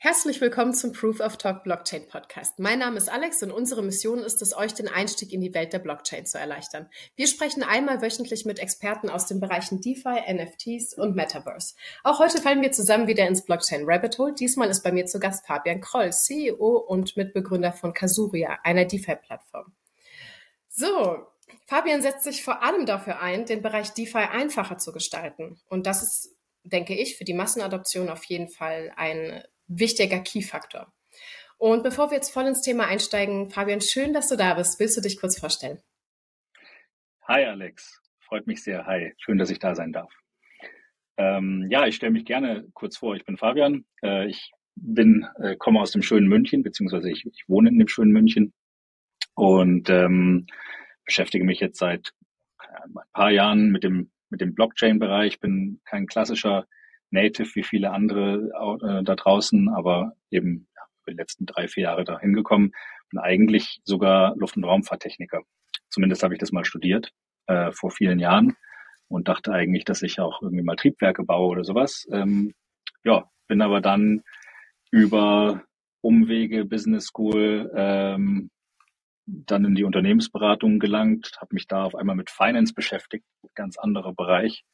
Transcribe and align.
Herzlich 0.00 0.40
willkommen 0.40 0.74
zum 0.74 0.92
Proof 0.92 1.18
of 1.18 1.38
Talk 1.38 1.64
Blockchain 1.64 2.06
Podcast. 2.06 2.60
Mein 2.60 2.78
Name 2.78 2.98
ist 2.98 3.08
Alex 3.08 3.42
und 3.42 3.50
unsere 3.50 3.82
Mission 3.82 4.20
ist 4.20 4.40
es, 4.42 4.56
euch 4.56 4.72
den 4.72 4.86
Einstieg 4.86 5.32
in 5.32 5.40
die 5.40 5.52
Welt 5.54 5.72
der 5.72 5.80
Blockchain 5.80 6.24
zu 6.24 6.38
erleichtern. 6.38 6.88
Wir 7.16 7.26
sprechen 7.26 7.64
einmal 7.64 8.00
wöchentlich 8.00 8.44
mit 8.44 8.60
Experten 8.60 9.10
aus 9.10 9.26
den 9.26 9.40
Bereichen 9.40 9.80
DeFi, 9.80 10.20
NFTs 10.32 10.94
und 10.94 11.16
Metaverse. 11.16 11.74
Auch 12.04 12.20
heute 12.20 12.40
fallen 12.40 12.62
wir 12.62 12.70
zusammen 12.70 13.08
wieder 13.08 13.26
ins 13.26 13.44
Blockchain 13.44 13.82
Rabbit 13.86 14.16
Hole. 14.18 14.34
Diesmal 14.34 14.70
ist 14.70 14.84
bei 14.84 14.92
mir 14.92 15.06
zu 15.06 15.18
Gast 15.18 15.44
Fabian 15.48 15.80
Kroll, 15.80 16.12
CEO 16.12 16.76
und 16.76 17.16
Mitbegründer 17.16 17.72
von 17.72 17.92
Kasuria, 17.92 18.56
einer 18.62 18.84
DeFi-Plattform. 18.84 19.72
So, 20.68 21.26
Fabian 21.66 22.02
setzt 22.02 22.22
sich 22.22 22.44
vor 22.44 22.62
allem 22.62 22.86
dafür 22.86 23.20
ein, 23.20 23.46
den 23.46 23.62
Bereich 23.62 23.94
DeFi 23.94 24.18
einfacher 24.18 24.78
zu 24.78 24.92
gestalten. 24.92 25.60
Und 25.68 25.88
das 25.88 26.04
ist, 26.04 26.36
denke 26.62 26.94
ich, 26.94 27.16
für 27.16 27.24
die 27.24 27.34
Massenadoption 27.34 28.08
auf 28.08 28.22
jeden 28.26 28.48
Fall 28.48 28.92
ein 28.94 29.42
wichtiger 29.68 30.20
Key-Faktor. 30.20 30.92
Und 31.58 31.82
bevor 31.82 32.10
wir 32.10 32.16
jetzt 32.16 32.30
voll 32.30 32.46
ins 32.46 32.62
Thema 32.62 32.86
einsteigen, 32.86 33.50
Fabian, 33.50 33.80
schön, 33.80 34.12
dass 34.12 34.28
du 34.28 34.36
da 34.36 34.54
bist. 34.54 34.78
Willst 34.78 34.96
du 34.96 35.00
dich 35.00 35.18
kurz 35.20 35.38
vorstellen? 35.38 35.80
Hi 37.26 37.44
Alex, 37.44 38.00
freut 38.20 38.46
mich 38.46 38.62
sehr. 38.62 38.86
Hi, 38.86 39.12
schön, 39.18 39.38
dass 39.38 39.50
ich 39.50 39.58
da 39.58 39.74
sein 39.74 39.92
darf. 39.92 40.12
Ähm, 41.16 41.66
ja, 41.68 41.86
ich 41.86 41.96
stelle 41.96 42.12
mich 42.12 42.24
gerne 42.24 42.66
kurz 42.74 42.96
vor. 42.96 43.16
Ich 43.16 43.24
bin 43.24 43.36
Fabian. 43.36 43.84
Äh, 44.02 44.28
ich 44.28 44.52
bin, 44.76 45.26
äh, 45.42 45.56
komme 45.56 45.80
aus 45.80 45.90
dem 45.90 46.02
schönen 46.02 46.28
München, 46.28 46.62
beziehungsweise 46.62 47.10
ich, 47.10 47.26
ich 47.26 47.44
wohne 47.48 47.68
in 47.70 47.78
dem 47.78 47.88
schönen 47.88 48.12
München 48.12 48.54
und 49.34 49.90
ähm, 49.90 50.46
beschäftige 51.04 51.44
mich 51.44 51.58
jetzt 51.58 51.78
seit 51.78 52.12
ein 52.58 52.94
paar 53.12 53.30
Jahren 53.30 53.70
mit 53.70 53.82
dem 53.82 54.10
mit 54.30 54.40
dem 54.40 54.54
Blockchain-Bereich. 54.54 55.40
Bin 55.40 55.80
kein 55.84 56.06
klassischer 56.06 56.66
Native 57.10 57.54
wie 57.54 57.62
viele 57.62 57.90
andere 57.90 58.50
äh, 58.82 59.04
da 59.04 59.14
draußen, 59.14 59.68
aber 59.70 60.12
eben 60.30 60.68
ja, 60.76 60.82
die 61.08 61.14
letzten 61.14 61.46
drei, 61.46 61.68
vier 61.68 61.84
Jahre 61.84 62.04
da 62.04 62.18
hingekommen. 62.20 62.72
Bin 63.10 63.20
eigentlich 63.20 63.80
sogar 63.84 64.36
Luft- 64.36 64.56
und 64.56 64.64
Raumfahrttechniker. 64.64 65.42
Zumindest 65.88 66.22
habe 66.22 66.34
ich 66.34 66.40
das 66.40 66.52
mal 66.52 66.64
studiert 66.64 67.12
äh, 67.46 67.72
vor 67.72 67.90
vielen 67.90 68.18
Jahren 68.18 68.56
und 69.08 69.28
dachte 69.28 69.52
eigentlich, 69.52 69.84
dass 69.84 70.02
ich 70.02 70.20
auch 70.20 70.42
irgendwie 70.42 70.62
mal 70.62 70.76
Triebwerke 70.76 71.24
baue 71.24 71.48
oder 71.48 71.64
sowas. 71.64 72.06
Ähm, 72.12 72.54
ja, 73.04 73.24
bin 73.46 73.62
aber 73.62 73.80
dann 73.80 74.22
über 74.90 75.62
Umwege, 76.02 76.64
Business 76.64 77.06
School, 77.06 77.72
ähm, 77.74 78.50
dann 79.26 79.64
in 79.64 79.74
die 79.74 79.84
Unternehmensberatung 79.84 80.78
gelangt, 80.78 81.32
habe 81.40 81.54
mich 81.54 81.66
da 81.66 81.84
auf 81.84 81.94
einmal 81.94 82.16
mit 82.16 82.30
Finance 82.30 82.72
beschäftigt, 82.72 83.24
ganz 83.54 83.76
anderer 83.78 84.14
Bereich 84.14 84.64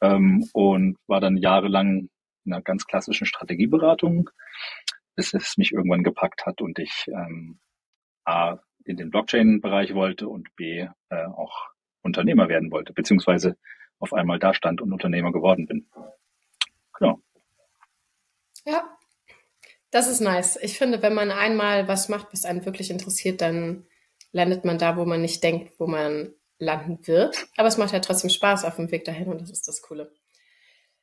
ähm, 0.00 0.48
und 0.52 0.96
war 1.06 1.20
dann 1.20 1.36
jahrelang 1.36 2.08
in 2.44 2.52
einer 2.52 2.62
ganz 2.62 2.86
klassischen 2.86 3.26
Strategieberatung, 3.26 4.30
bis 5.14 5.34
es 5.34 5.56
mich 5.56 5.72
irgendwann 5.72 6.04
gepackt 6.04 6.46
hat 6.46 6.60
und 6.60 6.78
ich 6.78 7.06
ähm, 7.08 7.58
A 8.24 8.58
in 8.84 8.96
den 8.96 9.10
Blockchain-Bereich 9.10 9.94
wollte 9.94 10.28
und 10.28 10.54
B 10.56 10.86
äh, 11.10 11.24
auch 11.24 11.68
Unternehmer 12.02 12.48
werden 12.48 12.70
wollte, 12.70 12.92
beziehungsweise 12.92 13.56
auf 13.98 14.12
einmal 14.12 14.38
da 14.38 14.54
stand 14.54 14.80
und 14.80 14.92
Unternehmer 14.92 15.32
geworden 15.32 15.66
bin. 15.66 15.90
Genau. 16.94 17.20
Ja, 18.64 18.98
das 19.90 20.08
ist 20.08 20.20
nice. 20.20 20.58
Ich 20.62 20.78
finde, 20.78 21.02
wenn 21.02 21.14
man 21.14 21.30
einmal 21.30 21.88
was 21.88 22.08
macht, 22.08 22.32
was 22.32 22.44
einen 22.44 22.64
wirklich 22.64 22.90
interessiert, 22.90 23.40
dann 23.40 23.86
landet 24.32 24.64
man 24.64 24.78
da, 24.78 24.96
wo 24.96 25.04
man 25.04 25.22
nicht 25.22 25.42
denkt, 25.42 25.78
wo 25.78 25.86
man 25.86 26.34
landen 26.58 27.06
wird. 27.06 27.48
Aber 27.56 27.68
es 27.68 27.78
macht 27.78 27.92
ja 27.92 28.00
trotzdem 28.00 28.30
Spaß 28.30 28.64
auf 28.64 28.76
dem 28.76 28.90
Weg 28.90 29.04
dahin 29.04 29.28
und 29.28 29.40
das 29.40 29.50
ist 29.50 29.68
das 29.68 29.82
Coole. 29.82 30.12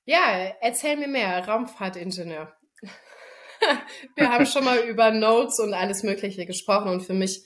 Ja, 0.05 0.53
erzähl 0.61 0.97
mir 0.97 1.07
mehr, 1.07 1.47
Raumfahrtingenieur. 1.47 2.55
Wir 4.15 4.29
haben 4.29 4.45
schon 4.45 4.63
mal 4.63 4.79
über 4.87 5.11
Nodes 5.11 5.59
und 5.59 5.73
alles 5.73 6.03
Mögliche 6.03 6.45
gesprochen 6.45 6.89
und 6.89 7.01
für 7.01 7.13
mich 7.13 7.43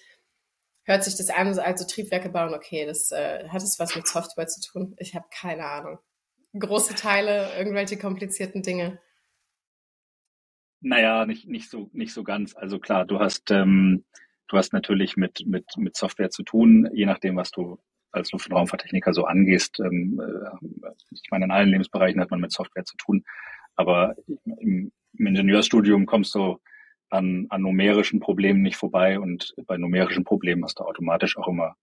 hört 0.84 1.04
sich 1.04 1.16
das 1.16 1.30
an, 1.30 1.58
also 1.60 1.86
Triebwerke 1.86 2.30
bauen, 2.30 2.54
okay, 2.54 2.86
das 2.86 3.12
äh, 3.12 3.48
hat 3.48 3.62
es 3.62 3.80
was 3.80 3.96
mit 3.96 4.08
Software 4.08 4.48
zu 4.48 4.60
tun? 4.60 4.96
Ich 4.98 5.16
habe 5.16 5.28
keine 5.32 5.66
Ahnung. 5.66 6.00
Große 6.58 6.96
Teile, 6.96 7.56
irgendwelche 7.58 7.98
komplizierten 7.98 8.64
Dinge. 8.64 9.00
Naja, 10.82 11.26
nicht, 11.26 11.48
nicht 11.48 11.70
so, 11.70 11.90
nicht 11.94 12.14
so 12.14 12.24
ganz. 12.24 12.56
Also 12.56 12.80
klar, 12.80 13.06
du 13.06 13.20
hast, 13.20 13.52
ähm, 13.52 14.06
du 14.48 14.58
hast 14.58 14.74
natürlich 14.74 15.16
mit, 15.16 15.46
mit, 15.46 15.78
mit 15.78 15.96
Software 15.96 16.32
zu 16.32 16.44
tun, 16.44 16.90
je 16.92 17.06
nachdem, 17.06 17.36
was 17.36 17.52
du 17.52 17.78
als 18.12 18.32
Luft- 18.32 18.50
und 18.50 18.56
Raumfahrttechniker 18.56 19.14
so 19.14 19.26
angehst. 19.26 19.80
Ähm, 19.80 20.22
äh, 20.22 20.90
ich 21.12 21.30
meine, 21.32 21.46
in 21.46 21.52
allen 21.52 21.70
Lebensbereichen 21.70 22.20
hat 22.22 22.32
man 22.32 22.42
mit 22.42 22.52
Software 22.52 22.86
zu 22.86 22.98
tun, 22.98 23.24
aber 23.76 24.16
im, 24.58 24.92
im 25.18 25.28
Ingenieurstudium 25.28 26.06
kommst 26.06 26.36
du 26.36 26.60
an, 27.10 27.48
an 27.50 27.62
numerischen 27.62 28.20
Problemen 28.20 28.62
nicht 28.62 28.78
vorbei 28.78 29.20
und 29.20 29.54
bei 29.66 29.78
numerischen 29.78 30.24
Problemen 30.24 30.64
hast 30.64 30.80
du 30.80 30.84
automatisch 30.84 31.38
auch 31.38 31.48
immer 31.48 31.76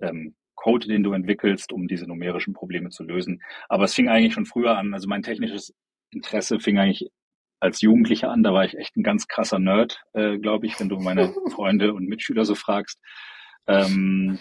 ähm, 0.00 0.34
Code, 0.54 0.88
den 0.88 1.02
du 1.02 1.12
entwickelst, 1.12 1.72
um 1.72 1.86
diese 1.86 2.06
numerischen 2.06 2.54
Probleme 2.54 2.90
zu 2.90 3.04
lösen. 3.04 3.42
Aber 3.68 3.84
es 3.84 3.94
fing 3.94 4.08
eigentlich 4.08 4.34
schon 4.34 4.46
früher 4.46 4.76
an. 4.76 4.94
Also 4.94 5.08
mein 5.08 5.22
technisches 5.22 5.74
Interesse 6.10 6.58
fing 6.58 6.78
eigentlich 6.78 7.10
als 7.60 7.80
Jugendlicher 7.80 8.30
an. 8.30 8.42
Da 8.42 8.52
war 8.52 8.64
ich 8.64 8.76
echt 8.76 8.96
ein 8.96 9.02
ganz 9.02 9.28
krasser 9.28 9.58
Nerd, 9.58 10.02
äh, 10.14 10.38
glaube 10.38 10.66
ich, 10.66 10.78
wenn 10.80 10.88
du 10.88 10.98
meine 10.98 11.32
Freunde 11.54 11.94
und 11.94 12.08
Mitschüler 12.08 12.44
so 12.44 12.54
fragst. 12.54 12.98
Ähm, 13.66 14.38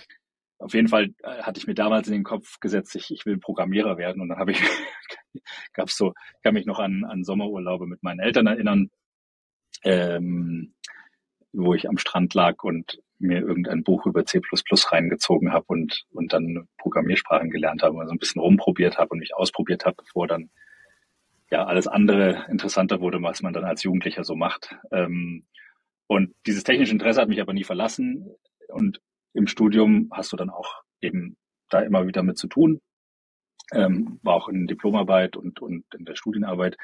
auf 0.66 0.74
jeden 0.74 0.88
Fall 0.88 1.14
äh, 1.22 1.44
hatte 1.44 1.60
ich 1.60 1.68
mir 1.68 1.76
damals 1.76 2.08
in 2.08 2.14
den 2.14 2.24
Kopf 2.24 2.60
gesetzt, 2.60 2.96
ich, 2.96 3.12
ich 3.12 3.26
will 3.28 3.38
Programmierer 3.38 3.98
werden. 4.00 4.20
Und 4.20 4.30
dann 4.30 4.40
habe 4.40 4.52
ich, 4.52 4.60
gab's 5.74 5.96
so, 5.96 6.14
ich 6.36 6.42
kann 6.42 6.56
mich 6.56 6.66
noch 6.66 6.80
an, 6.80 7.06
an 7.06 7.24
Sommerurlaube 7.24 7.86
mit 7.86 8.02
meinen 8.02 8.20
Eltern 8.20 8.48
erinnern, 8.48 8.90
ähm, 9.84 10.74
wo 11.54 11.76
ich 11.76 11.88
am 11.88 12.00
Strand 12.00 12.34
lag 12.34 12.64
und 12.64 13.00
mir 13.20 13.42
irgendein 13.42 13.84
Buch 13.84 14.08
über 14.08 14.26
C++ 14.26 14.42
reingezogen 14.42 15.54
habe 15.54 15.66
und, 15.68 16.04
und 16.12 16.34
dann 16.34 16.68
Programmiersprachen 16.80 17.52
gelernt 17.52 17.84
habe, 17.84 18.00
also 18.00 18.12
ein 18.12 18.18
bisschen 18.20 18.42
rumprobiert 18.42 18.98
habe 18.98 19.12
und 19.12 19.20
mich 19.20 19.36
ausprobiert 19.36 19.86
habe, 19.86 19.98
bevor 19.98 20.28
dann 20.28 20.50
ja 21.52 21.66
alles 21.66 21.88
andere 21.88 22.48
interessanter 22.50 23.02
wurde, 23.02 23.22
was 23.22 23.44
man 23.44 23.54
dann 23.54 23.66
als 23.66 23.84
Jugendlicher 23.84 24.24
so 24.24 24.36
macht. 24.36 24.76
Ähm, 24.92 25.46
und 26.08 26.34
dieses 26.48 26.64
technische 26.64 26.92
Interesse 26.92 27.22
hat 27.22 27.30
mich 27.30 27.40
aber 27.40 27.54
nie 27.54 27.64
verlassen. 27.64 28.32
Und 28.70 29.00
im 29.36 29.48
Studium 29.48 30.10
hast 30.12 30.32
du 30.32 30.38
dann 30.38 30.50
auch 30.50 30.82
eben 31.02 31.38
da 31.70 31.82
immer 31.82 32.08
wieder 32.08 32.24
mit 32.24 32.38
zu 32.38 32.48
tun. 32.48 32.82
Ähm, 33.74 34.20
war 34.24 34.36
auch 34.36 34.48
in 34.48 34.68
Diplomarbeit 34.68 35.36
und, 35.36 35.62
und 35.62 35.86
in 35.94 36.06
der 36.06 36.16
Studienarbeit 36.16 36.78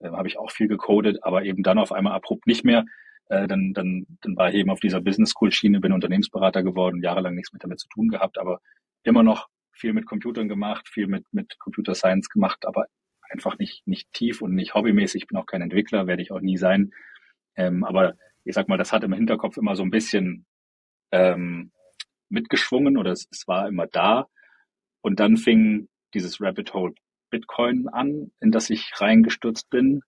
äh, 0.00 0.10
habe 0.10 0.28
ich 0.28 0.38
auch 0.38 0.50
viel 0.50 0.68
gecodet, 0.68 1.22
aber 1.22 1.44
eben 1.44 1.62
dann 1.62 1.78
auf 1.78 1.92
einmal 1.92 2.12
abrupt 2.12 2.46
nicht 2.46 2.64
mehr. 2.64 2.84
Äh, 3.26 3.46
dann, 3.46 3.72
dann, 3.72 4.06
dann 4.20 4.36
war 4.36 4.50
ich 4.50 4.56
eben 4.56 4.70
auf 4.70 4.80
dieser 4.80 5.00
Business 5.00 5.30
School 5.30 5.50
Schiene, 5.50 5.80
bin 5.80 5.92
Unternehmensberater 5.92 6.62
geworden, 6.62 7.02
jahrelang 7.02 7.34
nichts 7.34 7.52
mit 7.52 7.64
damit 7.64 7.80
zu 7.80 7.88
tun 7.88 8.08
gehabt, 8.08 8.38
aber 8.38 8.60
immer 9.02 9.22
noch 9.22 9.48
viel 9.72 9.92
mit 9.92 10.06
Computern 10.06 10.48
gemacht, 10.48 10.88
viel 10.88 11.06
mit, 11.06 11.24
mit 11.32 11.58
Computer 11.58 11.94
Science 11.94 12.28
gemacht, 12.28 12.66
aber 12.66 12.86
einfach 13.30 13.58
nicht, 13.58 13.86
nicht 13.86 14.12
tief 14.12 14.42
und 14.42 14.54
nicht 14.54 14.74
hobbymäßig. 14.74 15.22
Ich 15.22 15.28
bin 15.28 15.38
auch 15.38 15.46
kein 15.46 15.62
Entwickler, 15.62 16.06
werde 16.06 16.22
ich 16.22 16.32
auch 16.32 16.40
nie 16.40 16.56
sein. 16.56 16.92
Ähm, 17.56 17.84
aber 17.84 18.14
ich 18.44 18.54
sag 18.54 18.68
mal, 18.68 18.76
das 18.76 18.92
hat 18.92 19.04
im 19.04 19.12
Hinterkopf 19.12 19.56
immer 19.56 19.74
so 19.74 19.82
ein 19.82 19.90
bisschen 19.90 20.44
ähm, 21.12 21.72
mitgeschwungen 22.34 22.98
oder 22.98 23.12
es, 23.12 23.26
es 23.30 23.48
war 23.48 23.66
immer 23.68 23.86
da. 23.86 24.26
Und 25.00 25.20
dann 25.20 25.36
fing 25.36 25.88
dieses 26.12 26.40
Rabbit 26.40 26.74
Hole 26.74 26.94
Bitcoin 27.30 27.88
an, 27.88 28.30
in 28.40 28.52
das 28.52 28.70
ich 28.70 28.92
reingestürzt 28.96 29.70
bin. 29.70 30.02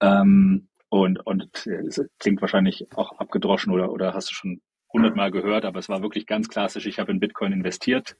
Ähm, 0.00 0.68
und, 0.88 1.24
und 1.24 1.66
es 1.66 2.04
klingt 2.18 2.40
wahrscheinlich 2.40 2.86
auch 2.96 3.18
abgedroschen 3.18 3.72
oder, 3.72 3.92
oder 3.92 4.12
hast 4.12 4.30
du 4.30 4.34
schon 4.34 4.60
hundertmal 4.92 5.30
gehört, 5.30 5.64
aber 5.64 5.78
es 5.78 5.88
war 5.88 6.02
wirklich 6.02 6.26
ganz 6.26 6.48
klassisch. 6.48 6.86
Ich 6.86 6.98
habe 6.98 7.12
in 7.12 7.20
Bitcoin 7.20 7.52
investiert, 7.52 8.16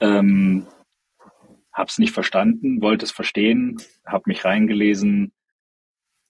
ähm, 0.00 0.66
habe 1.72 1.88
es 1.88 1.98
nicht 1.98 2.12
verstanden, 2.12 2.82
wollte 2.82 3.06
es 3.06 3.10
verstehen, 3.10 3.80
habe 4.06 4.24
mich 4.26 4.44
reingelesen, 4.44 5.32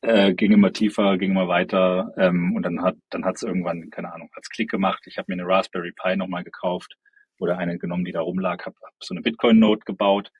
äh, 0.02 0.34
ging 0.34 0.52
immer 0.52 0.72
tiefer, 0.72 1.18
ging 1.18 1.32
immer 1.32 1.48
weiter 1.48 2.12
ähm, 2.16 2.54
und 2.54 2.62
dann 2.62 2.82
hat 2.82 2.96
dann 3.10 3.24
hat 3.24 3.36
es 3.36 3.42
irgendwann 3.42 3.90
keine 3.90 4.12
Ahnung 4.12 4.30
als 4.34 4.48
Klick 4.48 4.70
gemacht. 4.70 5.04
Ich 5.06 5.18
habe 5.18 5.26
mir 5.28 5.42
eine 5.42 5.50
Raspberry 5.50 5.92
Pi 5.92 6.16
nochmal 6.16 6.44
gekauft 6.44 6.96
oder 7.38 7.58
eine 7.58 7.78
genommen, 7.78 8.04
die 8.04 8.12
da 8.12 8.20
rumlag, 8.20 8.64
habe 8.64 8.76
hab 8.82 8.92
so 9.00 9.14
eine 9.14 9.22
Bitcoin 9.22 9.58
Note 9.58 9.82
gebaut, 9.84 10.30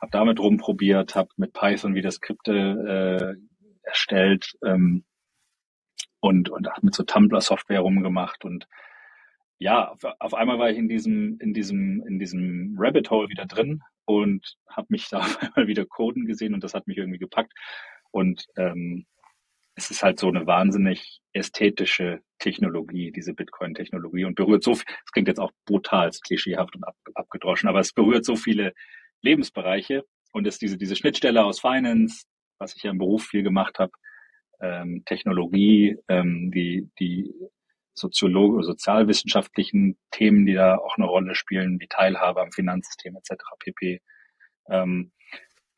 habe 0.00 0.10
damit 0.10 0.40
rumprobiert, 0.40 1.14
habe 1.14 1.28
mit 1.36 1.52
Python 1.52 1.94
wieder 1.94 2.10
Skripte 2.10 3.36
äh, 3.38 3.88
erstellt 3.88 4.52
ähm, 4.64 5.04
und 6.20 6.50
und 6.50 6.68
habe 6.68 6.86
mit 6.86 6.94
so 6.94 7.04
Tumblr 7.04 7.40
Software 7.40 7.80
rumgemacht 7.80 8.44
und 8.44 8.66
ja, 9.58 9.90
auf, 9.90 10.00
auf 10.18 10.34
einmal 10.34 10.58
war 10.58 10.70
ich 10.70 10.78
in 10.78 10.88
diesem 10.88 11.38
in 11.40 11.54
diesem 11.54 12.04
in 12.08 12.18
diesem 12.18 12.74
Rabbit 12.78 13.10
Hole 13.10 13.28
wieder 13.28 13.46
drin 13.46 13.80
und 14.06 14.56
habe 14.68 14.88
mich 14.90 15.08
da 15.10 15.18
auf 15.18 15.38
einmal 15.40 15.68
wieder 15.68 15.86
coden 15.86 16.26
gesehen 16.26 16.54
und 16.54 16.64
das 16.64 16.74
hat 16.74 16.88
mich 16.88 16.98
irgendwie 16.98 17.20
gepackt 17.20 17.52
und 18.12 18.46
ähm, 18.56 19.06
es 19.74 19.90
ist 19.90 20.02
halt 20.02 20.20
so 20.20 20.28
eine 20.28 20.46
wahnsinnig 20.46 21.20
ästhetische 21.32 22.20
Technologie, 22.38 23.10
diese 23.10 23.34
Bitcoin-Technologie 23.34 24.24
und 24.24 24.34
berührt 24.34 24.62
so 24.62 24.72
es 24.72 24.84
klingt 25.12 25.28
jetzt 25.28 25.40
auch 25.40 25.52
brutal, 25.66 26.10
klischeehaft 26.10 26.76
und 26.76 26.84
ab, 26.84 26.96
abgedroschen, 27.14 27.68
aber 27.68 27.80
es 27.80 27.92
berührt 27.92 28.24
so 28.24 28.36
viele 28.36 28.74
Lebensbereiche 29.22 30.04
und 30.32 30.46
es 30.46 30.58
diese, 30.58 30.76
diese 30.76 30.96
Schnittstelle 30.96 31.44
aus 31.44 31.60
Finance, 31.60 32.26
was 32.58 32.76
ich 32.76 32.82
ja 32.82 32.90
im 32.90 32.98
Beruf 32.98 33.24
viel 33.24 33.42
gemacht 33.42 33.78
habe, 33.78 33.92
ähm, 34.60 35.02
Technologie, 35.04 35.96
ähm, 36.08 36.50
die, 36.52 36.88
die 36.98 37.34
Soziologe, 37.94 38.62
sozialwissenschaftlichen 38.62 39.98
Themen, 40.10 40.46
die 40.46 40.54
da 40.54 40.76
auch 40.76 40.96
eine 40.96 41.06
Rolle 41.06 41.34
spielen, 41.34 41.78
wie 41.80 41.88
Teilhabe 41.88 42.40
am 42.40 42.52
Finanzsystem 42.52 43.16
etc. 43.16 43.42
pp. 43.58 44.00
Ähm, 44.68 45.12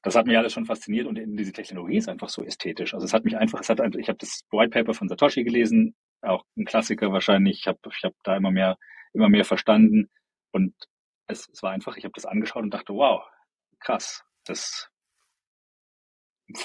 das 0.05 0.15
hat 0.15 0.27
mich 0.27 0.37
alles 0.37 0.53
schon 0.53 0.67
fasziniert 0.67 1.07
und 1.07 1.19
diese 1.19 1.53
Technologie 1.53 1.97
ist 1.97 2.11
einfach 2.11 2.29
so 2.29 2.45
ästhetisch. 2.45 2.93
Also 2.93 3.07
es 3.07 3.15
hat 3.15 3.25
mich 3.25 3.39
einfach, 3.39 3.61
es 3.61 3.71
hat, 3.71 3.81
ich 3.97 4.09
habe 4.09 4.19
das 4.19 4.45
White 4.51 4.69
Paper 4.69 4.93
von 4.93 5.09
Satoshi 5.09 5.45
gelesen, 5.45 5.97
auch 6.21 6.45
ein 6.59 6.67
Klassiker 6.67 7.11
wahrscheinlich. 7.11 7.61
Ich 7.61 7.67
habe 7.67 7.79
ich 7.91 8.05
hab 8.05 8.13
da 8.23 8.37
immer 8.37 8.51
mehr, 8.51 8.77
immer 9.15 9.31
mehr 9.31 9.47
verstanden 9.47 10.11
und 10.53 10.75
es, 11.27 11.49
es 11.51 11.63
war 11.63 11.71
einfach, 11.71 11.97
ich 11.97 12.05
habe 12.05 12.13
das 12.15 12.27
angeschaut 12.27 12.63
und 12.63 12.75
dachte, 12.75 12.93
wow, 12.93 13.25
krass, 13.81 14.23
das 14.45 14.91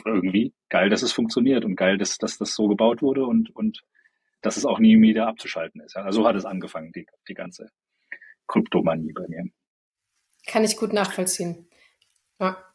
irgendwie 0.05 0.53
geil, 0.67 0.89
dass 0.89 1.01
es 1.01 1.13
funktioniert 1.13 1.63
und 1.63 1.77
geil, 1.77 1.97
dass, 1.97 2.17
dass 2.17 2.37
das 2.37 2.53
so 2.53 2.67
gebaut 2.67 3.01
wurde 3.01 3.25
und, 3.25 3.55
und 3.55 3.79
dass 4.41 4.57
es 4.57 4.65
auch 4.65 4.79
nie 4.79 4.99
wieder 5.01 5.27
abzuschalten 5.27 5.79
ist. 5.79 5.95
Also 5.95 6.21
so 6.23 6.27
hat 6.27 6.35
es 6.35 6.43
angefangen, 6.43 6.91
die, 6.91 7.07
die 7.29 7.35
ganze 7.35 7.69
Kryptomanie 8.47 9.13
bei 9.13 9.25
mir. 9.29 9.45
Kann 10.45 10.65
ich 10.65 10.75
gut 10.75 10.91
nachvollziehen. 10.91 11.69
Ja. 12.41 12.68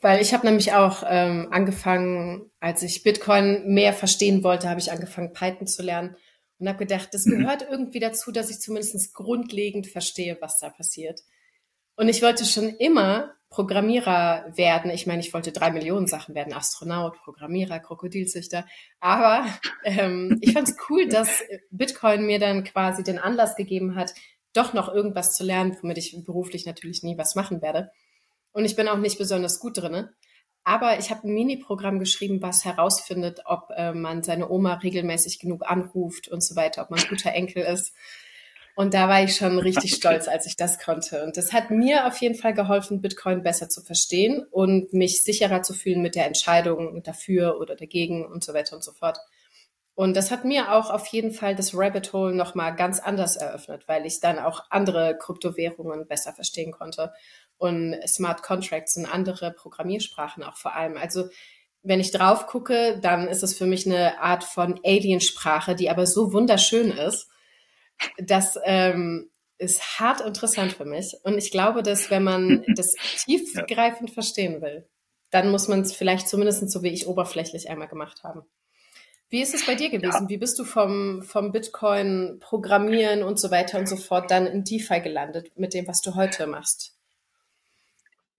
Weil 0.00 0.20
ich 0.20 0.32
habe 0.32 0.46
nämlich 0.46 0.72
auch 0.72 1.02
ähm, 1.06 1.48
angefangen, 1.50 2.50
als 2.60 2.82
ich 2.82 3.02
Bitcoin 3.02 3.72
mehr 3.72 3.92
verstehen 3.92 4.44
wollte, 4.44 4.68
habe 4.68 4.80
ich 4.80 4.92
angefangen, 4.92 5.32
Python 5.32 5.66
zu 5.66 5.82
lernen 5.82 6.16
und 6.58 6.68
habe 6.68 6.78
gedacht, 6.78 7.08
das 7.12 7.26
mhm. 7.26 7.38
gehört 7.38 7.66
irgendwie 7.68 8.00
dazu, 8.00 8.32
dass 8.32 8.50
ich 8.50 8.60
zumindest 8.60 9.14
grundlegend 9.14 9.86
verstehe, 9.86 10.38
was 10.40 10.58
da 10.58 10.70
passiert. 10.70 11.20
Und 11.96 12.08
ich 12.08 12.22
wollte 12.22 12.44
schon 12.44 12.70
immer 12.76 13.34
Programmierer 13.50 14.46
werden. 14.56 14.90
Ich 14.90 15.06
meine, 15.06 15.20
ich 15.20 15.34
wollte 15.34 15.52
drei 15.52 15.70
Millionen 15.70 16.06
Sachen 16.06 16.34
werden, 16.34 16.54
Astronaut, 16.54 17.18
Programmierer, 17.22 17.80
Krokodilzüchter. 17.80 18.66
Aber 18.98 19.46
ähm, 19.84 20.38
ich 20.40 20.54
fand 20.54 20.68
es 20.68 20.76
cool, 20.88 21.06
dass 21.06 21.42
Bitcoin 21.70 22.24
mir 22.24 22.38
dann 22.38 22.64
quasi 22.64 23.02
den 23.02 23.18
Anlass 23.18 23.56
gegeben 23.56 23.94
hat, 23.94 24.14
doch 24.54 24.72
noch 24.72 24.88
irgendwas 24.88 25.34
zu 25.34 25.44
lernen, 25.44 25.76
womit 25.80 25.98
ich 25.98 26.16
beruflich 26.24 26.64
natürlich 26.64 27.02
nie 27.02 27.18
was 27.18 27.34
machen 27.34 27.60
werde. 27.60 27.90
Und 28.52 28.64
ich 28.64 28.76
bin 28.76 28.88
auch 28.88 28.98
nicht 28.98 29.18
besonders 29.18 29.60
gut 29.60 29.78
drin. 29.78 30.08
Aber 30.64 30.98
ich 30.98 31.10
habe 31.10 31.26
ein 31.26 31.34
Mini-Programm 31.34 31.98
geschrieben, 31.98 32.40
was 32.40 32.64
herausfindet, 32.64 33.40
ob 33.46 33.70
äh, 33.76 33.92
man 33.92 34.22
seine 34.22 34.48
Oma 34.48 34.74
regelmäßig 34.74 35.40
genug 35.40 35.62
anruft 35.68 36.28
und 36.28 36.42
so 36.42 36.54
weiter, 36.54 36.82
ob 36.82 36.90
man 36.90 37.00
ein 37.00 37.08
guter 37.08 37.32
Enkel 37.32 37.64
ist. 37.64 37.92
Und 38.74 38.94
da 38.94 39.08
war 39.08 39.22
ich 39.22 39.36
schon 39.36 39.58
richtig 39.58 39.94
stolz, 39.94 40.28
als 40.28 40.46
ich 40.46 40.56
das 40.56 40.78
konnte. 40.78 41.24
Und 41.24 41.36
das 41.36 41.52
hat 41.52 41.70
mir 41.70 42.06
auf 42.06 42.16
jeden 42.18 42.36
Fall 42.36 42.54
geholfen, 42.54 43.02
Bitcoin 43.02 43.42
besser 43.42 43.68
zu 43.68 43.82
verstehen 43.82 44.46
und 44.50 44.92
mich 44.94 45.24
sicherer 45.24 45.62
zu 45.62 45.74
fühlen 45.74 46.00
mit 46.00 46.14
der 46.14 46.26
Entscheidung 46.26 47.02
dafür 47.02 47.58
oder 47.60 47.74
dagegen 47.74 48.24
und 48.24 48.42
so 48.42 48.54
weiter 48.54 48.76
und 48.76 48.84
so 48.84 48.92
fort. 48.92 49.18
Und 49.94 50.16
das 50.16 50.30
hat 50.30 50.46
mir 50.46 50.72
auch 50.72 50.88
auf 50.88 51.06
jeden 51.08 51.32
Fall 51.32 51.54
das 51.54 51.74
Rabbit 51.74 52.14
Hole 52.14 52.34
nochmal 52.34 52.74
ganz 52.74 52.98
anders 52.98 53.36
eröffnet, 53.36 53.86
weil 53.88 54.06
ich 54.06 54.20
dann 54.20 54.38
auch 54.38 54.64
andere 54.70 55.18
Kryptowährungen 55.18 56.06
besser 56.06 56.32
verstehen 56.32 56.72
konnte 56.72 57.12
und 57.62 57.96
Smart 58.06 58.42
Contracts 58.42 58.96
und 58.96 59.06
andere 59.06 59.52
Programmiersprachen 59.52 60.42
auch 60.42 60.56
vor 60.56 60.74
allem. 60.74 60.96
Also 60.96 61.28
wenn 61.82 62.00
ich 62.00 62.12
drauf 62.12 62.46
gucke, 62.46 62.98
dann 63.00 63.28
ist 63.28 63.42
es 63.42 63.56
für 63.56 63.66
mich 63.66 63.86
eine 63.86 64.20
Art 64.20 64.44
von 64.44 64.78
Aliensprache, 64.84 65.74
die 65.74 65.90
aber 65.90 66.06
so 66.06 66.32
wunderschön 66.32 66.90
ist 66.90 67.28
das 68.18 68.58
ähm, 68.64 69.30
ist 69.58 70.00
hart 70.00 70.20
interessant 70.20 70.72
für 70.72 70.84
mich. 70.84 71.14
Und 71.22 71.38
ich 71.38 71.50
glaube, 71.50 71.82
dass 71.82 72.10
wenn 72.10 72.24
man 72.24 72.64
das 72.76 72.94
tiefgreifend 73.24 74.10
ja. 74.10 74.14
verstehen 74.14 74.60
will, 74.60 74.88
dann 75.30 75.50
muss 75.50 75.68
man 75.68 75.80
es 75.80 75.94
vielleicht 75.94 76.28
zumindest 76.28 76.70
so 76.70 76.82
wie 76.82 76.92
ich 76.92 77.06
oberflächlich 77.06 77.70
einmal 77.70 77.88
gemacht 77.88 78.22
haben. 78.22 78.42
Wie 79.30 79.40
ist 79.40 79.54
es 79.54 79.64
bei 79.64 79.74
dir 79.74 79.88
gewesen? 79.88 80.24
Ja. 80.24 80.28
Wie 80.28 80.36
bist 80.36 80.58
du 80.58 80.64
vom, 80.64 81.22
vom 81.22 81.52
Bitcoin 81.52 82.38
Programmieren 82.38 83.22
und 83.22 83.40
so 83.40 83.50
weiter 83.50 83.78
und 83.78 83.88
so 83.88 83.96
fort 83.96 84.30
dann 84.30 84.46
in 84.46 84.64
DeFi 84.64 85.00
gelandet 85.00 85.56
mit 85.56 85.72
dem, 85.72 85.86
was 85.86 86.02
du 86.02 86.16
heute 86.16 86.46
machst? 86.46 86.98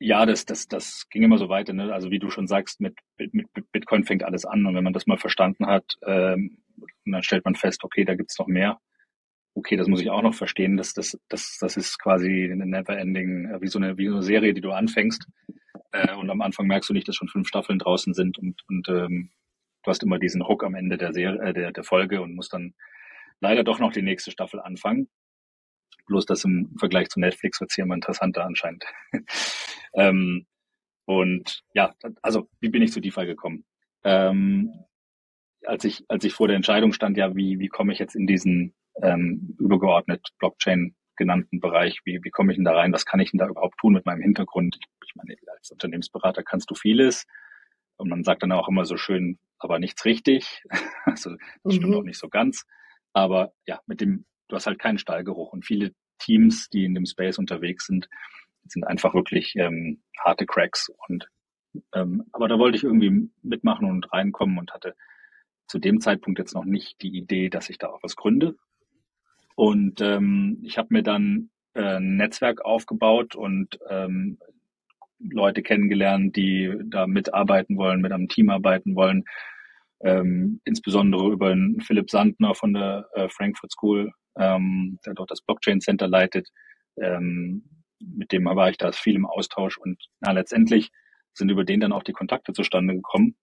Ja, 0.03 0.25
das, 0.25 0.45
das, 0.45 0.67
das 0.67 1.07
ging 1.09 1.23
immer 1.23 1.37
so 1.37 1.49
weiter. 1.49 1.73
Ne? 1.73 1.93
Also 1.93 2.11
wie 2.11 2.19
du 2.19 2.29
schon 2.29 2.47
sagst, 2.47 2.81
mit, 2.81 2.95
mit 3.17 3.47
Bitcoin 3.71 4.03
fängt 4.03 4.23
alles 4.23 4.45
an. 4.45 4.65
Und 4.65 4.75
wenn 4.75 4.83
man 4.83 4.93
das 4.93 5.07
mal 5.07 5.17
verstanden 5.17 5.67
hat, 5.67 5.85
ähm, 6.05 6.57
dann 7.05 7.23
stellt 7.23 7.45
man 7.45 7.55
fest, 7.55 7.83
okay, 7.83 8.03
da 8.03 8.15
gibt's 8.15 8.37
noch 8.37 8.47
mehr 8.47 8.79
okay, 9.55 9.75
das 9.75 9.87
muss 9.87 10.01
ich 10.01 10.09
auch 10.09 10.21
noch 10.21 10.33
verstehen, 10.33 10.77
das, 10.77 10.93
das, 10.93 11.17
das, 11.29 11.57
das 11.59 11.77
ist 11.77 11.99
quasi 11.99 12.49
eine 12.51 12.65
Never-Ending, 12.65 13.51
äh, 13.51 13.61
wie 13.61 13.67
so 13.67 13.79
eine, 13.79 13.97
wie 13.97 14.07
so 14.07 14.15
eine 14.15 14.23
Serie, 14.23 14.53
die 14.53 14.61
du 14.61 14.71
anfängst. 14.71 15.27
Äh, 15.91 16.15
und 16.15 16.29
am 16.29 16.41
Anfang 16.41 16.67
merkst 16.67 16.89
du 16.89 16.93
nicht, 16.93 17.07
dass 17.07 17.15
schon 17.15 17.27
fünf 17.27 17.47
Staffeln 17.47 17.79
draußen 17.79 18.13
sind 18.13 18.37
und, 18.37 18.61
und 18.67 18.87
ähm, 18.89 19.29
du 19.83 19.89
hast 19.89 20.03
immer 20.03 20.19
diesen 20.19 20.47
Hook 20.47 20.63
am 20.63 20.75
Ende 20.75 20.97
der, 20.97 21.13
Serie, 21.13 21.39
äh, 21.41 21.53
der, 21.53 21.71
der 21.71 21.83
Folge 21.83 22.21
und 22.21 22.35
musst 22.35 22.53
dann 22.53 22.73
leider 23.41 23.63
doch 23.63 23.79
noch 23.79 23.91
die 23.91 24.01
nächste 24.01 24.31
Staffel 24.31 24.59
anfangen. 24.59 25.09
Bloß 26.05 26.25
das 26.25 26.43
im 26.43 26.75
Vergleich 26.77 27.09
zu 27.09 27.19
Netflix 27.19 27.61
wird 27.61 27.71
hier 27.73 27.85
immer 27.85 27.95
interessanter 27.95 28.45
anscheinend. 28.45 28.85
ähm, 29.93 30.45
und 31.05 31.61
ja, 31.73 31.93
also 32.21 32.49
wie 32.59 32.69
bin 32.69 32.81
ich 32.81 32.91
zu 32.91 33.01
DeFi 33.01 33.25
gekommen? 33.25 33.65
Ähm, 34.03 34.73
als 35.65 35.83
ich, 35.85 36.03
als 36.09 36.23
ich 36.23 36.33
vor 36.33 36.47
der 36.47 36.57
Entscheidung 36.57 36.93
stand, 36.93 37.17
ja, 37.17 37.35
wie, 37.35 37.59
wie 37.59 37.69
komme 37.69 37.93
ich 37.93 37.99
jetzt 37.99 38.15
in 38.15 38.27
diesen 38.27 38.73
ähm, 39.01 39.55
übergeordnet 39.59 40.29
Blockchain 40.39 40.95
genannten 41.15 41.59
Bereich. 41.59 41.99
Wie, 42.05 42.19
wie 42.23 42.29
komme 42.29 42.51
ich 42.51 42.57
denn 42.57 42.65
da 42.65 42.73
rein? 42.73 42.93
Was 42.93 43.05
kann 43.05 43.19
ich 43.19 43.31
denn 43.31 43.37
da 43.37 43.47
überhaupt 43.47 43.77
tun 43.79 43.93
mit 43.93 44.05
meinem 44.05 44.21
Hintergrund? 44.21 44.77
Ich 45.05 45.15
meine, 45.15 45.35
als 45.55 45.71
Unternehmensberater 45.71 46.43
kannst 46.43 46.69
du 46.71 46.75
vieles. 46.75 47.25
Und 47.97 48.09
man 48.09 48.23
sagt 48.23 48.43
dann 48.43 48.51
auch 48.51 48.67
immer 48.67 48.85
so 48.85 48.97
schön, 48.97 49.39
aber 49.59 49.79
nichts 49.79 50.05
richtig. 50.05 50.63
also 51.05 51.31
das 51.31 51.39
mhm. 51.63 51.71
stimmt 51.71 51.95
auch 51.95 52.03
nicht 52.03 52.19
so 52.19 52.29
ganz. 52.29 52.65
Aber 53.13 53.53
ja, 53.65 53.79
mit 53.85 54.01
dem, 54.01 54.25
du 54.53 54.57
hast 54.57 54.67
halt 54.67 54.79
keinen 54.79 54.97
Stallgeruch. 54.97 55.51
Und 55.51 55.65
viele 55.65 55.91
Teams, 56.19 56.69
die 56.69 56.85
in 56.85 56.95
dem 56.95 57.05
Space 57.05 57.37
unterwegs 57.37 57.87
sind, 57.87 58.07
sind 58.65 58.85
einfach 58.85 59.13
wirklich 59.13 59.55
ähm, 59.55 60.01
harte 60.17 60.45
Cracks. 60.45 60.89
Und 61.07 61.27
ähm, 61.93 62.23
aber 62.31 62.47
da 62.47 62.59
wollte 62.59 62.77
ich 62.77 62.83
irgendwie 62.83 63.29
mitmachen 63.41 63.89
und 63.89 64.13
reinkommen 64.13 64.59
und 64.59 64.73
hatte 64.73 64.95
zu 65.67 65.79
dem 65.79 65.99
Zeitpunkt 66.01 66.39
jetzt 66.39 66.53
noch 66.53 66.65
nicht 66.65 67.01
die 67.01 67.17
Idee, 67.17 67.49
dass 67.49 67.69
ich 67.69 67.79
da 67.79 67.87
auch 67.87 68.03
was 68.03 68.15
gründe, 68.15 68.55
und 69.55 70.01
ähm, 70.01 70.59
ich 70.63 70.77
habe 70.77 70.89
mir 70.91 71.03
dann 71.03 71.49
äh, 71.73 71.97
ein 71.97 72.17
Netzwerk 72.17 72.65
aufgebaut 72.65 73.35
und 73.35 73.79
ähm, 73.89 74.39
Leute 75.19 75.61
kennengelernt, 75.61 76.35
die 76.35 76.73
da 76.85 77.07
mitarbeiten 77.07 77.77
wollen, 77.77 78.01
mit 78.01 78.11
einem 78.11 78.27
Team 78.27 78.49
arbeiten 78.49 78.95
wollen. 78.95 79.23
Ähm, 80.01 80.59
insbesondere 80.65 81.29
über 81.31 81.55
Philipp 81.79 82.09
Sandner 82.09 82.55
von 82.55 82.73
der 82.73 83.07
äh, 83.13 83.29
Frankfurt 83.29 83.71
School, 83.71 84.11
ähm, 84.37 84.99
der 85.05 85.13
dort 85.13 85.31
das 85.31 85.41
Blockchain 85.41 85.81
Center 85.81 86.07
leitet. 86.07 86.49
Ähm, 86.97 87.63
mit 87.99 88.31
dem 88.31 88.45
war 88.45 88.69
ich 88.69 88.77
da 88.77 88.91
viel 88.91 89.15
im 89.15 89.25
Austausch 89.25 89.77
und 89.77 90.01
na, 90.19 90.31
letztendlich 90.31 90.91
sind 91.33 91.49
über 91.49 91.63
den 91.63 91.79
dann 91.79 91.93
auch 91.93 92.03
die 92.03 92.13
Kontakte 92.13 92.53
zustande 92.53 92.93
gekommen. 92.93 93.35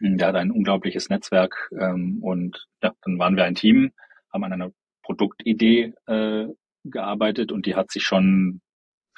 Der 0.00 0.28
hat 0.28 0.34
ein 0.34 0.50
unglaubliches 0.50 1.08
Netzwerk 1.08 1.70
ähm, 1.78 2.22
und 2.22 2.66
ja, 2.82 2.92
dann 3.02 3.18
waren 3.18 3.36
wir 3.36 3.44
ein 3.44 3.54
Team, 3.54 3.92
haben 4.32 4.44
an 4.44 4.52
einer 4.52 4.72
Produktidee 5.02 5.94
äh, 6.06 6.46
gearbeitet 6.84 7.52
und 7.52 7.66
die 7.66 7.74
hat 7.74 7.90
sich 7.90 8.02
schon 8.02 8.60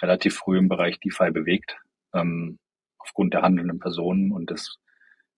relativ 0.00 0.36
früh 0.36 0.58
im 0.58 0.68
Bereich 0.68 1.00
DeFi 1.00 1.30
bewegt, 1.30 1.76
ähm, 2.14 2.58
aufgrund 2.98 3.34
der 3.34 3.42
handelnden 3.42 3.78
Personen 3.78 4.32
und 4.32 4.50
des, 4.50 4.78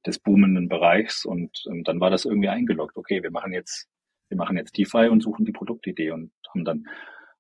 des 0.07 0.19
boomenden 0.19 0.69
Bereichs. 0.69 1.25
Und 1.25 1.51
ähm, 1.71 1.85
dann 1.85 2.01
war 2.01 2.11
das 2.11 2.25
irgendwie 2.25 2.49
eingeloggt. 2.49 2.97
Okay, 2.97 3.23
wir 3.23 3.31
machen 3.31 3.53
jetzt, 3.53 3.89
wir 4.31 4.37
machen 4.37 4.57
jetzt 4.57 4.77
DeFi 4.79 5.09
und 5.09 5.23
suchen 5.23 5.45
die 5.45 5.53
Produktidee 5.53 6.13
und 6.13 6.33
haben 6.49 6.65
dann 6.65 6.85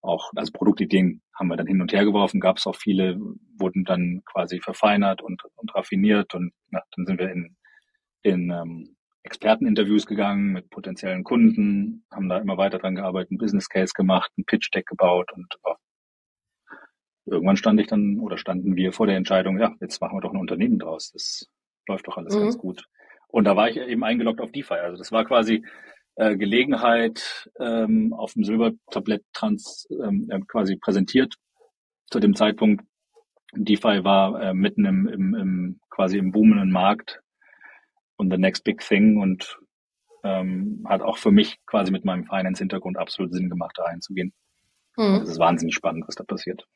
auch, 0.02 0.32
also 0.34 0.52
Produktideen 0.52 1.22
haben 1.34 1.48
wir 1.48 1.56
dann 1.56 1.66
hin 1.66 1.80
und 1.80 1.92
her 1.92 2.04
geworfen, 2.04 2.40
gab 2.40 2.56
es 2.56 2.66
auch 2.66 2.76
viele, 2.76 3.18
wurden 3.58 3.84
dann 3.84 4.22
quasi 4.24 4.60
verfeinert 4.60 5.22
und, 5.22 5.42
und 5.56 5.74
raffiniert 5.74 6.34
und 6.34 6.52
na, 6.70 6.82
dann 6.96 7.06
sind 7.06 7.18
wir 7.18 7.30
in, 7.30 7.56
in 8.22 8.50
ähm, 8.50 8.96
Experteninterviews 9.22 10.06
gegangen 10.06 10.52
mit 10.52 10.70
potenziellen 10.70 11.24
Kunden, 11.24 12.04
haben 12.10 12.28
da 12.28 12.38
immer 12.38 12.56
weiter 12.56 12.78
dran 12.78 12.94
gearbeitet, 12.94 13.32
ein 13.32 13.38
Business 13.38 13.68
Case 13.68 13.92
gemacht, 13.94 14.32
ein 14.38 14.44
Pitch 14.44 14.70
Deck 14.74 14.86
gebaut 14.86 15.30
und 15.32 15.54
oh, 15.64 15.74
irgendwann 17.26 17.56
stand 17.56 17.80
ich 17.80 17.86
dann 17.86 18.18
oder 18.20 18.38
standen 18.38 18.76
wir 18.76 18.92
vor 18.92 19.06
der 19.06 19.16
Entscheidung, 19.16 19.58
ja, 19.58 19.74
jetzt 19.80 20.00
machen 20.00 20.16
wir 20.16 20.22
doch 20.22 20.32
ein 20.32 20.40
Unternehmen 20.40 20.78
draus. 20.78 21.10
Das 21.12 21.46
läuft 21.86 22.06
doch 22.08 22.16
alles 22.16 22.34
mhm. 22.34 22.40
ganz 22.40 22.58
gut. 22.58 22.86
Und 23.28 23.44
da 23.44 23.56
war 23.56 23.68
ich 23.68 23.76
eben 23.76 24.02
eingeloggt 24.02 24.40
auf 24.40 24.50
DeFi. 24.52 24.74
Also 24.74 24.96
das 24.96 25.12
war 25.12 25.24
quasi 25.24 25.64
äh, 26.20 26.36
Gelegenheit 26.36 27.50
ähm, 27.58 28.12
auf 28.12 28.34
dem 28.34 28.44
Silbertablett 28.44 29.24
trans 29.32 29.88
ähm, 29.90 30.28
äh, 30.30 30.40
quasi 30.40 30.76
präsentiert 30.76 31.36
zu 32.10 32.20
dem 32.20 32.36
Zeitpunkt. 32.36 32.84
DeFi 33.54 34.04
war 34.04 34.40
äh, 34.40 34.54
mitten 34.54 34.84
im, 34.84 35.08
im, 35.08 35.34
im 35.34 35.80
quasi 35.88 36.18
im 36.18 36.30
boomenden 36.30 36.70
Markt 36.70 37.20
und 38.16 38.30
the 38.30 38.36
next 38.36 38.64
big 38.64 38.80
thing 38.80 39.16
und 39.16 39.58
ähm, 40.22 40.84
hat 40.86 41.00
auch 41.00 41.16
für 41.16 41.30
mich 41.30 41.58
quasi 41.64 41.90
mit 41.90 42.04
meinem 42.04 42.26
Finance-Hintergrund 42.26 42.98
absolut 42.98 43.32
Sinn 43.32 43.48
gemacht, 43.48 43.72
da 43.76 43.84
einzugehen. 43.84 44.34
Mhm. 44.98 45.04
Also 45.04 45.22
es 45.22 45.30
ist 45.30 45.38
wahnsinnig 45.38 45.74
spannend, 45.74 46.04
was 46.06 46.16
da 46.16 46.24
passiert. 46.24 46.66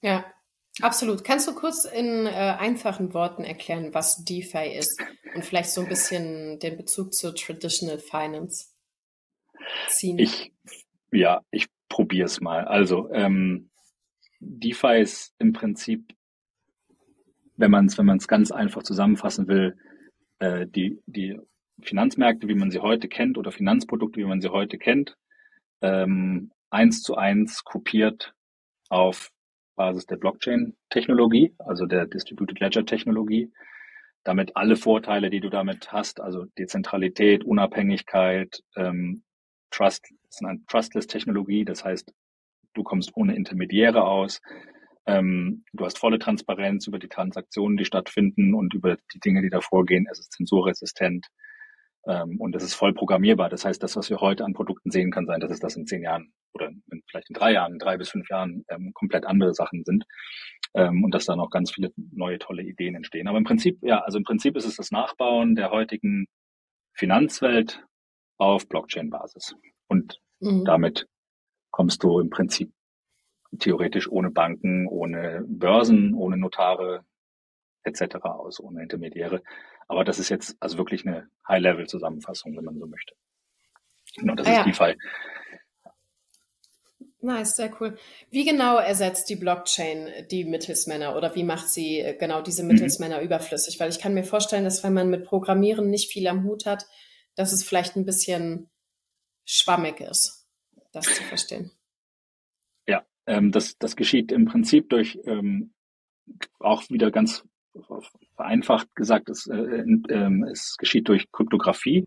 Ja, 0.00 0.24
Absolut. 0.80 1.22
Kannst 1.22 1.46
du 1.46 1.54
kurz 1.54 1.84
in 1.84 2.24
äh, 2.24 2.30
einfachen 2.30 3.12
Worten 3.12 3.44
erklären, 3.44 3.92
was 3.92 4.24
DeFi 4.24 4.74
ist 4.74 4.98
und 5.34 5.44
vielleicht 5.44 5.68
so 5.68 5.82
ein 5.82 5.88
bisschen 5.88 6.58
den 6.60 6.78
Bezug 6.78 7.12
zur 7.12 7.34
Traditional 7.34 7.98
Finance 7.98 8.71
ziehen? 9.88 10.18
Ich, 10.18 10.52
ja, 11.10 11.42
ich 11.50 11.66
probiere 11.88 12.26
es 12.26 12.40
mal. 12.40 12.64
Also 12.64 13.10
ähm, 13.12 13.70
DeFi 14.40 15.00
ist 15.00 15.34
im 15.38 15.52
Prinzip, 15.52 16.14
wenn 17.56 17.70
man 17.70 17.86
es 17.86 17.98
wenn 17.98 18.06
ganz 18.28 18.50
einfach 18.50 18.82
zusammenfassen 18.82 19.46
will, 19.46 19.76
äh, 20.38 20.66
die 20.66 21.00
die 21.06 21.38
Finanzmärkte, 21.80 22.48
wie 22.48 22.54
man 22.54 22.70
sie 22.70 22.80
heute 22.80 23.08
kennt, 23.08 23.38
oder 23.38 23.52
Finanzprodukte, 23.52 24.20
wie 24.20 24.24
man 24.24 24.40
sie 24.40 24.50
heute 24.50 24.78
kennt, 24.78 25.16
ähm, 25.80 26.50
eins 26.70 27.02
zu 27.02 27.16
eins 27.16 27.64
kopiert 27.64 28.34
auf 28.88 29.30
Basis 29.74 30.06
der 30.06 30.16
Blockchain-Technologie, 30.16 31.54
also 31.58 31.86
der 31.86 32.06
Distributed 32.06 32.60
Ledger-Technologie. 32.60 33.52
Damit 34.24 34.56
alle 34.56 34.76
Vorteile, 34.76 35.30
die 35.30 35.40
du 35.40 35.50
damit 35.50 35.92
hast, 35.92 36.20
also 36.20 36.44
Dezentralität, 36.58 37.42
Unabhängigkeit, 37.42 38.62
ähm, 38.76 39.24
Trust, 39.72 40.04
das 40.24 40.36
ist 40.36 40.44
eine 40.44 40.60
Trustless-Technologie, 40.68 41.64
das 41.64 41.84
heißt, 41.84 42.12
du 42.74 42.82
kommst 42.82 43.10
ohne 43.14 43.34
Intermediäre 43.34 44.04
aus, 44.04 44.40
ähm, 45.06 45.64
du 45.72 45.84
hast 45.84 45.98
volle 45.98 46.18
Transparenz 46.18 46.86
über 46.86 46.98
die 46.98 47.08
Transaktionen, 47.08 47.76
die 47.76 47.84
stattfinden 47.84 48.54
und 48.54 48.72
über 48.74 48.96
die 49.12 49.18
Dinge, 49.18 49.42
die 49.42 49.50
da 49.50 49.60
vorgehen. 49.60 50.06
Es 50.10 50.20
ist 50.20 50.32
zensurresistent 50.32 51.26
ähm, 52.06 52.40
und 52.40 52.54
es 52.54 52.62
ist 52.62 52.74
voll 52.74 52.94
programmierbar. 52.94 53.48
Das 53.48 53.64
heißt, 53.64 53.82
das, 53.82 53.96
was 53.96 54.10
wir 54.10 54.18
heute 54.18 54.44
an 54.44 54.52
Produkten 54.52 54.90
sehen, 54.90 55.10
kann 55.10 55.26
sein, 55.26 55.40
dass 55.40 55.50
es 55.50 55.58
das 55.58 55.76
in 55.76 55.86
zehn 55.86 56.02
Jahren 56.02 56.32
oder 56.52 56.68
in, 56.68 57.02
vielleicht 57.10 57.30
in 57.30 57.34
drei 57.34 57.52
Jahren, 57.52 57.78
drei 57.78 57.96
bis 57.96 58.10
fünf 58.10 58.28
Jahren 58.30 58.64
ähm, 58.68 58.92
komplett 58.94 59.26
andere 59.26 59.54
Sachen 59.54 59.82
sind 59.84 60.04
ähm, 60.74 61.02
und 61.02 61.12
dass 61.14 61.24
da 61.24 61.34
noch 61.34 61.50
ganz 61.50 61.72
viele 61.72 61.92
neue 62.12 62.38
tolle 62.38 62.62
Ideen 62.62 62.94
entstehen. 62.94 63.26
Aber 63.26 63.38
im 63.38 63.44
Prinzip, 63.44 63.78
ja, 63.82 64.00
also 64.02 64.18
im 64.18 64.24
Prinzip 64.24 64.56
ist 64.56 64.66
es 64.66 64.76
das 64.76 64.92
Nachbauen 64.92 65.56
der 65.56 65.70
heutigen 65.70 66.26
Finanzwelt 66.94 67.84
auf 68.42 68.68
Blockchain-Basis. 68.68 69.54
Und 69.88 70.20
mhm. 70.40 70.64
damit 70.64 71.08
kommst 71.70 72.02
du 72.02 72.20
im 72.20 72.30
Prinzip 72.30 72.72
theoretisch 73.58 74.10
ohne 74.10 74.30
Banken, 74.30 74.86
ohne 74.88 75.44
Börsen, 75.46 76.14
ohne 76.14 76.36
Notare 76.36 77.04
etc. 77.84 78.16
aus, 78.22 78.60
ohne 78.60 78.82
Intermediäre. 78.82 79.42
Aber 79.88 80.04
das 80.04 80.18
ist 80.18 80.28
jetzt 80.28 80.56
also 80.60 80.78
wirklich 80.78 81.06
eine 81.06 81.28
High-Level-Zusammenfassung, 81.48 82.56
wenn 82.56 82.64
man 82.64 82.78
so 82.78 82.86
möchte. 82.86 83.14
Genau, 84.16 84.34
das 84.34 84.46
ah, 84.46 84.50
ist 84.50 84.56
ja. 84.56 84.64
DeFi. 84.64 84.98
Nice, 87.24 87.54
sehr 87.54 87.70
cool. 87.80 87.96
Wie 88.30 88.44
genau 88.44 88.78
ersetzt 88.78 89.30
die 89.30 89.36
Blockchain 89.36 90.08
die 90.30 90.44
Mittelsmänner 90.44 91.14
oder 91.14 91.34
wie 91.36 91.44
macht 91.44 91.68
sie 91.68 92.00
äh, 92.00 92.16
genau 92.16 92.42
diese 92.42 92.62
mhm. 92.62 92.70
Mittelsmänner 92.70 93.18
mhm. 93.18 93.26
überflüssig? 93.26 93.78
Weil 93.78 93.90
ich 93.90 94.00
kann 94.00 94.14
mir 94.14 94.24
vorstellen, 94.24 94.64
dass 94.64 94.82
wenn 94.82 94.92
man 94.92 95.08
mit 95.08 95.24
Programmieren 95.24 95.88
nicht 95.88 96.10
viel 96.10 96.26
am 96.26 96.42
Hut 96.42 96.66
hat, 96.66 96.86
dass 97.34 97.52
es 97.52 97.64
vielleicht 97.64 97.96
ein 97.96 98.04
bisschen 98.04 98.70
schwammig 99.44 100.00
ist, 100.00 100.46
das 100.92 101.06
zu 101.06 101.22
verstehen. 101.24 101.70
Ja, 102.86 103.04
ähm, 103.26 103.52
das, 103.52 103.76
das 103.78 103.96
geschieht 103.96 104.32
im 104.32 104.46
Prinzip 104.46 104.88
durch 104.90 105.18
ähm, 105.24 105.72
auch 106.58 106.88
wieder 106.90 107.10
ganz 107.10 107.44
vereinfacht 108.36 108.94
gesagt, 108.94 109.28
es, 109.28 109.46
äh, 109.46 109.56
äh, 109.56 110.50
es 110.50 110.76
geschieht 110.78 111.08
durch 111.08 111.30
Kryptographie 111.32 112.06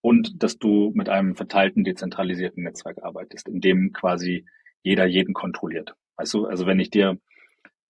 und 0.00 0.42
dass 0.42 0.58
du 0.58 0.92
mit 0.94 1.08
einem 1.08 1.36
verteilten, 1.36 1.84
dezentralisierten 1.84 2.64
Netzwerk 2.64 3.02
arbeitest, 3.02 3.48
in 3.48 3.60
dem 3.60 3.92
quasi 3.92 4.46
jeder 4.82 5.06
jeden 5.06 5.34
kontrolliert. 5.34 5.94
Weißt 6.16 6.34
du, 6.34 6.46
also 6.46 6.66
wenn 6.66 6.80
ich 6.80 6.90
dir, 6.90 7.18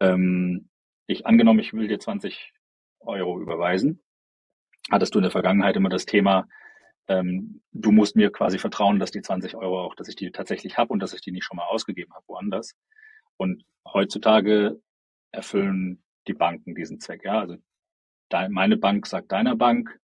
ähm, 0.00 0.68
ich 1.06 1.26
angenommen, 1.26 1.60
ich 1.60 1.72
will 1.72 1.88
dir 1.88 1.98
20 1.98 2.52
Euro 3.00 3.40
überweisen, 3.40 4.02
hattest 4.90 5.14
du 5.14 5.18
in 5.18 5.24
der 5.24 5.30
Vergangenheit 5.30 5.76
immer 5.76 5.88
das 5.88 6.06
Thema, 6.06 6.48
ähm, 7.10 7.60
du 7.72 7.90
musst 7.90 8.14
mir 8.14 8.30
quasi 8.30 8.58
vertrauen, 8.58 9.00
dass 9.00 9.10
die 9.10 9.20
20 9.20 9.56
Euro 9.56 9.84
auch, 9.84 9.96
dass 9.96 10.06
ich 10.06 10.14
die 10.14 10.30
tatsächlich 10.30 10.78
habe 10.78 10.92
und 10.92 11.00
dass 11.00 11.12
ich 11.12 11.20
die 11.20 11.32
nicht 11.32 11.44
schon 11.44 11.56
mal 11.56 11.66
ausgegeben 11.66 12.14
habe 12.14 12.24
woanders. 12.28 12.76
Und 13.36 13.64
heutzutage 13.84 14.80
erfüllen 15.32 16.04
die 16.28 16.34
Banken 16.34 16.76
diesen 16.76 17.00
Zweck. 17.00 17.24
Ja, 17.24 17.40
also 17.40 17.56
dein, 18.28 18.52
meine 18.52 18.76
Bank 18.76 19.06
sagt 19.06 19.32
deiner 19.32 19.56
Bank, 19.56 19.98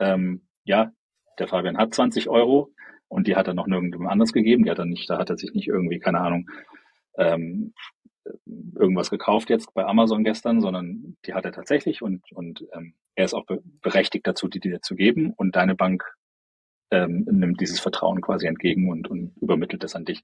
ähm, 0.00 0.48
ja, 0.64 0.90
der 1.38 1.46
Fabian 1.46 1.78
hat 1.78 1.94
20 1.94 2.28
Euro 2.28 2.72
und 3.06 3.28
die 3.28 3.36
hat 3.36 3.46
er 3.46 3.54
noch 3.54 3.68
nirgendwo 3.68 4.04
anders 4.08 4.32
gegeben. 4.32 4.64
Die 4.64 4.70
hat 4.70 4.80
er 4.80 4.86
nicht, 4.86 5.08
da 5.08 5.18
hat 5.18 5.30
er 5.30 5.36
sich 5.36 5.52
nicht 5.54 5.68
irgendwie, 5.68 6.00
keine 6.00 6.20
Ahnung, 6.20 6.50
ähm, 7.16 7.74
irgendwas 8.74 9.10
gekauft 9.10 9.50
jetzt 9.50 9.72
bei 9.72 9.84
Amazon 9.84 10.24
gestern, 10.24 10.60
sondern 10.60 11.16
die 11.26 11.34
hat 11.34 11.44
er 11.44 11.52
tatsächlich 11.52 12.02
und, 12.02 12.32
und 12.32 12.66
ähm, 12.72 12.94
er 13.14 13.24
ist 13.24 13.34
auch 13.34 13.46
be 13.46 13.62
berechtigt 13.82 14.26
dazu, 14.26 14.48
die 14.48 14.60
dir 14.60 14.80
zu 14.82 14.96
geben 14.96 15.32
und 15.36 15.54
deine 15.54 15.76
Bank 15.76 16.04
ähm, 16.90 17.26
nimmt 17.30 17.60
dieses 17.60 17.80
Vertrauen 17.80 18.20
quasi 18.20 18.46
entgegen 18.46 18.90
und, 18.90 19.08
und 19.08 19.36
übermittelt 19.40 19.84
es 19.84 19.94
an 19.94 20.04
dich. 20.04 20.22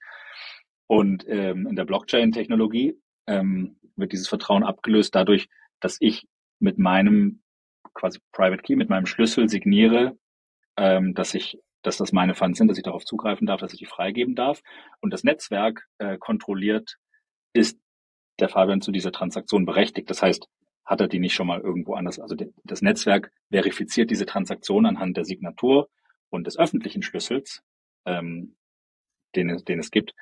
Und 0.86 1.24
ähm, 1.28 1.66
in 1.66 1.76
der 1.76 1.84
Blockchain-Technologie 1.84 2.98
ähm, 3.26 3.76
wird 3.96 4.12
dieses 4.12 4.28
Vertrauen 4.28 4.62
abgelöst 4.62 5.14
dadurch, 5.14 5.48
dass 5.80 5.96
ich 6.00 6.26
mit 6.58 6.78
meinem 6.78 7.42
quasi 7.94 8.18
Private 8.32 8.62
Key, 8.62 8.76
mit 8.76 8.88
meinem 8.88 9.06
Schlüssel 9.06 9.48
signiere, 9.48 10.16
ähm, 10.76 11.14
dass 11.14 11.34
ich, 11.34 11.58
dass 11.82 11.96
das 11.96 12.12
meine 12.12 12.34
Funds 12.34 12.58
sind, 12.58 12.68
dass 12.68 12.78
ich 12.78 12.84
darauf 12.84 13.04
zugreifen 13.04 13.46
darf, 13.46 13.60
dass 13.60 13.72
ich 13.72 13.78
die 13.78 13.86
freigeben 13.86 14.34
darf. 14.34 14.62
Und 15.00 15.12
das 15.12 15.24
Netzwerk 15.24 15.86
äh, 15.98 16.18
kontrolliert, 16.18 16.96
ist 17.52 17.78
der 18.38 18.48
Fabian 18.48 18.80
zu 18.82 18.92
dieser 18.92 19.12
Transaktion 19.12 19.64
berechtigt. 19.64 20.10
Das 20.10 20.22
heißt, 20.22 20.46
hat 20.84 21.00
er 21.00 21.08
die 21.08 21.18
nicht 21.18 21.34
schon 21.34 21.46
mal 21.46 21.60
irgendwo 21.60 21.94
anders? 21.94 22.20
Also 22.20 22.36
das 22.64 22.82
Netzwerk 22.82 23.32
verifiziert 23.50 24.10
diese 24.10 24.26
Transaktion 24.26 24.86
anhand 24.86 25.16
der 25.16 25.24
Signatur 25.24 25.88
und 26.30 26.46
des 26.46 26.58
öffentlichen 26.58 27.02
Schlüssels, 27.02 27.62
ähm, 28.04 28.56
den, 29.34 29.56
den 29.64 29.78
es 29.78 29.90
gibt, 29.90 30.14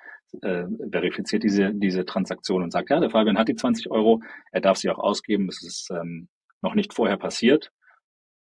äh, 0.42 0.64
verifiziert 0.90 1.42
diese, 1.42 1.72
diese 1.74 2.04
Transaktion 2.04 2.62
und 2.62 2.70
sagt, 2.70 2.90
ja, 2.90 3.00
der 3.00 3.10
Fabian 3.10 3.38
hat 3.38 3.48
die 3.48 3.54
20 3.54 3.90
Euro, 3.90 4.22
er 4.50 4.60
darf 4.60 4.78
sie 4.78 4.90
auch 4.90 4.98
ausgeben, 4.98 5.48
es 5.48 5.62
ist 5.62 5.90
ähm, 5.90 6.28
noch 6.62 6.74
nicht 6.74 6.94
vorher 6.94 7.16
passiert 7.16 7.70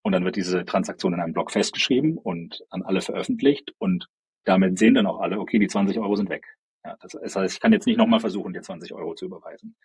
und 0.02 0.12
dann 0.12 0.24
wird 0.24 0.36
diese 0.36 0.64
Transaktion 0.64 1.14
in 1.14 1.20
einem 1.20 1.32
Blog 1.32 1.50
festgeschrieben 1.50 2.18
und 2.18 2.64
an 2.70 2.82
alle 2.82 3.00
veröffentlicht 3.00 3.72
und 3.78 4.08
damit 4.44 4.78
sehen 4.78 4.94
dann 4.94 5.06
auch 5.06 5.20
alle, 5.20 5.38
okay, 5.38 5.58
die 5.58 5.68
20 5.68 5.98
Euro 5.98 6.16
sind 6.16 6.30
weg. 6.30 6.46
Ja, 6.84 6.96
das, 7.00 7.12
das 7.12 7.36
heißt, 7.36 7.54
ich 7.54 7.60
kann 7.60 7.72
jetzt 7.72 7.86
nicht 7.86 7.96
nochmal 7.96 8.20
versuchen, 8.20 8.52
dir 8.52 8.62
20 8.62 8.92
Euro 8.92 9.14
zu 9.14 9.24
überweisen. 9.26 9.76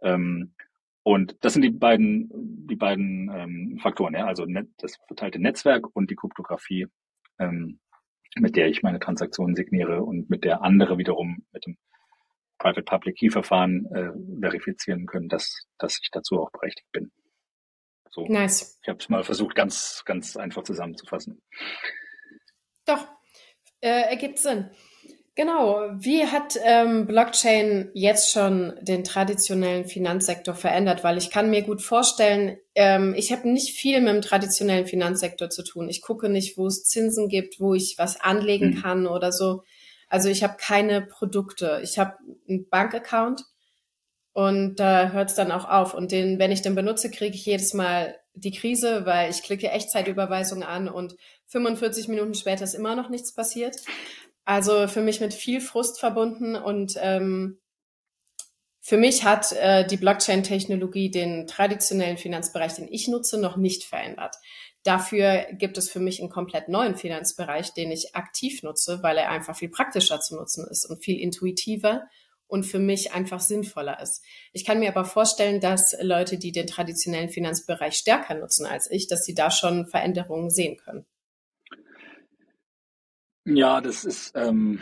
Ähm, 0.00 0.54
und 1.02 1.36
das 1.40 1.54
sind 1.54 1.62
die 1.62 1.70
beiden, 1.70 2.28
die 2.66 2.76
beiden 2.76 3.30
ähm, 3.34 3.78
Faktoren, 3.80 4.14
ja, 4.14 4.26
also 4.26 4.46
das 4.78 4.96
verteilte 5.06 5.40
Netzwerk 5.40 5.86
und 5.96 6.10
die 6.10 6.16
Kryptographie, 6.16 6.86
ähm, 7.38 7.80
mit 8.36 8.56
der 8.56 8.68
ich 8.68 8.82
meine 8.82 9.00
Transaktionen 9.00 9.54
signiere 9.54 10.02
und 10.02 10.30
mit 10.30 10.44
der 10.44 10.62
andere 10.62 10.98
wiederum 10.98 11.44
mit 11.52 11.66
dem 11.66 11.76
Private 12.58 12.82
Public 12.82 13.16
Key 13.16 13.30
Verfahren 13.30 13.86
äh, 13.94 14.10
verifizieren 14.40 15.06
können, 15.06 15.28
dass, 15.28 15.66
dass 15.78 15.98
ich 16.02 16.10
dazu 16.10 16.40
auch 16.40 16.50
berechtigt 16.50 16.90
bin. 16.92 17.12
So. 18.10 18.26
Nice. 18.26 18.78
Ich 18.82 18.88
habe 18.88 18.98
es 18.98 19.08
mal 19.08 19.22
versucht, 19.22 19.54
ganz, 19.54 20.02
ganz 20.04 20.36
einfach 20.36 20.64
zusammenzufassen. 20.64 21.40
Doch, 22.84 23.06
äh, 23.80 24.10
ergibt 24.10 24.38
Sinn. 24.38 24.70
Genau. 25.38 25.88
Wie 25.92 26.26
hat 26.26 26.58
ähm, 26.64 27.06
Blockchain 27.06 27.92
jetzt 27.94 28.32
schon 28.32 28.72
den 28.80 29.04
traditionellen 29.04 29.84
Finanzsektor 29.84 30.52
verändert? 30.52 31.04
Weil 31.04 31.16
ich 31.16 31.30
kann 31.30 31.48
mir 31.48 31.62
gut 31.62 31.80
vorstellen, 31.80 32.56
ähm, 32.74 33.14
ich 33.16 33.30
habe 33.30 33.48
nicht 33.48 33.78
viel 33.78 34.00
mit 34.00 34.12
dem 34.12 34.20
traditionellen 34.20 34.88
Finanzsektor 34.88 35.48
zu 35.48 35.62
tun. 35.62 35.88
Ich 35.88 36.02
gucke 36.02 36.28
nicht, 36.28 36.58
wo 36.58 36.66
es 36.66 36.82
Zinsen 36.82 37.28
gibt, 37.28 37.60
wo 37.60 37.72
ich 37.72 37.94
was 37.98 38.20
anlegen 38.20 38.70
mhm. 38.70 38.82
kann 38.82 39.06
oder 39.06 39.30
so. 39.30 39.62
Also 40.08 40.28
ich 40.28 40.42
habe 40.42 40.56
keine 40.58 41.02
Produkte. 41.02 41.82
Ich 41.84 42.00
habe 42.00 42.14
einen 42.48 42.68
Bankaccount 42.68 43.44
und 44.32 44.80
da 44.80 45.12
hört 45.12 45.30
es 45.30 45.36
dann 45.36 45.52
auch 45.52 45.68
auf. 45.68 45.94
Und 45.94 46.10
den, 46.10 46.40
wenn 46.40 46.50
ich 46.50 46.62
den 46.62 46.74
benutze, 46.74 47.12
kriege 47.12 47.36
ich 47.36 47.46
jedes 47.46 47.74
Mal 47.74 48.16
die 48.34 48.50
Krise, 48.50 49.06
weil 49.06 49.30
ich 49.30 49.44
klicke 49.44 49.70
Echtzeitüberweisung 49.70 50.64
an 50.64 50.88
und 50.88 51.14
45 51.46 52.08
Minuten 52.08 52.34
später 52.34 52.64
ist 52.64 52.74
immer 52.74 52.96
noch 52.96 53.08
nichts 53.08 53.32
passiert. 53.32 53.76
Also 54.48 54.88
für 54.88 55.02
mich 55.02 55.20
mit 55.20 55.34
viel 55.34 55.60
Frust 55.60 56.00
verbunden 56.00 56.56
und 56.56 56.94
ähm, 57.02 57.58
für 58.80 58.96
mich 58.96 59.22
hat 59.22 59.52
äh, 59.52 59.86
die 59.86 59.98
Blockchain-Technologie 59.98 61.10
den 61.10 61.46
traditionellen 61.46 62.16
Finanzbereich, 62.16 62.72
den 62.72 62.88
ich 62.90 63.08
nutze, 63.08 63.38
noch 63.38 63.58
nicht 63.58 63.84
verändert. 63.84 64.36
Dafür 64.84 65.48
gibt 65.52 65.76
es 65.76 65.90
für 65.90 66.00
mich 66.00 66.20
einen 66.20 66.30
komplett 66.30 66.70
neuen 66.70 66.96
Finanzbereich, 66.96 67.74
den 67.74 67.90
ich 67.90 68.16
aktiv 68.16 68.62
nutze, 68.62 69.02
weil 69.02 69.18
er 69.18 69.28
einfach 69.28 69.54
viel 69.54 69.68
praktischer 69.68 70.18
zu 70.18 70.36
nutzen 70.36 70.66
ist 70.70 70.86
und 70.88 71.04
viel 71.04 71.20
intuitiver 71.20 72.04
und 72.46 72.64
für 72.64 72.78
mich 72.78 73.12
einfach 73.12 73.40
sinnvoller 73.40 74.00
ist. 74.00 74.24
Ich 74.54 74.64
kann 74.64 74.78
mir 74.78 74.88
aber 74.88 75.04
vorstellen, 75.04 75.60
dass 75.60 75.94
Leute, 76.00 76.38
die 76.38 76.52
den 76.52 76.66
traditionellen 76.66 77.28
Finanzbereich 77.28 77.96
stärker 77.96 78.34
nutzen 78.34 78.64
als 78.64 78.90
ich, 78.90 79.08
dass 79.08 79.24
sie 79.24 79.34
da 79.34 79.50
schon 79.50 79.86
Veränderungen 79.88 80.48
sehen 80.48 80.78
können. 80.78 81.04
Ja, 83.54 83.80
das 83.80 84.04
ist 84.04 84.32
ähm, 84.36 84.80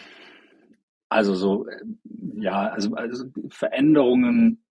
also 1.09 1.35
so, 1.35 1.67
äh, 1.69 1.85
ja, 2.37 2.69
also, 2.69 2.95
also 2.95 3.27
Veränderungen 3.49 4.63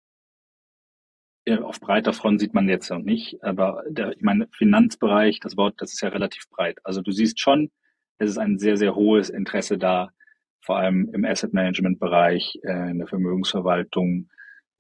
auf 1.63 1.79
breiter 1.79 2.15
Front 2.15 2.41
sieht 2.41 2.55
man 2.55 2.69
jetzt 2.69 2.91
noch 2.91 3.01
nicht, 3.01 3.43
aber 3.43 3.85
der, 3.89 4.13
ich 4.13 4.23
meine, 4.23 4.49
Finanzbereich, 4.53 5.41
das 5.41 5.59
Wort, 5.59 5.75
das 5.79 5.93
ist 5.93 6.01
ja 6.01 6.09
relativ 6.09 6.49
breit. 6.49 6.79
Also 6.85 7.03
du 7.03 7.13
siehst 7.13 7.39
schon, 7.39 7.71
es 8.19 8.31
ist 8.31 8.39
ein 8.39 8.59
sehr, 8.59 8.79
sehr 8.79 8.95
hohes 8.95 9.29
Interesse 9.29 9.77
da, 9.77 10.09
vor 10.63 10.79
allem 10.79 11.11
im 11.13 11.27
Asset 11.27 11.53
Management 11.53 12.01
Bereich, 12.01 12.59
äh, 12.63 12.91
in 12.91 12.99
der 12.99 13.07
Vermögensverwaltung, 13.07 14.31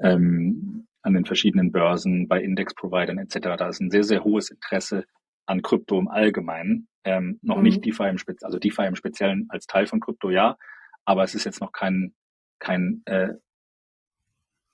ähm, 0.00 0.87
an 1.02 1.12
den 1.12 1.26
verschiedenen 1.26 1.71
Börsen, 1.71 2.28
bei 2.28 2.42
Index-Providern 2.42 3.18
etc. 3.18 3.56
Da 3.59 3.68
ist 3.68 3.80
ein 3.80 3.90
sehr, 3.90 4.04
sehr 4.04 4.25
hohes 4.25 4.50
Interesse 4.50 5.04
an 5.44 5.61
Krypto 5.61 5.99
im 5.99 6.09
Allgemeinen. 6.09 6.88
Ähm, 7.04 7.38
noch 7.42 7.58
mhm. 7.58 7.64
nicht 7.64 7.84
DeFi 7.84 8.08
im 8.08 8.18
Speziellen, 8.18 8.46
also 8.46 8.58
DeFi 8.58 8.87
im 8.87 8.96
Speziellen 8.96 9.46
als 9.50 9.66
Teil 9.66 9.87
von 9.87 10.00
Krypto, 10.00 10.30
ja, 10.30 10.56
aber 11.04 11.23
es 11.23 11.34
ist 11.34 11.44
jetzt 11.44 11.61
noch 11.61 11.73
kein, 11.73 12.14
kein, 12.58 13.02
äh, 13.04 13.34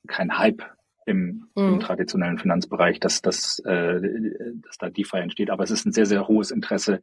kein 0.07 0.39
Hype 0.39 0.63
im, 1.07 1.49
mhm. 1.55 1.75
im 1.75 1.81
traditionellen 1.81 2.39
Finanzbereich, 2.39 3.01
dass, 3.01 3.21
dass, 3.21 3.59
äh, 3.61 4.01
dass 4.63 4.79
da 4.79 4.91
DeFi 4.91 5.19
entsteht. 5.19 5.51
Aber 5.51 5.65
es 5.65 5.71
ist 5.71 5.87
ein 5.87 5.93
sehr, 5.93 6.07
sehr 6.07 6.29
hohes 6.29 6.51
Interesse, 6.51 7.01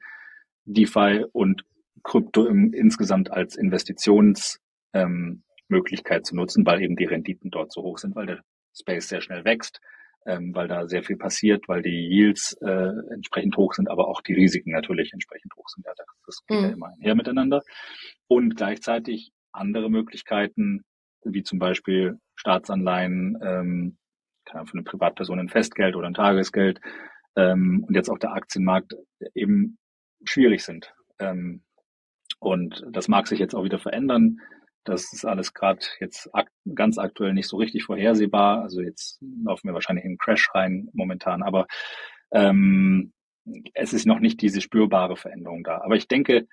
DeFi 0.66 1.26
und 1.32 1.64
Krypto 2.04 2.46
im, 2.46 2.74
insgesamt 2.74 3.32
als 3.32 3.56
Investitionsmöglichkeit 3.56 6.20
ähm, 6.20 6.24
zu 6.24 6.36
nutzen, 6.36 6.66
weil 6.66 6.82
eben 6.82 6.96
die 6.96 7.06
Renditen 7.06 7.52
dort 7.52 7.72
so 7.72 7.84
hoch 7.84 7.98
sind, 7.98 8.16
weil 8.16 8.28
der 8.28 8.44
Space 8.74 9.10
sehr 9.10 9.22
schnell 9.22 9.44
wächst, 9.44 9.82
ähm, 10.28 10.54
weil 10.54 10.68
da 10.68 10.88
sehr 10.88 11.04
viel 11.04 11.18
passiert, 11.18 11.68
weil 11.68 11.82
die 11.82 12.10
Yields 12.10 12.54
äh, 12.62 12.92
entsprechend 13.12 13.56
hoch 13.56 13.74
sind, 13.74 13.90
aber 13.90 14.08
auch 14.10 14.22
die 14.22 14.34
Risiken 14.34 14.72
natürlich 14.72 15.14
entsprechend 15.14 15.56
hoch 15.56 15.70
sind. 15.70 15.86
Ja, 15.86 15.94
das 16.26 16.46
geht 16.46 16.58
mhm. 16.58 16.64
ja 16.66 16.70
immer 16.72 16.88
einher 16.88 17.16
miteinander. 17.16 17.64
Und 18.28 18.58
gleichzeitig 18.58 19.32
andere 19.54 19.90
Möglichkeiten, 19.90 20.84
wie 21.24 21.44
zum 21.44 21.60
Beispiel 21.60 22.20
Staatsanleihen, 22.36 23.38
ähm, 23.42 23.98
kann 24.46 24.68
für 24.68 24.74
eine 24.74 24.84
Privatperson 24.84 25.40
ein 25.40 25.50
Festgeld 25.50 25.96
oder 25.96 26.08
ein 26.08 26.14
Tagesgeld 26.14 26.80
ähm, 27.36 27.84
und 27.88 27.96
jetzt 27.96 28.10
auch 28.10 28.20
der 28.20 28.34
Aktienmarkt 28.34 28.96
eben 29.34 29.78
schwierig 30.26 30.64
sind. 30.64 30.94
Ähm, 31.20 31.64
und 32.40 32.86
das 32.92 33.08
mag 33.08 33.28
sich 33.28 33.40
jetzt 33.40 33.56
auch 33.56 33.64
wieder 33.64 33.80
verändern. 33.80 34.40
Das 34.88 35.12
ist 35.12 35.26
alles 35.26 35.54
gerade 35.54 35.82
jetzt 36.00 36.34
ak 36.34 36.50
ganz 36.74 36.98
aktuell 36.98 37.34
nicht 37.34 37.50
so 37.50 37.58
richtig 37.58 37.84
vorhersehbar. 37.84 38.62
Also 38.62 38.82
jetzt 38.82 39.22
laufen 39.44 39.68
wir 39.68 39.74
wahrscheinlich 39.74 40.06
in 40.06 40.12
einen 40.12 40.18
Crash 40.18 40.50
rein 40.54 40.90
momentan, 40.94 41.44
aber 41.44 41.68
ähm, 42.32 43.12
es 43.74 43.92
ist 43.92 44.06
noch 44.06 44.20
nicht 44.20 44.42
diese 44.42 44.62
spürbare 44.62 45.18
Veränderung 45.18 45.64
da. 45.64 45.82
Aber 45.82 45.96
ich 45.96 46.08
denke, 46.08 46.48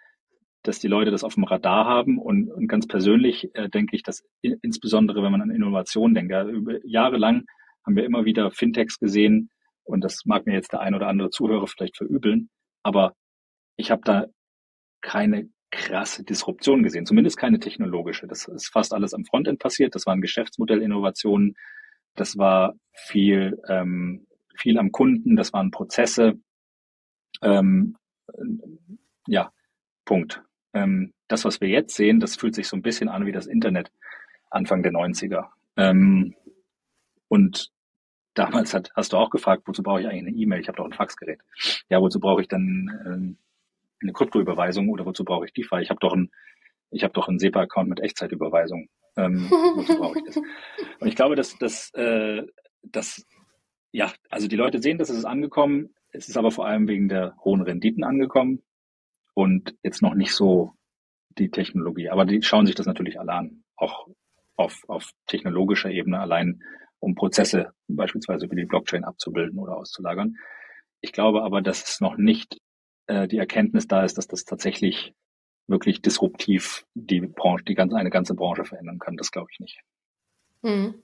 dass 0.64 0.80
die 0.80 0.88
Leute 0.88 1.12
das 1.12 1.22
auf 1.22 1.34
dem 1.34 1.44
Radar 1.44 1.84
haben. 1.84 2.18
Und, 2.18 2.50
und 2.50 2.66
ganz 2.66 2.88
persönlich 2.88 3.54
äh, 3.54 3.68
denke 3.68 3.94
ich, 3.94 4.02
dass 4.02 4.24
in, 4.40 4.58
insbesondere 4.62 5.22
wenn 5.22 5.30
man 5.30 5.42
an 5.42 5.50
Innovation 5.50 6.14
denkt, 6.14 6.32
ja, 6.32 6.44
über 6.44 6.84
jahrelang 6.84 7.44
haben 7.86 7.96
wir 7.96 8.04
immer 8.04 8.24
wieder 8.24 8.50
Fintechs 8.50 8.98
gesehen. 8.98 9.50
Und 9.84 10.00
das 10.00 10.24
mag 10.24 10.46
mir 10.46 10.54
jetzt 10.54 10.72
der 10.72 10.80
ein 10.80 10.94
oder 10.94 11.06
andere 11.06 11.30
Zuhörer 11.30 11.68
vielleicht 11.68 11.98
verübeln, 11.98 12.48
aber 12.82 13.14
ich 13.76 13.90
habe 13.90 14.02
da 14.04 14.26
keine 15.02 15.50
krasse 15.74 16.24
Disruption 16.24 16.82
gesehen, 16.82 17.06
zumindest 17.06 17.36
keine 17.36 17.58
technologische. 17.58 18.26
Das 18.26 18.46
ist 18.46 18.72
fast 18.72 18.94
alles 18.94 19.12
am 19.12 19.24
Frontend 19.24 19.58
passiert. 19.58 19.94
Das 19.94 20.06
waren 20.06 20.20
Geschäftsmodellinnovationen, 20.20 21.56
das 22.14 22.38
war 22.38 22.74
viel, 22.92 23.60
ähm, 23.68 24.26
viel 24.56 24.78
am 24.78 24.92
Kunden, 24.92 25.36
das 25.36 25.52
waren 25.52 25.70
Prozesse. 25.70 26.34
Ähm, 27.42 27.96
ja, 29.26 29.52
Punkt. 30.04 30.42
Ähm, 30.72 31.12
das, 31.28 31.44
was 31.44 31.60
wir 31.60 31.68
jetzt 31.68 31.96
sehen, 31.96 32.20
das 32.20 32.36
fühlt 32.36 32.54
sich 32.54 32.68
so 32.68 32.76
ein 32.76 32.82
bisschen 32.82 33.08
an 33.08 33.26
wie 33.26 33.32
das 33.32 33.46
Internet 33.46 33.90
Anfang 34.50 34.82
der 34.82 34.92
90er. 34.92 35.48
Ähm, 35.76 36.34
und 37.28 37.70
damals 38.34 38.74
hat, 38.74 38.90
hast 38.94 39.12
du 39.12 39.16
auch 39.16 39.30
gefragt, 39.30 39.64
wozu 39.66 39.82
brauche 39.82 40.00
ich 40.00 40.06
eigentlich 40.06 40.28
eine 40.28 40.36
E-Mail? 40.36 40.60
Ich 40.60 40.68
habe 40.68 40.76
doch 40.76 40.84
ein 40.84 40.92
Faxgerät. 40.92 41.40
Ja, 41.88 42.00
wozu 42.00 42.20
brauche 42.20 42.42
ich 42.42 42.48
dann 42.48 43.00
ähm, 43.06 43.38
eine 44.02 44.12
Kryptoüberweisung 44.12 44.88
oder 44.88 45.06
wozu 45.06 45.24
brauche 45.24 45.46
ich 45.46 45.52
DeFi? 45.52 45.80
Ich 45.80 45.90
habe 45.90 46.00
doch 46.00 46.12
ein, 46.12 46.30
ich 46.90 47.04
habe 47.04 47.14
doch 47.14 47.28
einen 47.28 47.38
SEPA-Account 47.38 47.88
mit 47.88 48.00
Echtzeitüberweisung. 48.00 48.88
Ähm, 49.16 49.48
wozu 49.50 49.96
brauche 49.96 50.18
ich 50.18 50.24
das? 50.24 50.36
Und 50.36 51.08
ich 51.08 51.16
glaube, 51.16 51.36
dass, 51.36 51.56
dass, 51.58 51.92
äh, 51.94 52.42
dass, 52.82 53.24
ja, 53.92 54.12
also 54.30 54.48
die 54.48 54.56
Leute 54.56 54.80
sehen, 54.80 54.98
dass 54.98 55.10
es 55.10 55.18
ist 55.18 55.24
angekommen. 55.24 55.94
Es 56.10 56.28
ist 56.28 56.36
aber 56.36 56.50
vor 56.50 56.66
allem 56.66 56.88
wegen 56.88 57.08
der 57.08 57.36
hohen 57.44 57.62
Renditen 57.62 58.04
angekommen 58.04 58.62
und 59.34 59.74
jetzt 59.82 60.02
noch 60.02 60.14
nicht 60.14 60.32
so 60.32 60.72
die 61.38 61.50
Technologie. 61.50 62.08
Aber 62.08 62.24
die 62.24 62.42
schauen 62.42 62.66
sich 62.66 62.74
das 62.74 62.86
natürlich 62.86 63.18
alle 63.18 63.32
an, 63.32 63.64
auch 63.76 64.06
auf, 64.56 64.84
auf 64.88 65.10
technologischer 65.26 65.90
Ebene 65.90 66.20
allein, 66.20 66.62
um 67.00 67.14
Prozesse 67.14 67.72
beispielsweise 67.88 68.46
über 68.46 68.54
die 68.54 68.64
Blockchain 68.64 69.04
abzubilden 69.04 69.58
oder 69.58 69.76
auszulagern. 69.76 70.36
Ich 71.00 71.12
glaube 71.12 71.42
aber, 71.42 71.60
dass 71.60 71.84
es 71.84 72.00
noch 72.00 72.16
nicht 72.16 72.58
äh, 73.06 73.28
die 73.28 73.38
Erkenntnis 73.38 73.86
da 73.86 74.04
ist, 74.04 74.18
dass 74.18 74.28
das 74.28 74.44
tatsächlich 74.44 75.14
wirklich 75.66 76.02
disruptiv 76.02 76.86
die 76.94 77.20
Branche, 77.20 77.64
die 77.64 77.74
ganze, 77.74 77.96
eine 77.96 78.10
ganze 78.10 78.34
Branche 78.34 78.64
verändern 78.64 78.98
kann. 78.98 79.16
Das 79.16 79.30
glaube 79.30 79.48
ich 79.52 79.60
nicht. 79.60 79.80
Mhm. 80.62 81.02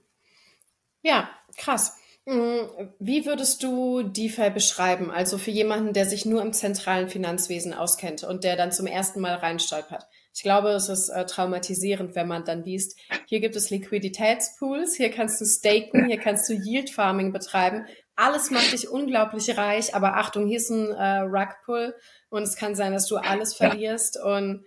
Ja, 1.03 1.31
krass. 1.57 1.97
Hm, 2.27 2.69
wie 2.99 3.25
würdest 3.25 3.63
du 3.63 4.03
DeFi 4.03 4.51
beschreiben? 4.51 5.11
Also 5.11 5.39
für 5.39 5.51
jemanden, 5.51 5.95
der 5.95 6.05
sich 6.05 6.27
nur 6.27 6.43
im 6.43 6.53
zentralen 6.53 7.09
Finanzwesen 7.09 7.73
auskennt 7.73 8.25
und 8.25 8.45
der 8.45 8.57
dann 8.57 8.73
zum 8.73 8.87
ersten 8.87 9.21
Mal 9.21 9.35
reinstolpert. 9.35 10.07
Ich 10.35 10.43
glaube, 10.43 10.69
es 10.69 10.89
ist 10.89 11.09
äh, 11.09 11.27
traumatisierend, 11.27 12.15
wenn 12.15 12.29
man 12.29 12.45
dann 12.45 12.63
liest, 12.63 12.99
hier 13.27 13.41
gibt 13.41 13.57
es 13.57 13.71
Liquiditätspools, 13.71 14.95
hier 14.95 15.11
kannst 15.11 15.41
du 15.41 15.45
staken, 15.45 16.07
hier 16.07 16.19
kannst 16.19 16.49
du 16.49 16.53
Yield 16.53 16.91
Farming 16.91 17.33
betreiben. 17.33 17.87
Alles 18.21 18.51
macht 18.51 18.73
dich 18.73 18.87
unglaublich 18.87 19.57
reich, 19.57 19.95
aber 19.95 20.19
Achtung, 20.19 20.47
hier 20.47 20.59
ist 20.59 20.69
ein 20.69 20.91
äh, 20.91 21.21
Rugpull 21.21 21.97
und 22.29 22.43
es 22.43 22.55
kann 22.55 22.75
sein, 22.75 22.93
dass 22.93 23.07
du 23.07 23.17
alles 23.17 23.55
verlierst 23.55 24.17
ja. 24.17 24.37
und 24.37 24.67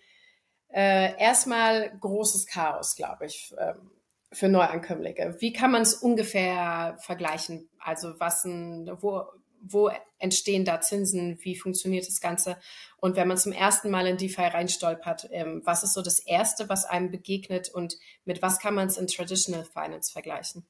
äh, 0.69 1.15
erstmal 1.19 1.95
großes 1.99 2.47
Chaos, 2.47 2.95
glaube 2.95 3.27
ich. 3.27 3.53
Ähm, 3.59 3.91
für 4.31 4.49
Neuankömmlinge. 4.49 5.35
Wie 5.39 5.53
kann 5.53 5.71
man 5.71 5.83
es 5.83 5.93
ungefähr 5.93 6.97
vergleichen? 6.99 7.69
Also 7.77 8.19
was 8.19 8.43
ein, 8.45 8.89
wo, 8.99 9.25
wo 9.61 9.91
entstehen 10.17 10.65
da 10.65 10.81
Zinsen? 10.81 11.37
Wie 11.41 11.55
funktioniert 11.55 12.07
das 12.07 12.19
Ganze? 12.19 12.57
Und 12.97 13.15
wenn 13.15 13.27
man 13.27 13.37
zum 13.37 13.51
ersten 13.51 13.91
Mal 13.91 14.07
in 14.07 14.17
DeFi 14.17 14.41
reinstolpert, 14.41 15.27
ähm, 15.31 15.61
was 15.63 15.83
ist 15.83 15.93
so 15.93 16.01
das 16.01 16.17
Erste, 16.17 16.69
was 16.69 16.85
einem 16.85 17.11
begegnet 17.11 17.69
und 17.69 17.97
mit 18.25 18.41
was 18.41 18.57
kann 18.57 18.73
man 18.73 18.87
es 18.87 18.97
in 18.97 19.05
Traditional 19.05 19.63
Finance 19.63 20.11
vergleichen? 20.11 20.65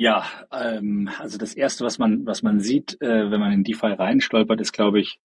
Ja, 0.00 0.24
ähm, 0.52 1.10
also 1.18 1.38
das 1.38 1.54
Erste, 1.54 1.84
was 1.84 1.98
man, 1.98 2.24
was 2.24 2.44
man 2.44 2.60
sieht, 2.60 3.02
äh, 3.02 3.32
wenn 3.32 3.40
man 3.40 3.50
in 3.50 3.64
DeFi 3.64 3.94
reinstolpert, 3.94 4.60
ist, 4.60 4.70
glaube 4.70 5.00
ich, 5.00 5.18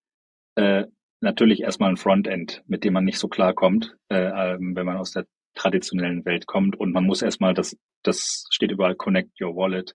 äh, 0.56 0.86
natürlich 1.22 1.62
erstmal 1.62 1.92
ein 1.92 1.98
Frontend, 1.98 2.64
mit 2.66 2.84
dem 2.84 2.94
man 2.94 3.06
nicht 3.06 3.20
so 3.20 3.28
klarkommt, 3.28 3.96
äh, 4.10 4.56
ähm, 4.56 4.76
wenn 4.76 4.88
man 4.88 4.98
aus 4.98 5.12
der 5.12 5.28
traditionellen 5.54 6.26
Welt 6.26 6.48
kommt 6.48 6.76
und 6.76 6.92
man 6.92 7.06
muss 7.06 7.22
erstmal, 7.22 7.54
das, 7.54 7.78
das 8.02 8.48
steht 8.50 8.72
überall, 8.72 8.96
connect 8.96 9.40
your 9.40 9.56
wallet. 9.56 9.94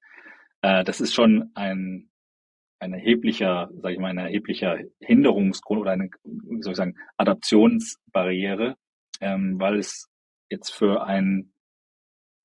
Äh, 0.63 0.85
das 0.85 1.01
ist 1.01 1.13
schon 1.13 1.51
ein, 1.57 2.09
ein 2.79 2.93
erheblicher, 2.93 3.71
sage 3.83 3.95
ich 3.95 4.01
mal, 4.01 4.11
ein 4.11 4.19
erheblicher 4.19 4.79
Hinderungsgrund 5.01 5.81
oder 5.81 5.91
eine, 5.91 6.09
wie 6.23 6.63
soll 6.63 6.75
ich 6.75 6.79
sagen, 6.79 6.95
Adaptionsbarriere, 7.17 8.77
ähm, 9.21 9.59
weil 9.59 9.81
es 9.81 10.09
jetzt 10.49 10.71
für 10.71 11.05
einen 11.05 11.53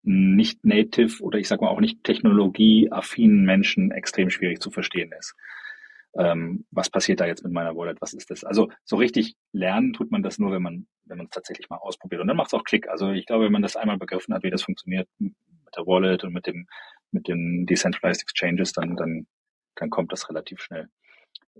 nicht 0.04 0.66
native 0.66 1.24
oder 1.24 1.40
ich 1.40 1.48
sag 1.48 1.62
mal 1.62 1.70
auch 1.70 1.80
nicht 1.80 2.04
technologieaffinen 2.04 3.46
Menschen 3.46 3.92
extrem 3.92 4.30
schwierig 4.30 4.62
zu 4.62 4.70
verstehen 4.70 5.12
ist 5.18 5.36
ähm, 6.18 6.66
was 6.72 6.90
passiert 6.90 7.20
da 7.20 7.26
jetzt 7.26 7.44
mit 7.44 7.54
meiner 7.54 7.76
Wallet, 7.76 8.02
was 8.02 8.14
ist 8.14 8.30
das? 8.30 8.44
Also 8.44 8.70
so 8.84 8.98
richtig 8.98 9.36
lernen 9.52 9.94
tut 9.94 10.12
man 10.12 10.22
das 10.22 10.38
nur, 10.38 10.52
wenn 10.52 10.62
man 10.62 10.88
wenn 11.06 11.18
man 11.18 11.26
es 11.26 11.32
tatsächlich 11.32 11.70
mal 11.70 11.78
ausprobiert. 11.78 12.22
Und 12.22 12.28
dann 12.28 12.38
macht 12.38 12.48
es 12.48 12.54
auch 12.54 12.64
Klick. 12.64 12.88
Also 12.88 13.12
ich 13.12 13.26
glaube, 13.26 13.46
wenn 13.46 13.52
man 13.52 13.62
das 13.62 13.76
einmal 13.76 13.98
begriffen 13.98 14.34
hat, 14.34 14.44
wie 14.44 14.52
das 14.52 14.64
funktioniert 14.64 15.10
mit 15.20 15.34
der 15.76 15.86
Wallet 15.86 16.24
und 16.24 16.34
mit 16.34 16.48
dem 16.48 16.68
mit 17.12 17.28
den 17.28 17.66
Decentralized 17.66 18.22
Exchanges, 18.22 18.72
dann 18.74 18.96
dann 18.96 19.28
dann 19.76 19.90
kommt 19.90 20.12
das 20.12 20.30
relativ 20.30 20.62
schnell. 20.62 20.88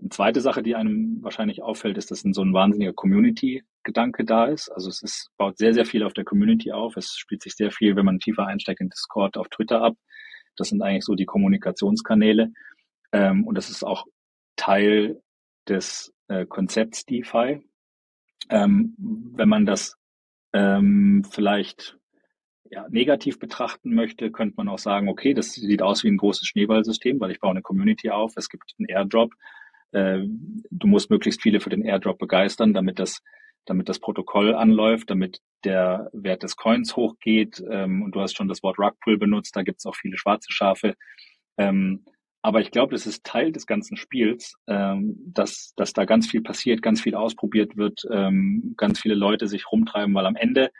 Eine 0.00 0.08
zweite 0.10 0.40
Sache, 0.40 0.62
die 0.62 0.74
einem 0.74 1.22
wahrscheinlich 1.22 1.62
auffällt, 1.62 1.96
ist, 1.98 2.10
dass 2.10 2.20
so 2.20 2.42
ein 2.42 2.52
wahnsinniger 2.52 2.92
Community-Gedanke 2.92 4.24
da 4.24 4.46
ist. 4.46 4.68
Also 4.68 4.88
es 4.88 5.02
ist, 5.02 5.30
baut 5.36 5.56
sehr, 5.56 5.72
sehr 5.72 5.86
viel 5.86 6.02
auf 6.02 6.12
der 6.12 6.24
Community 6.24 6.72
auf. 6.72 6.96
Es 6.96 7.16
spielt 7.16 7.42
sich 7.42 7.54
sehr 7.54 7.70
viel, 7.70 7.94
wenn 7.96 8.04
man 8.04 8.18
tiefer 8.18 8.46
einsteigt 8.46 8.80
in 8.80 8.90
Discord, 8.90 9.36
auf 9.36 9.48
Twitter 9.48 9.82
ab. 9.82 9.94
Das 10.56 10.68
sind 10.68 10.82
eigentlich 10.82 11.04
so 11.04 11.14
die 11.14 11.26
Kommunikationskanäle. 11.26 12.52
Ähm, 13.12 13.46
und 13.46 13.56
das 13.56 13.70
ist 13.70 13.84
auch 13.84 14.06
Teil 14.56 15.22
des 15.68 16.12
äh, 16.28 16.44
Konzepts 16.46 17.06
DeFi. 17.06 17.62
Ähm, 18.50 18.94
wenn 18.98 19.48
man 19.48 19.64
das 19.66 19.96
ähm, 20.52 21.24
vielleicht 21.30 21.96
ja, 22.70 22.86
negativ 22.88 23.38
betrachten 23.38 23.94
möchte, 23.94 24.30
könnte 24.30 24.54
man 24.56 24.68
auch 24.68 24.78
sagen, 24.78 25.08
okay, 25.08 25.34
das 25.34 25.52
sieht 25.52 25.82
aus 25.82 26.02
wie 26.02 26.08
ein 26.08 26.16
großes 26.16 26.48
Schneeballsystem, 26.48 27.20
weil 27.20 27.30
ich 27.30 27.40
baue 27.40 27.52
eine 27.52 27.62
Community 27.62 28.10
auf, 28.10 28.32
es 28.36 28.48
gibt 28.48 28.74
einen 28.78 28.88
Airdrop. 28.88 29.32
Äh, 29.94 30.26
du 30.70 30.86
musst 30.86 31.10
möglichst 31.10 31.42
viele 31.42 31.60
für 31.60 31.70
den 31.70 31.84
Airdrop 31.84 32.18
begeistern, 32.18 32.74
damit 32.74 32.98
das, 32.98 33.22
damit 33.64 33.88
das 33.88 34.00
Protokoll 34.00 34.54
anläuft, 34.54 35.08
damit 35.08 35.40
der 35.64 36.10
Wert 36.12 36.42
des 36.42 36.56
Coins 36.56 36.96
hochgeht. 36.96 37.62
Ähm, 37.70 38.02
und 38.02 38.14
du 38.14 38.20
hast 38.20 38.36
schon 38.36 38.48
das 38.48 38.62
Wort 38.62 38.78
Rugpull 38.78 39.18
benutzt, 39.18 39.56
da 39.56 39.62
gibt 39.62 39.78
es 39.78 39.86
auch 39.86 39.96
viele 39.96 40.18
schwarze 40.18 40.52
Schafe. 40.52 40.94
Ähm, 41.56 42.04
aber 42.42 42.60
ich 42.60 42.70
glaube, 42.70 42.92
das 42.92 43.06
ist 43.06 43.24
Teil 43.24 43.52
des 43.52 43.66
ganzen 43.66 43.96
Spiels, 43.96 44.54
ähm, 44.66 45.16
dass, 45.26 45.72
dass 45.76 45.94
da 45.94 46.04
ganz 46.04 46.28
viel 46.30 46.42
passiert, 46.42 46.82
ganz 46.82 47.00
viel 47.00 47.14
ausprobiert 47.14 47.78
wird, 47.78 48.02
ähm, 48.10 48.74
ganz 48.76 49.00
viele 49.00 49.14
Leute 49.14 49.46
sich 49.46 49.72
rumtreiben, 49.72 50.14
weil 50.14 50.26
am 50.26 50.36
Ende, 50.36 50.70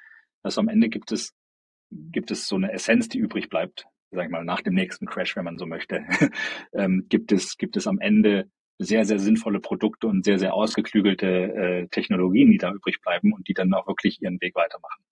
also 0.43 0.61
am 0.61 0.69
Ende 0.69 0.91
gibt 0.91 1.11
es, 1.11 1.33
gibt 1.91 2.31
es 2.31 2.49
so 2.49 2.57
eine 2.57 2.71
Essenz, 2.73 3.09
die 3.09 3.17
übrig 3.19 3.49
bleibt, 3.49 3.87
sag 4.11 4.27
ich 4.27 4.31
mal, 4.31 4.45
nach 4.45 4.61
dem 4.61 4.75
nächsten 4.75 5.07
Crash, 5.07 5.37
wenn 5.37 5.45
man 5.45 5.57
so 5.57 5.65
möchte, 5.65 6.05
ähm, 6.75 7.07
gibt 7.09 7.33
es, 7.33 7.57
gibt 7.57 7.79
es 7.79 7.87
am 7.87 7.99
Ende 7.99 8.51
sehr, 8.79 9.05
sehr 9.05 9.19
sinnvolle 9.19 9.61
Produkte 9.61 10.07
und 10.07 10.25
sehr, 10.25 10.39
sehr 10.39 10.55
ausgeklügelte 10.55 11.27
äh, 11.27 11.89
Technologien, 11.89 12.51
die 12.51 12.59
da 12.59 12.73
übrig 12.73 13.01
bleiben 13.01 13.33
und 13.33 13.49
die 13.49 13.55
dann 13.55 13.73
auch 13.75 13.87
wirklich 13.87 14.21
ihren 14.21 14.41
Weg 14.41 14.55
weitermachen. 14.55 15.05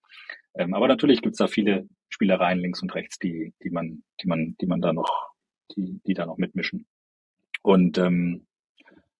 Ähm, 0.54 0.74
aber 0.74 0.88
natürlich 0.88 1.22
gibt 1.22 1.34
es 1.34 1.38
da 1.38 1.46
viele 1.46 1.88
Spielereien 2.08 2.58
links 2.58 2.82
und 2.82 2.94
rechts, 2.94 3.18
die, 3.18 3.54
die 3.62 3.70
man, 3.70 4.02
die 4.22 4.26
man, 4.26 4.56
die 4.60 4.66
man 4.66 4.80
da 4.80 4.92
noch, 4.92 5.30
die, 5.76 6.00
die 6.06 6.14
da 6.14 6.26
noch 6.26 6.38
mitmischen. 6.38 6.86
Und 7.62 7.98
ähm, 7.98 8.46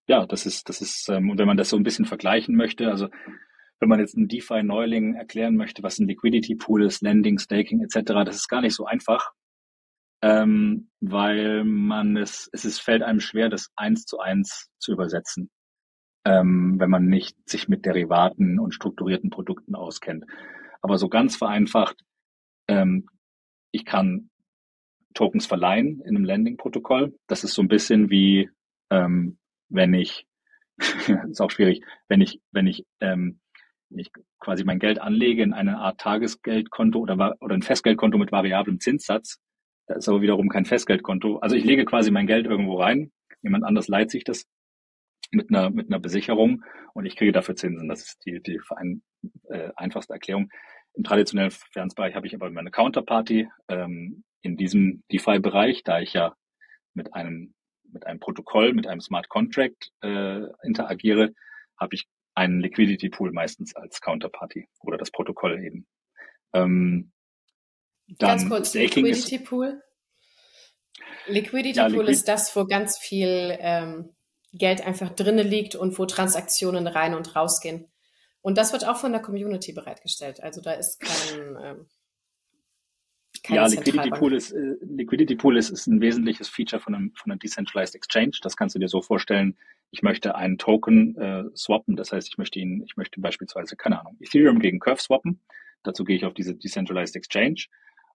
ja, 0.09 0.27
das 0.27 0.47
ist, 0.47 0.69
das 0.69 0.83
ist, 0.83 1.09
ähm, 1.09 1.31
und 1.31 1.39
wenn 1.39 1.47
man 1.47 1.57
das 1.57 1.71
so 1.71 1.77
ein 1.77 1.85
bisschen 1.85 2.05
vergleichen 2.05 2.57
möchte, 2.57 2.91
also 2.91 3.09
wenn 3.79 3.89
man 3.89 4.01
jetzt 4.01 4.17
einen 4.17 4.29
DeFi-Neuling 4.29 5.15
erklären 5.15 5.57
möchte, 5.57 5.83
was 5.83 5.99
ein 5.99 6.07
Liquidity 6.07 6.55
Pool 6.55 6.85
ist, 6.85 7.03
Lending, 7.03 7.39
Staking 7.39 7.83
etc., 7.83 8.13
das 8.25 8.37
ist 8.37 8.49
gar 8.49 8.61
nicht 8.61 8.75
so 8.75 8.85
einfach, 8.85 9.33
ähm, 10.23 10.89
weil 11.01 11.65
man 11.65 12.17
es, 12.17 12.49
es 12.53 12.65
ist, 12.65 12.81
fällt 12.81 13.03
einem 13.03 13.21
schwer, 13.21 13.49
das 13.49 13.71
eins 13.77 14.05
zu 14.07 14.21
eins 14.21 14.71
zu 14.79 14.93
übersetzen, 14.93 15.51
ähm, 16.25 16.79
wenn 16.79 16.91
man 16.91 17.07
nicht 17.07 17.37
sich 17.49 17.69
mit 17.69 17.85
Derivaten 17.85 18.61
und 18.61 18.73
strukturierten 18.73 19.31
Produkten 19.31 19.75
auskennt. 19.75 20.25
Aber 20.81 20.97
so 20.97 21.09
ganz 21.09 21.37
vereinfacht, 21.37 22.03
ähm, 22.69 23.07
ich 23.73 23.85
kann 23.85 24.31
Tokens 25.15 25.47
verleihen 25.47 26.01
in 26.01 26.17
einem 26.17 26.25
Landing-Protokoll. 26.25 27.15
Das 27.27 27.45
ist 27.45 27.55
so 27.55 27.63
ein 27.63 27.69
bisschen 27.69 28.09
wie, 28.09 28.49
ähm, 28.91 29.39
wenn 29.69 29.93
ich, 29.93 30.27
ist 31.29 31.41
auch 31.41 31.51
schwierig, 31.51 31.85
wenn 32.09 32.21
ich, 32.21 32.41
wenn 32.53 32.69
ich, 32.69 32.87
ähm, 33.01 33.41
wenn 33.91 33.99
ich 33.99 34.11
quasi 34.39 34.65
mein 34.65 34.79
Geld 34.79 35.01
anlege 35.01 35.43
in 35.43 35.53
eine 35.53 35.79
Art 35.79 36.01
Tagesgeldkonto 36.01 37.01
oder, 37.01 37.37
oder 37.41 37.55
ein 37.55 37.63
Festgeldkonto 37.63 38.19
mit 38.19 38.33
variablem 38.33 38.81
Zinssatz, 38.81 39.41
das 39.95 40.05
ist 40.05 40.09
aber 40.09 40.23
wiederum 40.23 40.49
kein 40.49 40.65
Festgeldkonto. 40.65 41.39
Also 41.39 41.57
ich 41.57 41.65
lege 41.65 41.85
quasi 41.85 42.11
mein 42.11 42.27
Geld 42.27 42.47
irgendwo 42.47 42.81
rein, 42.81 43.13
jemand 43.43 43.65
anders 43.65 43.89
leiht 43.89 44.11
sich 44.11 44.25
das 44.25 44.45
mit 45.31 45.51
einer, 45.51 45.71
mit 45.71 45.89
einer 45.89 46.01
Besicherung 46.01 46.65
und 46.95 47.07
ich 47.07 47.17
kriege 47.17 47.33
dafür 47.33 47.57
Zinsen. 47.57 47.89
Das 47.89 48.03
ist 48.03 48.25
die, 48.27 48.43
die 48.43 48.61
ein, 48.77 49.03
äh, 49.49 49.71
einfachste 49.77 50.13
Erklärung. 50.13 50.51
Im 50.95 51.05
traditionellen 51.05 51.51
Finanzbereich 51.51 52.15
habe 52.15 52.27
ich 52.27 52.35
aber 52.35 52.51
meine 52.51 52.71
Counterparty 52.71 53.49
ähm, 53.69 54.25
in 54.43 54.57
diesem 54.57 55.03
DeFi-Bereich, 55.11 55.85
da 55.85 56.01
ich 56.01 56.13
ja 56.13 56.35
mit 56.95 57.15
einem 57.15 57.55
mit 57.93 58.07
einem 58.07 58.21
Protokoll, 58.21 58.73
mit 58.73 58.87
einem 58.87 59.01
Smart 59.01 59.29
Contract 59.29 59.91
äh, 60.03 60.45
interagiere, 60.63 61.35
habe 61.79 61.95
ich 61.95 62.07
einen 62.35 62.61
Liquidity 62.61 63.11
Pool 63.11 63.33
meistens 63.33 63.77
als 63.77 64.01
Counterparty 64.01 64.67
oder 64.81 64.97
das 64.97 65.11
Protokoll 65.11 65.63
eben. 65.63 65.87
Ähm, 66.55 67.12
dann 68.09 68.39
ganz 68.39 68.49
kurz, 68.49 68.75
Liquidity 68.75 69.39
Pool. 69.39 69.83
Liquidity 71.27 71.77
ja, 71.79 71.85
Pool 71.85 71.99
Liquid 71.99 72.13
ist 72.13 72.29
das, 72.29 72.55
wo 72.57 72.67
ganz 72.67 72.99
viel 72.99 73.57
ähm, 73.61 74.15
Geld 74.53 74.85
einfach 74.87 75.11
drinnen 75.11 75.47
liegt 75.47 75.75
und 75.75 75.99
wo 75.99 76.07
Transaktionen 76.07 76.87
rein 76.87 77.15
und 77.15 77.35
rausgehen. 77.37 77.89
Und 78.41 78.59
das 78.59 78.73
wird 78.73 78.87
auch 78.87 78.97
von 78.97 79.13
der 79.13 79.23
Community 79.23 79.73
bereitgestellt. 79.73 80.43
Also 80.43 80.61
da 80.61 80.73
ist 80.73 81.01
kein, 81.01 81.57
ähm, 81.63 81.87
ja, 83.49 83.67
Liquidity 83.67 84.11
Pool 84.11 84.35
ist 84.35 84.53
äh, 84.53 84.77
Liquidity 84.83 85.37
Pool 85.37 85.57
ist, 85.57 85.71
ist 85.71 85.87
ein 85.87 86.01
wesentliches 86.01 86.49
Feature 86.49 86.81
von 86.81 86.95
einem, 86.95 87.13
von 87.15 87.33
einem 87.33 87.39
Decentralized 87.39 87.95
Exchange. 87.95 88.39
Das 88.43 88.57
kannst 88.57 88.75
du 88.75 88.79
dir 88.79 88.89
so 88.89 89.03
vorstellen. 89.03 89.57
Ich 89.91 90.03
möchte 90.03 90.35
einen 90.37 90.59
Token 90.59 91.17
äh, 91.17 91.45
swappen. 91.57 91.97
Das 91.97 92.13
heißt, 92.13 92.29
ich 92.29 92.39
möchte 92.39 92.59
ihn, 92.59 92.83
ich 92.87 92.97
möchte 92.97 93.21
beispielsweise 93.21 93.77
keine 93.77 94.01
Ahnung 94.01 94.17
Ethereum 94.21 94.59
gegen 94.59 94.79
Curve 94.79 95.01
swappen. 95.01 95.41
Dazu 95.83 96.05
gehe 96.05 96.17
ich 96.17 96.25
auf 96.25 96.35
diese 96.35 96.55
Decentralized 96.55 97.17
Exchange 97.17 97.67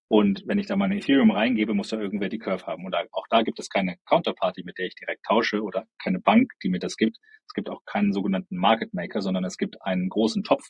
und 0.10 0.44
wenn 0.46 0.58
ich 0.58 0.68
da 0.68 0.76
meine 0.78 0.96
Ethereum 0.98 1.32
reingebe, 1.32 1.74
muss 1.74 1.90
da 1.90 2.00
irgendwer 2.00 2.30
die 2.30 2.40
Curve 2.40 2.66
haben. 2.66 2.86
Und 2.86 2.96
auch 3.12 3.28
da 3.30 3.42
gibt 3.42 3.60
es 3.60 3.70
keine 3.70 3.98
Counterparty, 4.06 4.64
mit 4.64 4.78
der 4.78 4.86
ich 4.86 4.96
direkt 4.96 5.26
tausche 5.26 5.62
oder 5.62 5.86
keine 6.02 6.20
Bank, 6.20 6.54
die 6.64 6.70
mir 6.70 6.80
das 6.80 6.96
gibt. 6.96 7.18
Es 7.46 7.54
gibt 7.54 7.70
auch 7.70 7.84
keinen 7.86 8.14
sogenannten 8.14 8.56
Market 8.56 8.94
Maker, 8.94 9.22
sondern 9.22 9.44
es 9.44 9.58
gibt 9.58 9.82
einen 9.82 10.08
großen 10.08 10.44
Topf, 10.44 10.70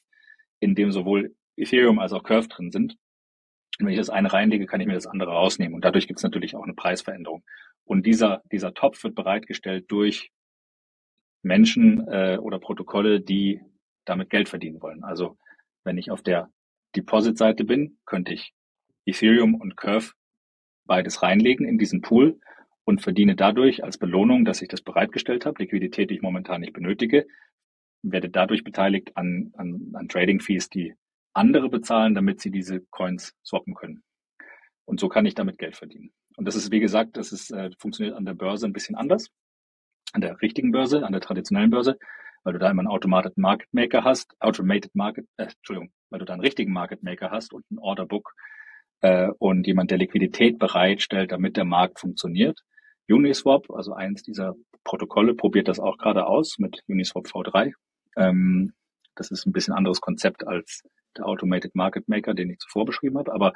in 0.59 0.73
dem 0.73 0.91
sowohl 0.91 1.35
Ethereum 1.55 1.99
als 1.99 2.13
auch 2.13 2.23
Curve 2.23 2.47
drin 2.47 2.71
sind. 2.71 2.97
Und 3.79 3.85
wenn 3.85 3.93
ich 3.93 3.99
das 3.99 4.09
eine 4.09 4.33
reinlege, 4.33 4.65
kann 4.65 4.81
ich 4.81 4.87
mir 4.87 4.93
das 4.93 5.05
andere 5.05 5.31
rausnehmen. 5.31 5.75
Und 5.75 5.85
dadurch 5.85 6.07
gibt 6.07 6.17
es 6.19 6.23
natürlich 6.23 6.55
auch 6.55 6.63
eine 6.63 6.73
Preisveränderung. 6.73 7.43
Und 7.83 8.07
dieser, 8.07 8.41
dieser 8.51 8.73
Topf 8.73 9.03
wird 9.03 9.13
bereitgestellt 9.13 9.85
durch 9.89 10.31
Menschen 11.43 12.07
äh, 12.07 12.39
oder 12.41 12.59
Protokolle, 12.59 13.21
die 13.21 13.61
damit 14.03 14.31
Geld 14.31 14.49
verdienen 14.49 14.81
wollen. 14.81 15.03
Also 15.03 15.37
wenn 15.83 15.99
ich 15.99 16.09
auf 16.09 16.23
der 16.23 16.49
Deposit-Seite 16.95 17.65
bin, 17.65 17.99
könnte 18.05 18.33
ich 18.33 18.53
Ethereum 19.07 19.55
und 19.55 19.77
Curve 19.77 20.11
beides 20.85 21.21
reinlegen 21.21 21.67
in 21.67 21.77
diesen 21.77 22.01
Pool 22.01 22.39
und 22.85 23.01
verdiene 23.01 23.35
dadurch 23.35 23.83
als 23.83 23.97
Belohnung, 23.97 24.45
dass 24.45 24.61
ich 24.61 24.69
das 24.69 24.81
bereitgestellt 24.81 25.45
habe, 25.45 25.61
Liquidität, 25.61 26.09
die 26.09 26.15
ich 26.15 26.21
momentan 26.21 26.61
nicht 26.61 26.73
benötige, 26.73 27.27
werde 28.01 28.29
dadurch 28.29 28.63
beteiligt 28.63 29.15
an, 29.15 29.51
an, 29.57 29.91
an 29.93 30.07
Trading-Fees, 30.07 30.69
die 30.69 30.93
andere 31.33 31.69
bezahlen, 31.69 32.15
damit 32.15 32.41
sie 32.41 32.51
diese 32.51 32.81
Coins 32.89 33.35
swappen 33.45 33.75
können. 33.75 34.03
Und 34.85 34.99
so 34.99 35.09
kann 35.09 35.25
ich 35.25 35.35
damit 35.35 35.57
Geld 35.57 35.75
verdienen. 35.75 36.11
Und 36.37 36.45
das 36.45 36.55
ist, 36.55 36.71
wie 36.71 36.79
gesagt, 36.79 37.17
das 37.17 37.31
ist, 37.31 37.51
äh, 37.51 37.71
funktioniert 37.77 38.15
an 38.15 38.25
der 38.25 38.33
Börse 38.33 38.65
ein 38.65 38.73
bisschen 38.73 38.95
anders, 38.95 39.29
an 40.13 40.21
der 40.21 40.41
richtigen 40.41 40.71
Börse, 40.71 41.05
an 41.05 41.11
der 41.11 41.21
traditionellen 41.21 41.69
Börse, 41.69 41.97
weil 42.43 42.53
du 42.53 42.59
da 42.59 42.71
immer 42.71 42.81
einen 42.81 42.87
Automated 42.87 43.37
Market 43.37 43.67
Maker 43.73 44.03
hast, 44.03 44.33
Automated 44.39 44.95
Market, 44.95 45.27
äh, 45.37 45.43
Entschuldigung, 45.43 45.91
weil 46.09 46.19
du 46.19 46.25
da 46.25 46.33
einen 46.33 46.41
richtigen 46.41 46.71
Market 46.71 47.03
Maker 47.03 47.31
hast 47.31 47.53
und 47.53 47.69
ein 47.69 47.79
Order 47.79 48.05
Book, 48.05 48.33
äh, 49.01 49.29
und 49.39 49.67
jemand, 49.67 49.91
der 49.91 49.97
Liquidität 49.97 50.59
bereitstellt, 50.59 51.31
damit 51.31 51.57
der 51.57 51.65
Markt 51.65 51.99
funktioniert. 51.99 52.59
Uniswap, 53.09 53.69
also 53.71 53.93
eins 53.93 54.23
dieser 54.23 54.55
Protokolle, 54.83 55.33
probiert 55.33 55.67
das 55.67 55.79
auch 55.79 55.97
gerade 55.97 56.25
aus 56.27 56.57
mit 56.59 56.81
Uniswap 56.87 57.25
V3. 57.27 57.73
Ähm, 58.17 58.73
das 59.15 59.31
ist 59.31 59.45
ein 59.45 59.53
bisschen 59.53 59.73
anderes 59.73 60.01
Konzept 60.01 60.45
als 60.47 60.83
der 61.17 61.25
Automated 61.25 61.75
Market 61.75 62.07
Maker, 62.07 62.33
den 62.33 62.51
ich 62.51 62.59
zuvor 62.59 62.85
beschrieben 62.85 63.17
habe. 63.17 63.33
Aber 63.33 63.53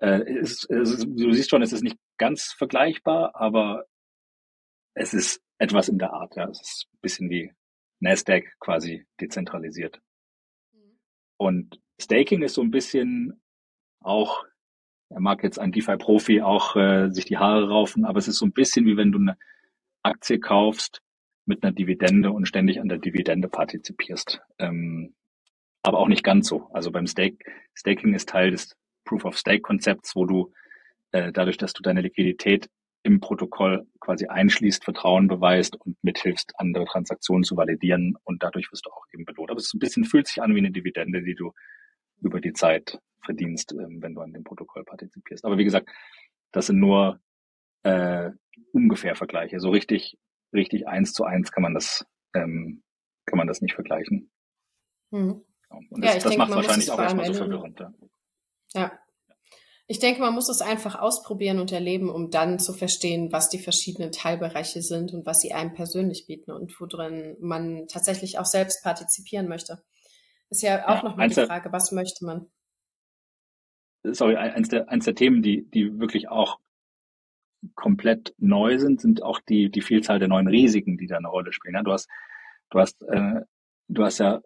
äh, 0.00 0.20
es, 0.40 0.64
es, 0.68 1.06
du 1.06 1.32
siehst 1.32 1.50
schon, 1.50 1.62
es 1.62 1.72
ist 1.72 1.82
nicht 1.82 1.98
ganz 2.18 2.52
vergleichbar, 2.56 3.32
aber 3.34 3.84
es 4.94 5.14
ist 5.14 5.40
etwas 5.58 5.88
in 5.88 5.98
der 5.98 6.12
Art. 6.12 6.36
Ja. 6.36 6.48
Es 6.48 6.60
ist 6.60 6.86
ein 6.92 6.98
bisschen 7.00 7.30
wie 7.30 7.52
Nasdaq 8.00 8.44
quasi 8.60 9.06
dezentralisiert. 9.20 10.00
Mhm. 10.72 10.98
Und 11.36 11.80
Staking 12.00 12.42
ist 12.42 12.54
so 12.54 12.62
ein 12.62 12.70
bisschen 12.70 13.40
auch 14.00 14.44
er 15.10 15.20
mag 15.20 15.42
jetzt 15.42 15.58
ein 15.58 15.72
DeFi-Profi 15.72 16.42
auch 16.42 16.76
äh, 16.76 17.10
sich 17.10 17.24
die 17.24 17.38
Haare 17.38 17.68
raufen, 17.68 18.04
aber 18.04 18.18
es 18.18 18.28
ist 18.28 18.38
so 18.38 18.46
ein 18.46 18.52
bisschen 18.52 18.86
wie 18.86 18.96
wenn 18.96 19.12
du 19.12 19.18
eine 19.18 19.36
Aktie 20.02 20.38
kaufst 20.38 21.00
mit 21.46 21.62
einer 21.62 21.72
Dividende 21.72 22.30
und 22.30 22.46
ständig 22.46 22.80
an 22.80 22.88
der 22.88 22.98
Dividende 22.98 23.48
partizipierst. 23.48 24.40
Ähm, 24.58 25.14
aber 25.82 25.98
auch 25.98 26.08
nicht 26.08 26.24
ganz 26.24 26.48
so. 26.48 26.68
Also 26.72 26.90
beim 26.90 27.06
Stake, 27.06 27.38
Staking 27.74 28.14
ist 28.14 28.28
Teil 28.28 28.50
des 28.50 28.76
Proof-of-Stake-Konzepts, 29.04 30.14
wo 30.14 30.26
du 30.26 30.52
äh, 31.12 31.32
dadurch, 31.32 31.56
dass 31.56 31.72
du 31.72 31.82
deine 31.82 32.02
Liquidität 32.02 32.68
im 33.02 33.20
Protokoll 33.20 33.86
quasi 34.00 34.26
einschließt, 34.26 34.84
Vertrauen 34.84 35.28
beweist 35.28 35.76
und 35.76 35.96
mithilfst, 36.02 36.52
andere 36.58 36.84
Transaktionen 36.84 37.44
zu 37.44 37.56
validieren 37.56 38.16
und 38.24 38.42
dadurch 38.42 38.70
wirst 38.70 38.84
du 38.84 38.90
auch 38.90 39.06
eben 39.14 39.24
belohnt. 39.24 39.50
Aber 39.50 39.58
es 39.58 39.66
ist 39.66 39.74
ein 39.74 39.78
bisschen 39.78 40.04
fühlt 40.04 40.26
sich 40.26 40.42
an 40.42 40.54
wie 40.54 40.58
eine 40.58 40.72
Dividende, 40.72 41.22
die 41.22 41.34
du 41.34 41.52
über 42.20 42.40
die 42.40 42.52
Zeit 42.52 42.98
verdienst, 43.24 43.72
ähm, 43.72 44.02
wenn 44.02 44.14
du 44.14 44.20
an 44.20 44.32
dem 44.32 44.44
Protokoll 44.44 44.84
partizipierst. 44.84 45.44
Aber 45.44 45.58
wie 45.58 45.64
gesagt, 45.64 45.88
das 46.52 46.66
sind 46.66 46.78
nur 46.78 47.20
äh, 47.82 48.30
ungefähr 48.72 49.14
Vergleiche. 49.14 49.60
So 49.60 49.70
richtig, 49.70 50.18
richtig 50.52 50.88
eins 50.88 51.12
zu 51.12 51.24
eins 51.24 51.52
kann 51.52 51.62
man 51.62 51.74
das, 51.74 52.06
ähm, 52.34 52.82
kann 53.26 53.38
man 53.38 53.46
das 53.46 53.60
nicht 53.60 53.74
vergleichen. 53.74 54.30
Hm. 55.10 55.44
Und 55.90 56.04
das, 56.04 56.14
ja, 56.14 56.20
das 56.20 56.36
macht 56.36 56.52
wahrscheinlich 56.52 56.90
auch 56.90 56.98
erstmal 56.98 57.26
so 57.26 57.34
verwirrend. 57.34 57.80
Ja. 57.80 57.92
ja. 58.74 58.98
Ich 59.90 59.98
denke, 60.00 60.20
man 60.20 60.34
muss 60.34 60.50
es 60.50 60.60
einfach 60.60 60.96
ausprobieren 60.96 61.58
und 61.60 61.72
erleben, 61.72 62.10
um 62.10 62.30
dann 62.30 62.58
zu 62.58 62.74
verstehen, 62.74 63.32
was 63.32 63.48
die 63.48 63.58
verschiedenen 63.58 64.12
Teilbereiche 64.12 64.82
sind 64.82 65.14
und 65.14 65.24
was 65.24 65.40
sie 65.40 65.54
einem 65.54 65.72
persönlich 65.72 66.26
bieten 66.26 66.50
und 66.50 66.78
worin 66.78 67.36
man 67.40 67.86
tatsächlich 67.88 68.38
auch 68.38 68.44
selbst 68.44 68.82
partizipieren 68.82 69.48
möchte. 69.48 69.82
Ist 70.50 70.62
ja 70.62 70.86
auch 70.86 71.02
ja, 71.02 71.08
nochmal 71.08 71.28
die 71.28 71.34
Frage, 71.34 71.72
was 71.72 71.92
möchte 71.92 72.24
man? 72.26 72.50
Sorry, 74.14 74.36
eins 74.36 74.68
der, 74.68 74.88
eins 74.88 75.04
der 75.04 75.14
Themen, 75.14 75.42
die, 75.42 75.68
die 75.70 75.98
wirklich 75.98 76.28
auch 76.28 76.58
komplett 77.74 78.34
neu 78.38 78.78
sind, 78.78 79.00
sind 79.00 79.22
auch 79.22 79.40
die, 79.40 79.70
die 79.70 79.80
Vielzahl 79.80 80.18
der 80.18 80.28
neuen 80.28 80.46
Risiken, 80.46 80.96
die 80.96 81.06
da 81.06 81.16
eine 81.16 81.28
Rolle 81.28 81.52
spielen. 81.52 81.74
Ja, 81.74 81.82
du 81.82 81.92
hast, 81.92 82.08
du 82.70 82.78
hast, 82.78 83.02
äh, 83.02 83.40
du 83.88 84.04
hast 84.04 84.18
ja 84.18 84.40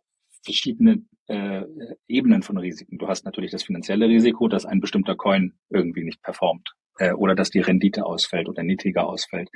verschiedene 0.45 1.03
äh, 1.27 1.63
Ebenen 2.09 2.43
von 2.43 2.59
Risiken. 2.59 2.99
Du 2.99 3.09
hast 3.09 3.25
natürlich 3.25 3.51
das 3.51 3.63
finanzielle 3.63 4.09
Risiko, 4.09 4.49
dass 4.49 4.67
ein 4.67 4.81
bestimmter 4.81 5.15
Coin 5.15 5.55
irgendwie 5.71 6.05
nicht 6.05 6.23
performt 6.23 6.75
äh, 6.99 7.13
oder 7.13 7.35
dass 7.35 7.51
die 7.51 7.61
Rendite 7.61 8.05
ausfällt 8.05 8.49
oder 8.49 8.63
niedriger 8.63 9.07
ausfällt. 9.07 9.51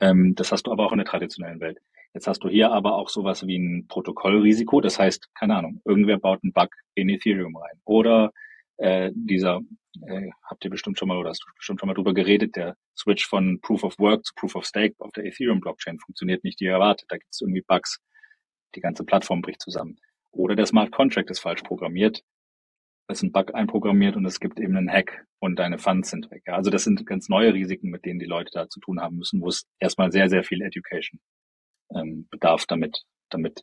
Ähm, 0.00 0.34
das 0.34 0.52
hast 0.52 0.66
du 0.66 0.72
aber 0.72 0.86
auch 0.86 0.92
in 0.92 0.98
der 0.98 1.06
traditionellen 1.06 1.60
Welt. 1.60 1.78
Jetzt 2.14 2.26
hast 2.26 2.40
du 2.44 2.48
hier 2.48 2.70
aber 2.72 2.94
auch 2.94 3.08
sowas 3.08 3.46
wie 3.46 3.56
ein 3.56 3.86
Protokollrisiko. 3.88 4.80
Das 4.80 4.98
heißt, 4.98 5.34
keine 5.34 5.56
Ahnung, 5.56 5.80
irgendwer 5.84 6.18
baut 6.18 6.40
einen 6.42 6.52
Bug 6.52 6.70
in 6.94 7.08
Ethereum 7.08 7.56
rein. 7.56 7.80
Oder 7.84 8.32
äh, 8.82 9.12
dieser, 9.14 9.60
äh, 10.08 10.30
habt 10.42 10.64
ihr 10.64 10.70
bestimmt 10.70 10.98
schon 10.98 11.06
mal 11.06 11.16
oder 11.16 11.30
hast 11.30 11.44
du 11.44 11.46
bestimmt 11.54 11.78
schon 11.78 11.86
mal 11.86 11.94
drüber 11.94 12.14
geredet, 12.14 12.56
der 12.56 12.76
Switch 12.96 13.26
von 13.26 13.60
Proof 13.60 13.84
of 13.84 13.98
Work 14.00 14.26
zu 14.26 14.34
Proof 14.34 14.56
of 14.56 14.64
Stake 14.64 14.96
auf 14.98 15.12
der 15.12 15.24
Ethereum-Blockchain 15.24 16.00
funktioniert 16.00 16.42
nicht, 16.42 16.60
wie 16.60 16.66
erwartet. 16.66 17.06
Da 17.08 17.16
gibt 17.16 17.32
es 17.32 17.40
irgendwie 17.40 17.62
Bugs. 17.62 18.00
Die 18.74 18.80
ganze 18.80 19.04
Plattform 19.04 19.40
bricht 19.40 19.62
zusammen. 19.62 19.98
Oder 20.32 20.56
der 20.56 20.66
Smart 20.66 20.90
Contract 20.90 21.30
ist 21.30 21.38
falsch 21.38 21.62
programmiert. 21.62 22.24
Es 23.06 23.18
ist 23.18 23.22
ein 23.22 23.32
Bug 23.32 23.54
einprogrammiert 23.54 24.16
und 24.16 24.24
es 24.24 24.40
gibt 24.40 24.58
eben 24.58 24.76
einen 24.76 24.90
Hack 24.90 25.26
und 25.38 25.60
deine 25.60 25.78
Funds 25.78 26.10
sind 26.10 26.30
weg. 26.32 26.42
Also 26.46 26.70
das 26.70 26.82
sind 26.82 27.06
ganz 27.06 27.28
neue 27.28 27.54
Risiken, 27.54 27.90
mit 27.90 28.04
denen 28.04 28.18
die 28.18 28.26
Leute 28.26 28.50
da 28.52 28.68
zu 28.68 28.80
tun 28.80 29.00
haben 29.00 29.18
müssen, 29.18 29.40
wo 29.42 29.48
es 29.48 29.68
erstmal 29.78 30.10
sehr, 30.10 30.28
sehr 30.28 30.42
viel 30.42 30.60
Education 30.60 31.20
ähm, 31.94 32.26
bedarf, 32.30 32.66
damit, 32.66 33.04
damit, 33.28 33.62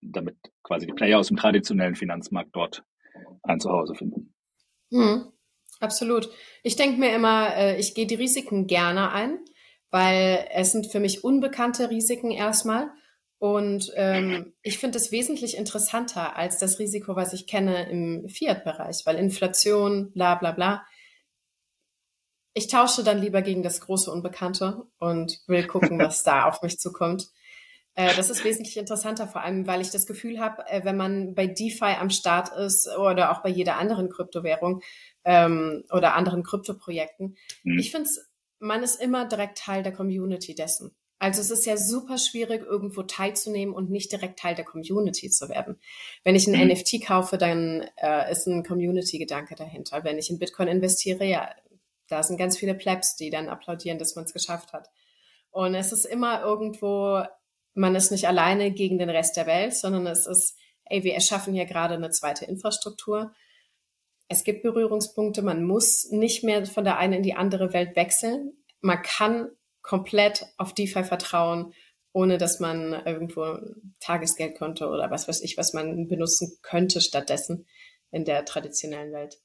damit 0.00 0.36
quasi 0.64 0.86
die 0.86 0.92
Player 0.92 1.18
aus 1.18 1.28
dem 1.28 1.36
traditionellen 1.36 1.94
Finanzmarkt 1.94 2.50
dort 2.52 2.82
ein 3.48 3.60
Zuhause 3.60 3.94
finden. 3.94 4.34
Hm, 4.90 5.32
absolut. 5.80 6.30
Ich 6.62 6.76
denke 6.76 6.98
mir 6.98 7.14
immer, 7.14 7.54
äh, 7.56 7.78
ich 7.78 7.94
gehe 7.94 8.06
die 8.06 8.14
Risiken 8.14 8.66
gerne 8.66 9.12
ein, 9.12 9.38
weil 9.90 10.46
es 10.52 10.72
sind 10.72 10.86
für 10.86 11.00
mich 11.00 11.24
unbekannte 11.24 11.90
Risiken 11.90 12.30
erstmal. 12.30 12.90
Und 13.38 13.92
ähm, 13.94 14.52
ich 14.62 14.78
finde 14.78 14.98
es 14.98 15.12
wesentlich 15.12 15.56
interessanter 15.56 16.36
als 16.36 16.58
das 16.58 16.80
Risiko, 16.80 17.14
was 17.14 17.32
ich 17.32 17.46
kenne 17.46 17.88
im 17.88 18.28
Fiat-Bereich, 18.28 19.02
weil 19.06 19.16
Inflation, 19.16 20.10
bla 20.12 20.34
bla 20.34 20.52
bla. 20.52 20.84
Ich 22.52 22.66
tausche 22.66 23.04
dann 23.04 23.20
lieber 23.20 23.42
gegen 23.42 23.62
das 23.62 23.80
große 23.80 24.10
Unbekannte 24.10 24.86
und 24.98 25.40
will 25.46 25.64
gucken, 25.68 26.00
was 26.00 26.24
da 26.24 26.46
auf 26.46 26.62
mich 26.62 26.78
zukommt. 26.78 27.28
Äh, 27.98 28.14
das 28.14 28.30
ist 28.30 28.44
wesentlich 28.44 28.76
interessanter, 28.76 29.26
vor 29.26 29.42
allem, 29.42 29.66
weil 29.66 29.80
ich 29.80 29.90
das 29.90 30.06
Gefühl 30.06 30.38
habe, 30.38 30.64
äh, 30.68 30.84
wenn 30.84 30.96
man 30.96 31.34
bei 31.34 31.48
DeFi 31.48 31.96
am 31.98 32.10
Start 32.10 32.56
ist 32.56 32.88
oder 32.96 33.32
auch 33.32 33.42
bei 33.42 33.48
jeder 33.48 33.76
anderen 33.76 34.08
Kryptowährung 34.08 34.82
ähm, 35.24 35.82
oder 35.90 36.14
anderen 36.14 36.44
Kryptoprojekten, 36.44 37.36
mhm. 37.64 37.78
ich 37.78 37.90
finde 37.90 38.08
man 38.60 38.84
ist 38.84 39.00
immer 39.00 39.26
direkt 39.26 39.58
Teil 39.58 39.82
der 39.82 39.92
Community 39.92 40.54
dessen. 40.54 40.94
Also 41.18 41.40
es 41.40 41.50
ist 41.50 41.66
ja 41.66 41.76
super 41.76 42.18
schwierig, 42.18 42.62
irgendwo 42.62 43.02
teilzunehmen 43.02 43.74
und 43.74 43.90
nicht 43.90 44.12
direkt 44.12 44.38
Teil 44.38 44.54
der 44.54 44.64
Community 44.64 45.28
zu 45.30 45.48
werden. 45.48 45.80
Wenn 46.22 46.36
ich 46.36 46.46
ein 46.46 46.54
mhm. 46.54 46.72
NFT 46.72 47.04
kaufe, 47.04 47.36
dann 47.36 47.84
äh, 47.96 48.30
ist 48.30 48.46
ein 48.46 48.64
Community-Gedanke 48.64 49.56
dahinter. 49.56 50.04
Wenn 50.04 50.18
ich 50.18 50.30
in 50.30 50.38
Bitcoin 50.38 50.68
investiere, 50.68 51.24
ja, 51.24 51.50
da 52.06 52.22
sind 52.22 52.36
ganz 52.36 52.56
viele 52.56 52.74
Plebs, 52.74 53.16
die 53.16 53.30
dann 53.30 53.48
applaudieren, 53.48 53.98
dass 53.98 54.14
man 54.14 54.24
es 54.24 54.32
geschafft 54.32 54.72
hat. 54.72 54.88
Und 55.50 55.74
es 55.74 55.92
ist 55.92 56.04
immer 56.04 56.42
irgendwo, 56.42 57.24
man 57.78 57.94
ist 57.94 58.10
nicht 58.10 58.26
alleine 58.26 58.72
gegen 58.72 58.98
den 58.98 59.08
Rest 59.08 59.36
der 59.36 59.46
Welt, 59.46 59.74
sondern 59.74 60.06
es 60.06 60.26
ist, 60.26 60.58
ey, 60.86 61.04
wir 61.04 61.14
erschaffen 61.14 61.54
hier 61.54 61.64
gerade 61.64 61.94
eine 61.94 62.10
zweite 62.10 62.44
Infrastruktur. 62.44 63.32
Es 64.26 64.44
gibt 64.44 64.62
Berührungspunkte, 64.62 65.42
man 65.42 65.62
muss 65.62 66.10
nicht 66.10 66.42
mehr 66.42 66.66
von 66.66 66.84
der 66.84 66.98
einen 66.98 67.14
in 67.14 67.22
die 67.22 67.34
andere 67.34 67.72
Welt 67.72 67.94
wechseln. 67.94 68.52
Man 68.80 69.00
kann 69.02 69.50
komplett 69.80 70.44
auf 70.56 70.74
DeFi 70.74 71.04
vertrauen, 71.04 71.72
ohne 72.12 72.36
dass 72.36 72.58
man 72.58 72.92
irgendwo 73.06 73.58
Tagesgeldkonto 74.00 74.92
oder 74.92 75.10
was 75.10 75.28
weiß 75.28 75.40
ich, 75.42 75.56
was 75.56 75.72
man 75.72 76.08
benutzen 76.08 76.58
könnte 76.62 77.00
stattdessen 77.00 77.66
in 78.10 78.24
der 78.24 78.44
traditionellen 78.44 79.12
Welt. 79.12 79.38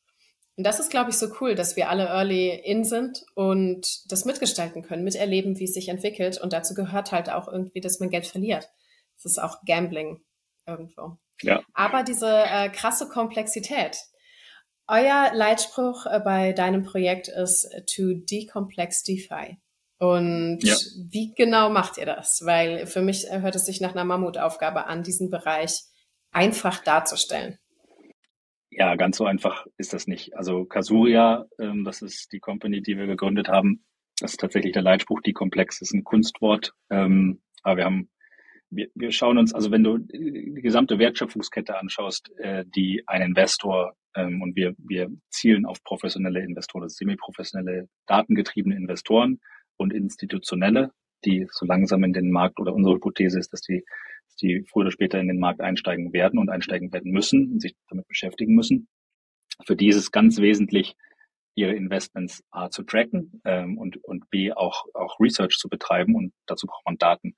Und 0.55 0.65
das 0.65 0.79
ist, 0.79 0.91
glaube 0.91 1.09
ich, 1.09 1.17
so 1.17 1.27
cool, 1.41 1.55
dass 1.55 1.75
wir 1.75 1.89
alle 1.89 2.05
early 2.05 2.49
in 2.49 2.83
sind 2.83 3.23
und 3.33 4.11
das 4.11 4.25
mitgestalten 4.25 4.83
können, 4.83 5.03
miterleben, 5.03 5.57
wie 5.57 5.63
es 5.63 5.73
sich 5.73 5.89
entwickelt. 5.89 6.39
Und 6.39 6.53
dazu 6.53 6.75
gehört 6.75 7.11
halt 7.11 7.31
auch 7.31 7.47
irgendwie, 7.47 7.81
dass 7.81 7.99
man 7.99 8.09
Geld 8.09 8.27
verliert. 8.27 8.69
Das 9.15 9.25
ist 9.25 9.39
auch 9.39 9.63
Gambling 9.65 10.23
irgendwo. 10.67 11.17
Ja. 11.41 11.63
Aber 11.73 12.03
diese 12.03 12.29
äh, 12.29 12.69
krasse 12.69 13.09
Komplexität. 13.09 13.97
Euer 14.87 15.31
Leitspruch 15.33 16.05
äh, 16.05 16.19
bei 16.19 16.53
deinem 16.53 16.83
Projekt 16.83 17.29
ist 17.29 17.67
to 17.93 18.13
decomplex 18.13 19.03
DeFi. 19.03 19.57
Und 19.97 20.59
ja. 20.61 20.75
wie 21.09 21.33
genau 21.33 21.69
macht 21.69 21.97
ihr 21.97 22.05
das? 22.05 22.41
Weil 22.43 22.85
für 22.85 23.01
mich 23.01 23.25
hört 23.29 23.55
es 23.55 23.65
sich 23.65 23.81
nach 23.81 23.91
einer 23.91 24.03
Mammutaufgabe 24.03 24.85
an, 24.85 25.01
diesen 25.01 25.29
Bereich 25.29 25.83
einfach 26.31 26.83
darzustellen. 26.83 27.57
Ja, 28.75 28.95
ganz 28.95 29.17
so 29.17 29.25
einfach 29.25 29.65
ist 29.77 29.93
das 29.93 30.07
nicht. 30.07 30.35
Also 30.35 30.65
Kasuria, 30.65 31.45
ähm, 31.59 31.83
das 31.83 32.01
ist 32.01 32.31
die 32.31 32.39
Company, 32.39 32.81
die 32.81 32.97
wir 32.97 33.05
gegründet 33.05 33.47
haben. 33.47 33.83
Das 34.19 34.31
ist 34.31 34.39
tatsächlich 34.39 34.73
der 34.73 34.81
Leitspruch, 34.81 35.21
die 35.21 35.33
komplex 35.33 35.81
ist 35.81 35.93
ein 35.93 36.03
Kunstwort. 36.03 36.73
Ähm, 36.89 37.41
aber 37.61 37.77
wir 37.77 37.85
haben, 37.85 38.09
wir, 38.69 38.87
wir 38.95 39.11
schauen 39.11 39.37
uns, 39.37 39.53
also 39.53 39.71
wenn 39.71 39.83
du 39.83 39.97
die 39.97 40.59
gesamte 40.61 40.97
Wertschöpfungskette 40.97 41.77
anschaust, 41.77 42.31
äh, 42.37 42.65
die 42.75 43.03
ein 43.05 43.21
Investor 43.21 43.93
ähm, 44.15 44.41
und 44.41 44.55
wir, 44.55 44.73
wir 44.77 45.09
zielen 45.29 45.65
auf 45.65 45.83
professionelle 45.83 46.41
Investoren, 46.41 46.89
semi-professionelle, 46.89 47.89
datengetriebene 48.07 48.75
Investoren, 48.75 49.39
und 49.77 49.93
institutionelle, 49.93 50.91
die 51.25 51.47
so 51.51 51.65
langsam 51.65 52.03
in 52.03 52.13
den 52.13 52.31
Markt 52.31 52.59
oder 52.59 52.73
unsere 52.73 52.95
Hypothese 52.95 53.39
ist, 53.39 53.53
dass 53.53 53.61
die, 53.61 53.83
die 54.35 54.65
früher 54.69 54.81
oder 54.81 54.91
später 54.91 55.19
in 55.19 55.27
den 55.27 55.39
Markt 55.39 55.61
einsteigen 55.61 56.13
werden 56.13 56.39
und 56.39 56.49
einsteigen 56.49 56.91
werden 56.91 57.11
müssen 57.11 57.53
und 57.53 57.61
sich 57.61 57.75
damit 57.89 58.07
beschäftigen 58.07 58.55
müssen. 58.55 58.87
Für 59.65 59.75
die 59.75 59.87
ist 59.87 59.95
es 59.95 60.11
ganz 60.11 60.39
wesentlich, 60.39 60.95
ihre 61.55 61.73
Investments 61.73 62.43
A 62.49 62.69
zu 62.69 62.83
tracken 62.83 63.41
ähm, 63.45 63.77
und, 63.77 64.03
und 64.03 64.29
B 64.31 64.51
auch, 64.51 64.85
auch 64.95 65.19
Research 65.19 65.57
zu 65.59 65.69
betreiben 65.69 66.15
und 66.15 66.33
dazu 66.47 66.65
braucht 66.65 66.85
man 66.85 66.97
Daten. 66.97 67.35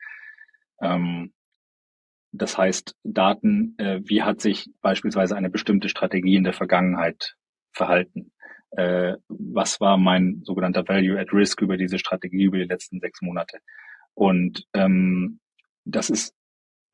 Ähm, 0.82 1.34
das 2.32 2.58
heißt, 2.58 2.96
Daten, 3.04 3.76
äh, 3.78 4.00
wie 4.06 4.24
hat 4.24 4.40
sich 4.40 4.70
beispielsweise 4.82 5.36
eine 5.36 5.50
bestimmte 5.50 5.90
Strategie 5.90 6.36
in 6.36 6.46
der 6.46 6.54
Vergangenheit 6.54 7.36
verhalten? 7.74 8.32
äh, 8.78 9.16
was 9.28 9.80
war 9.80 9.98
mein 9.98 10.42
sogenannter 10.44 10.88
Value 10.88 11.20
at 11.20 11.32
Risk 11.34 11.62
über 11.62 11.78
diese 11.78 12.00
Strategie 12.00 12.44
über 12.44 12.58
die 12.58 12.66
letzten 12.66 13.00
sechs 13.00 13.22
Monate. 13.22 13.60
Und 14.14 14.66
ähm, 14.74 15.40
das 15.86 16.10
ist 16.10 16.34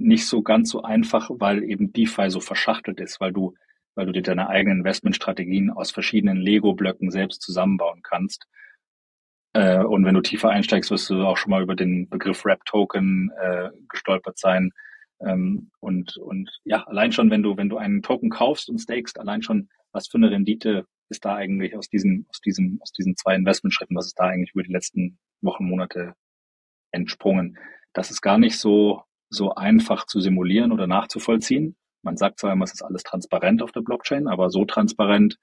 nicht 0.01 0.27
so 0.27 0.41
ganz 0.41 0.69
so 0.69 0.83
einfach, 0.83 1.29
weil 1.33 1.63
eben 1.63 1.93
DeFi 1.93 2.29
so 2.29 2.39
verschachtelt 2.39 2.99
ist, 2.99 3.19
weil 3.19 3.33
du, 3.33 3.55
weil 3.95 4.05
du 4.05 4.11
dir 4.11 4.21
deine 4.21 4.49
eigenen 4.49 4.79
Investmentstrategien 4.79 5.69
aus 5.69 5.91
verschiedenen 5.91 6.37
Lego-Blöcken 6.37 7.11
selbst 7.11 7.41
zusammenbauen 7.41 8.01
kannst. 8.03 8.47
Äh, 9.53 9.83
und 9.83 10.05
wenn 10.05 10.15
du 10.15 10.21
tiefer 10.21 10.49
einsteigst, 10.49 10.91
wirst 10.91 11.09
du 11.09 11.23
auch 11.23 11.37
schon 11.37 11.51
mal 11.51 11.63
über 11.63 11.75
den 11.75 12.09
Begriff 12.09 12.45
Wrap-Token 12.45 13.31
äh, 13.39 13.69
gestolpert 13.89 14.37
sein. 14.37 14.71
Ähm, 15.19 15.71
und, 15.79 16.17
und 16.17 16.59
ja, 16.63 16.83
allein 16.83 17.11
schon, 17.11 17.29
wenn 17.29 17.43
du, 17.43 17.57
wenn 17.57 17.69
du 17.69 17.77
einen 17.77 18.01
Token 18.01 18.29
kaufst 18.29 18.69
und 18.69 18.79
stakest, 18.79 19.19
allein 19.19 19.41
schon, 19.41 19.69
was 19.91 20.07
für 20.07 20.17
eine 20.17 20.31
Rendite 20.31 20.85
ist 21.09 21.25
da 21.25 21.35
eigentlich 21.35 21.75
aus 21.75 21.89
diesen, 21.89 22.25
aus 22.29 22.39
diesen, 22.39 22.79
aus 22.81 22.91
diesen 22.93 23.15
zwei 23.17 23.35
Investmentschritten, 23.35 23.95
was 23.95 24.07
ist 24.07 24.19
da 24.19 24.25
eigentlich 24.25 24.53
über 24.53 24.63
die 24.63 24.71
letzten 24.71 25.19
Wochen, 25.41 25.65
Monate 25.65 26.15
entsprungen? 26.91 27.57
Das 27.93 28.09
ist 28.09 28.21
gar 28.21 28.37
nicht 28.37 28.57
so, 28.57 29.03
so 29.31 29.55
einfach 29.55 30.05
zu 30.05 30.19
simulieren 30.19 30.71
oder 30.71 30.85
nachzuvollziehen. 30.85 31.75
Man 32.03 32.17
sagt 32.17 32.39
zwar 32.39 32.53
immer, 32.53 32.65
es 32.65 32.73
ist 32.73 32.83
alles 32.83 33.03
transparent 33.03 33.63
auf 33.63 33.71
der 33.71 33.81
Blockchain, 33.81 34.27
aber 34.27 34.49
so 34.49 34.65
transparent 34.65 35.37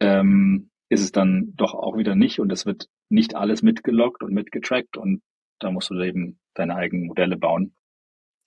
ähm, 0.00 0.70
ist 0.88 1.00
es 1.00 1.12
dann 1.12 1.52
doch 1.54 1.74
auch 1.74 1.96
wieder 1.96 2.16
nicht 2.16 2.40
und 2.40 2.50
es 2.52 2.66
wird 2.66 2.88
nicht 3.08 3.36
alles 3.36 3.62
mitgeloggt 3.62 4.22
und 4.22 4.32
mitgetrackt 4.32 4.96
und 4.96 5.22
da 5.60 5.70
musst 5.70 5.90
du 5.90 6.02
eben 6.02 6.40
deine 6.54 6.74
eigenen 6.74 7.06
Modelle 7.06 7.36
bauen, 7.36 7.74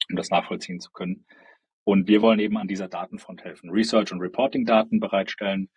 um 0.09 0.17
das 0.17 0.29
nachvollziehen 0.29 0.79
zu 0.79 0.91
können. 0.91 1.25
Und 1.83 2.07
wir 2.07 2.21
wollen 2.21 2.39
eben 2.39 2.57
an 2.57 2.67
dieser 2.67 2.89
Datenfront 2.89 3.43
helfen, 3.43 3.69
Research- 3.69 4.11
und 4.11 4.19
Reporting-Daten 4.19 4.99
bereitstellen, 4.99 5.69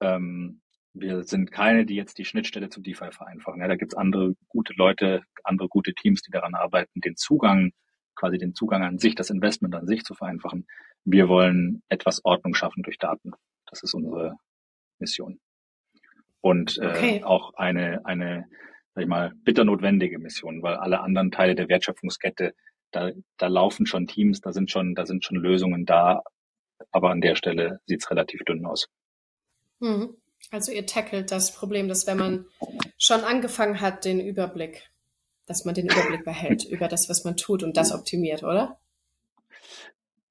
ähm, 0.00 0.60
wir 0.92 1.24
sind 1.24 1.50
keine, 1.50 1.86
die 1.86 1.96
jetzt 1.96 2.18
die 2.18 2.24
Schnittstelle 2.24 2.68
zu 2.68 2.80
DeFi 2.80 3.10
vereinfachen. 3.10 3.60
Ja, 3.60 3.66
da 3.66 3.74
gibt's 3.74 3.96
andere 3.96 4.34
gute 4.48 4.74
Leute, 4.74 5.22
andere 5.42 5.68
gute 5.68 5.92
Teams, 5.92 6.22
die 6.22 6.30
daran 6.30 6.54
arbeiten, 6.54 7.00
den 7.00 7.16
Zugang, 7.16 7.72
quasi 8.14 8.38
den 8.38 8.54
Zugang 8.54 8.82
an 8.82 8.98
sich, 8.98 9.14
das 9.14 9.30
Investment 9.30 9.74
an 9.74 9.86
sich 9.86 10.04
zu 10.04 10.14
vereinfachen. 10.14 10.66
Wir 11.04 11.28
wollen 11.28 11.82
etwas 11.88 12.24
Ordnung 12.24 12.54
schaffen 12.54 12.82
durch 12.82 12.98
Daten. 12.98 13.32
Das 13.66 13.82
ist 13.82 13.94
unsere 13.94 14.36
Mission. 14.98 15.40
Und 16.40 16.78
äh, 16.78 16.88
okay. 16.88 17.24
auch 17.24 17.54
eine, 17.54 18.04
eine, 18.04 18.46
sag 18.94 19.02
ich 19.02 19.08
mal, 19.08 19.32
bitter 19.44 19.64
notwendige 19.64 20.18
Mission, 20.18 20.62
weil 20.62 20.76
alle 20.76 21.00
anderen 21.00 21.30
Teile 21.30 21.54
der 21.54 21.68
Wertschöpfungskette, 21.68 22.54
da, 22.90 23.10
da 23.38 23.46
laufen 23.46 23.86
schon 23.86 24.06
Teams, 24.06 24.40
da 24.40 24.52
sind 24.52 24.70
schon, 24.70 24.94
da 24.94 25.06
sind 25.06 25.24
schon 25.24 25.36
Lösungen 25.36 25.84
da, 25.86 26.22
aber 26.90 27.10
an 27.10 27.20
der 27.20 27.34
Stelle 27.34 27.80
sieht's 27.86 28.10
relativ 28.10 28.44
dünn 28.44 28.66
aus. 28.66 28.88
Mhm. 29.80 30.16
Also 30.50 30.72
ihr 30.72 30.86
tackelt 30.86 31.30
das 31.30 31.54
Problem, 31.54 31.88
dass 31.88 32.06
wenn 32.06 32.18
man 32.18 32.46
schon 32.98 33.20
angefangen 33.20 33.80
hat, 33.80 34.04
den 34.04 34.20
Überblick, 34.20 34.90
dass 35.46 35.64
man 35.64 35.74
den 35.74 35.86
Überblick 35.86 36.24
behält 36.24 36.64
über 36.64 36.88
das, 36.88 37.08
was 37.08 37.24
man 37.24 37.36
tut 37.36 37.62
und 37.62 37.76
das 37.76 37.92
optimiert, 37.92 38.42
oder? 38.42 38.78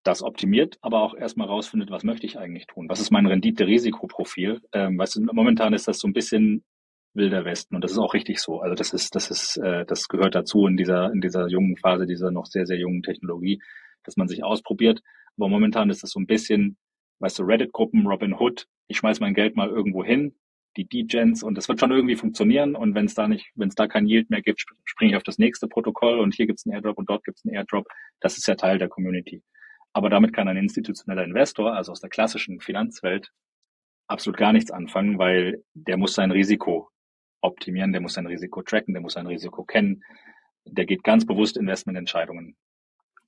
Das 0.04 0.22
optimiert, 0.22 0.78
aber 0.82 1.02
auch 1.02 1.16
erstmal 1.16 1.48
rausfindet, 1.48 1.90
was 1.90 2.04
möchte 2.04 2.26
ich 2.26 2.38
eigentlich 2.38 2.68
tun? 2.68 2.90
Was 2.90 3.00
ist 3.00 3.12
mein 3.12 3.26
Rendite-Risikoprofil? 3.26 4.62
Ähm, 4.74 4.98
weißt 4.98 5.16
du, 5.16 5.22
momentan 5.32 5.74
ist 5.74 5.88
das 5.88 6.00
so 6.00 6.08
ein 6.08 6.14
bisschen 6.14 6.64
wilder 7.14 7.46
Westen 7.46 7.76
und 7.76 7.84
das 7.84 7.92
ist 7.92 8.00
auch 8.00 8.14
richtig 8.14 8.40
so. 8.40 8.60
Also 8.60 8.76
das 8.76 8.92
ist, 8.92 9.16
das 9.16 9.30
ist, 9.32 9.58
äh, 9.58 9.86
das 9.86 10.08
gehört 10.08 10.36
dazu 10.36 10.68
in 10.68 10.78
dieser 10.78 11.12
in 11.14 11.22
dieser 11.22 11.48
jungen 11.48 11.78
Phase 11.78 12.06
dieser 12.06 12.32
noch 12.32 12.48
sehr 12.48 12.66
sehr 12.66 12.78
jungen 12.78 13.04
Technologie, 13.04 13.62
dass 14.04 14.18
man 14.18 14.28
sich 14.28 14.44
ausprobiert. 14.44 15.02
Aber 15.38 15.48
momentan 15.48 15.90
ist 15.90 16.04
das 16.04 16.12
so 16.12 16.20
ein 16.20 16.28
bisschen, 16.28 16.78
weißt 17.20 17.40
du, 17.40 17.44
Reddit-Gruppen, 17.44 18.06
Robin 18.08 18.34
Hood. 18.34 18.68
Ich 18.88 18.98
schmeiß 18.98 19.20
mein 19.20 19.34
Geld 19.34 19.56
mal 19.56 19.70
irgendwo 19.70 20.04
hin, 20.04 20.36
die 20.78 20.86
Degens 20.86 21.44
und 21.44 21.56
das 21.56 21.68
wird 21.68 21.80
schon 21.80 21.92
irgendwie 21.92 22.16
funktionieren. 22.16 22.76
Und 22.76 22.96
wenn 22.96 23.06
es 23.06 23.14
da 23.14 23.28
nicht, 23.28 23.52
wenn 23.56 23.70
es 23.70 23.76
da 23.76 23.88
kein 23.88 24.08
Yield 24.08 24.30
mehr 24.30 24.42
gibt, 24.42 24.64
springe 24.86 25.12
ich 25.12 25.18
auf 25.18 25.24
das 25.24 25.38
nächste 25.38 25.68
Protokoll 25.68 26.20
und 26.20 26.34
hier 26.34 26.48
gibt 26.48 26.60
es 26.60 26.66
einen 26.66 26.76
Airdrop 26.76 26.98
und 26.98 27.10
dort 27.10 27.24
gibt 27.24 27.38
es 27.38 27.46
einen 27.46 27.56
Airdrop. 27.56 27.88
Das 28.20 28.38
ist 28.38 28.48
ja 28.48 28.56
Teil 28.56 28.78
der 28.78 28.90
Community. 28.90 29.44
Aber 29.94 30.10
damit 30.10 30.34
kann 30.34 30.48
ein 30.48 30.58
institutioneller 30.58 31.24
Investor, 31.24 31.74
also 31.74 31.92
aus 31.92 32.02
der 32.02 32.10
klassischen 32.10 32.60
Finanzwelt, 32.60 33.32
absolut 34.08 34.38
gar 34.38 34.54
nichts 34.54 34.72
anfangen, 34.72 35.20
weil 35.20 35.64
der 35.74 35.98
muss 35.98 36.16
sein 36.16 36.32
Risiko 36.32 36.90
optimieren, 37.42 37.92
der 37.92 38.02
muss 38.02 38.14
sein 38.14 38.26
Risiko 38.26 38.62
tracken, 38.64 38.94
der 38.94 39.02
muss 39.02 39.14
sein 39.14 39.28
Risiko 39.28 39.64
kennen. 39.64 40.04
Der 40.66 40.86
geht 40.86 41.04
ganz 41.04 41.26
bewusst 41.26 41.58
Investmententscheidungen 41.58 42.56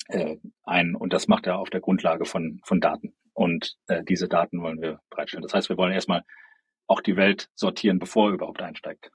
äh, 0.07 0.37
ein 0.63 0.95
und 0.95 1.13
das 1.13 1.27
macht 1.27 1.47
er 1.47 1.59
auf 1.59 1.69
der 1.69 1.81
Grundlage 1.81 2.25
von, 2.25 2.59
von 2.63 2.81
Daten. 2.81 3.13
Und 3.33 3.75
äh, 3.87 4.03
diese 4.03 4.27
Daten 4.27 4.61
wollen 4.61 4.81
wir 4.81 5.01
bereitstellen. 5.09 5.43
Das 5.43 5.53
heißt, 5.53 5.69
wir 5.69 5.77
wollen 5.77 5.91
erstmal 5.91 6.23
auch 6.87 7.01
die 7.01 7.15
Welt 7.15 7.49
sortieren, 7.55 7.99
bevor 7.99 8.29
er 8.29 8.35
überhaupt 8.35 8.61
einsteigt. 8.61 9.11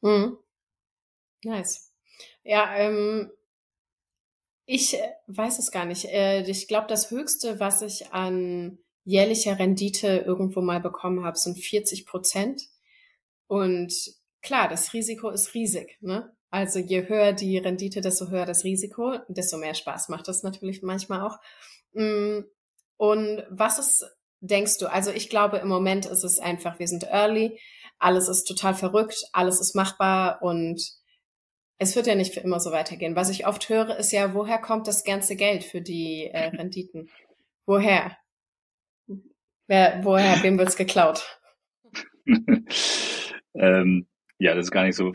Mhm. 0.00 0.38
Nice. 1.44 1.92
Ja, 2.42 2.74
ähm, 2.76 3.30
ich 4.66 4.94
äh, 4.94 5.12
weiß 5.28 5.58
es 5.58 5.70
gar 5.70 5.84
nicht. 5.84 6.06
Äh, 6.06 6.42
ich 6.42 6.68
glaube, 6.68 6.88
das 6.88 7.10
Höchste, 7.10 7.60
was 7.60 7.82
ich 7.82 8.12
an 8.12 8.78
jährlicher 9.04 9.58
Rendite 9.58 10.24
irgendwo 10.26 10.60
mal 10.60 10.80
bekommen 10.80 11.24
habe, 11.24 11.38
sind 11.38 11.58
40 11.58 12.06
Prozent. 12.06 12.62
Und 13.46 13.94
klar, 14.42 14.68
das 14.68 14.92
Risiko 14.92 15.30
ist 15.30 15.54
riesig. 15.54 15.96
Ne? 16.00 16.34
Also 16.50 16.80
je 16.80 17.08
höher 17.08 17.32
die 17.32 17.58
Rendite, 17.58 18.00
desto 18.00 18.28
höher 18.28 18.46
das 18.46 18.64
Risiko, 18.64 19.18
desto 19.28 19.58
mehr 19.58 19.74
Spaß 19.74 20.08
macht 20.08 20.26
das 20.26 20.42
natürlich 20.42 20.82
manchmal 20.82 21.20
auch. 21.20 21.38
Mm, 21.92 22.40
und 22.96 23.44
was 23.50 23.78
ist, 23.78 24.04
denkst 24.40 24.78
du? 24.78 24.86
Also 24.86 25.10
ich 25.10 25.28
glaube, 25.28 25.58
im 25.58 25.68
Moment 25.68 26.06
ist 26.06 26.24
es 26.24 26.38
einfach, 26.38 26.78
wir 26.78 26.88
sind 26.88 27.04
early, 27.04 27.58
alles 27.98 28.28
ist 28.28 28.44
total 28.44 28.74
verrückt, 28.74 29.16
alles 29.32 29.60
ist 29.60 29.74
machbar 29.74 30.42
und 30.42 30.80
es 31.78 31.94
wird 31.94 32.06
ja 32.06 32.14
nicht 32.14 32.34
für 32.34 32.40
immer 32.40 32.60
so 32.60 32.72
weitergehen. 32.72 33.16
Was 33.16 33.30
ich 33.30 33.46
oft 33.46 33.68
höre, 33.68 33.96
ist 33.98 34.12
ja, 34.12 34.34
woher 34.34 34.58
kommt 34.58 34.86
das 34.86 35.04
ganze 35.04 35.36
Geld 35.36 35.64
für 35.64 35.80
die 35.80 36.30
äh, 36.32 36.48
Renditen? 36.56 37.08
Woher? 37.66 38.16
Wer, 39.66 40.00
woher, 40.04 40.42
wem 40.42 40.58
wird's 40.58 40.76
geklaut? 40.76 41.40
ähm, 43.54 44.06
ja, 44.38 44.54
das 44.54 44.66
ist 44.66 44.70
gar 44.70 44.84
nicht 44.84 44.96
so 44.96 45.12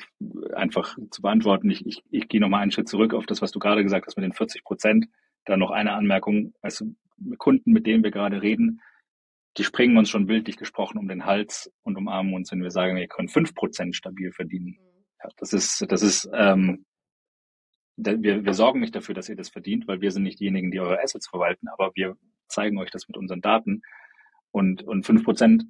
einfach 0.54 0.98
zu 1.12 1.22
beantworten. 1.22 1.70
Ich, 1.70 1.86
ich, 1.86 2.04
ich 2.10 2.28
gehe 2.28 2.42
nochmal 2.42 2.62
einen 2.62 2.72
Schritt 2.72 2.90
zurück 2.90 3.14
auf 3.14 3.26
das, 3.26 3.42
was 3.42 3.52
du 3.52 3.60
gerade 3.60 3.84
gesagt 3.84 4.08
hast 4.08 4.18
mit 4.18 4.24
den 4.24 4.34
40 4.34 4.64
Prozent. 4.64 5.06
Da 5.46 5.58
noch 5.58 5.72
eine 5.72 5.94
Anmerkung. 5.94 6.54
Also 6.62 6.86
Kunden, 7.38 7.72
mit 7.72 7.86
denen 7.86 8.04
wir 8.04 8.12
gerade 8.12 8.42
reden, 8.42 8.82
die 9.58 9.64
springen 9.64 9.98
uns 9.98 10.10
schon 10.10 10.28
bildlich 10.28 10.58
gesprochen 10.58 10.98
um 10.98 11.08
den 11.08 11.26
Hals 11.26 11.72
und 11.84 11.98
umarmen 11.98 12.34
uns, 12.34 12.52
wenn 12.52 12.64
wir 12.64 12.72
sagen, 12.72 12.96
wir 12.96 13.08
können 13.08 13.28
fünf 13.28 13.54
Prozent 13.54 13.96
stabil 13.96 14.32
verdienen. 14.32 14.78
Ja, 15.22 15.30
das 15.38 15.54
ist, 15.54 15.86
das 15.90 16.02
ist, 16.02 16.30
ähm, 16.34 16.86
wir, 17.98 18.46
wir 18.46 18.54
sorgen 18.54 18.80
nicht 18.80 18.96
dafür, 18.96 19.14
dass 19.14 19.30
ihr 19.30 19.36
das 19.36 19.50
verdient, 19.50 19.88
weil 19.88 20.02
wir 20.02 20.12
sind 20.12 20.24
nicht 20.24 20.40
diejenigen, 20.40 20.72
die 20.72 20.80
eure 20.80 21.02
Assets 21.02 21.28
verwalten, 21.28 21.68
aber 21.68 21.92
wir 21.96 22.16
zeigen 22.48 22.78
euch 22.78 22.92
das 22.92 23.08
mit 23.08 23.18
unseren 23.18 23.42
Daten. 23.42 23.82
Und, 24.52 24.84
und 24.84 25.06
fünf 25.06 25.24
Prozent 25.24 25.66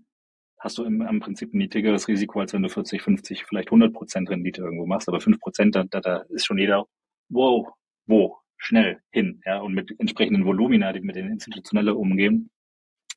hast 0.59 0.77
du 0.77 0.83
im, 0.83 1.01
im 1.01 1.19
Prinzip 1.19 1.53
ein 1.53 1.57
niedrigeres 1.57 2.07
Risiko, 2.07 2.39
als 2.39 2.53
wenn 2.53 2.61
du 2.61 2.69
40, 2.69 3.01
50, 3.01 3.45
vielleicht 3.45 3.69
100 3.69 3.93
Prozent 3.93 4.29
Rendite 4.29 4.61
irgendwo 4.61 4.85
machst. 4.85 5.09
Aber 5.09 5.19
5 5.19 5.39
Prozent, 5.39 5.75
da, 5.75 5.83
da, 5.83 5.99
da 5.99 6.17
ist 6.29 6.45
schon 6.45 6.59
jeder, 6.59 6.85
wow, 7.29 7.67
wo, 8.05 8.37
schnell 8.57 9.01
hin. 9.11 9.41
Ja, 9.45 9.59
und 9.59 9.73
mit 9.73 9.93
entsprechenden 9.99 10.45
Volumina, 10.45 10.93
die 10.93 11.01
mit 11.01 11.15
den 11.15 11.29
Institutionellen 11.29 11.95
umgehen, 11.95 12.51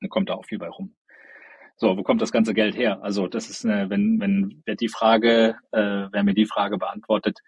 dann 0.04 0.10
kommt 0.10 0.28
da 0.28 0.34
auch 0.34 0.44
viel 0.44 0.58
bei 0.58 0.68
rum. 0.68 0.94
So, 1.76 1.96
wo 1.96 2.02
kommt 2.02 2.20
das 2.22 2.30
ganze 2.30 2.54
Geld 2.54 2.76
her? 2.76 3.02
Also 3.02 3.26
das 3.26 3.48
ist 3.48 3.64
eine, 3.64 3.90
wenn, 3.90 4.20
wenn 4.20 4.62
wer 4.66 4.76
die 4.76 4.88
Frage, 4.88 5.56
äh, 5.72 6.06
wer 6.12 6.22
mir 6.22 6.34
die 6.34 6.46
Frage 6.46 6.78
beantwortet, 6.78 7.40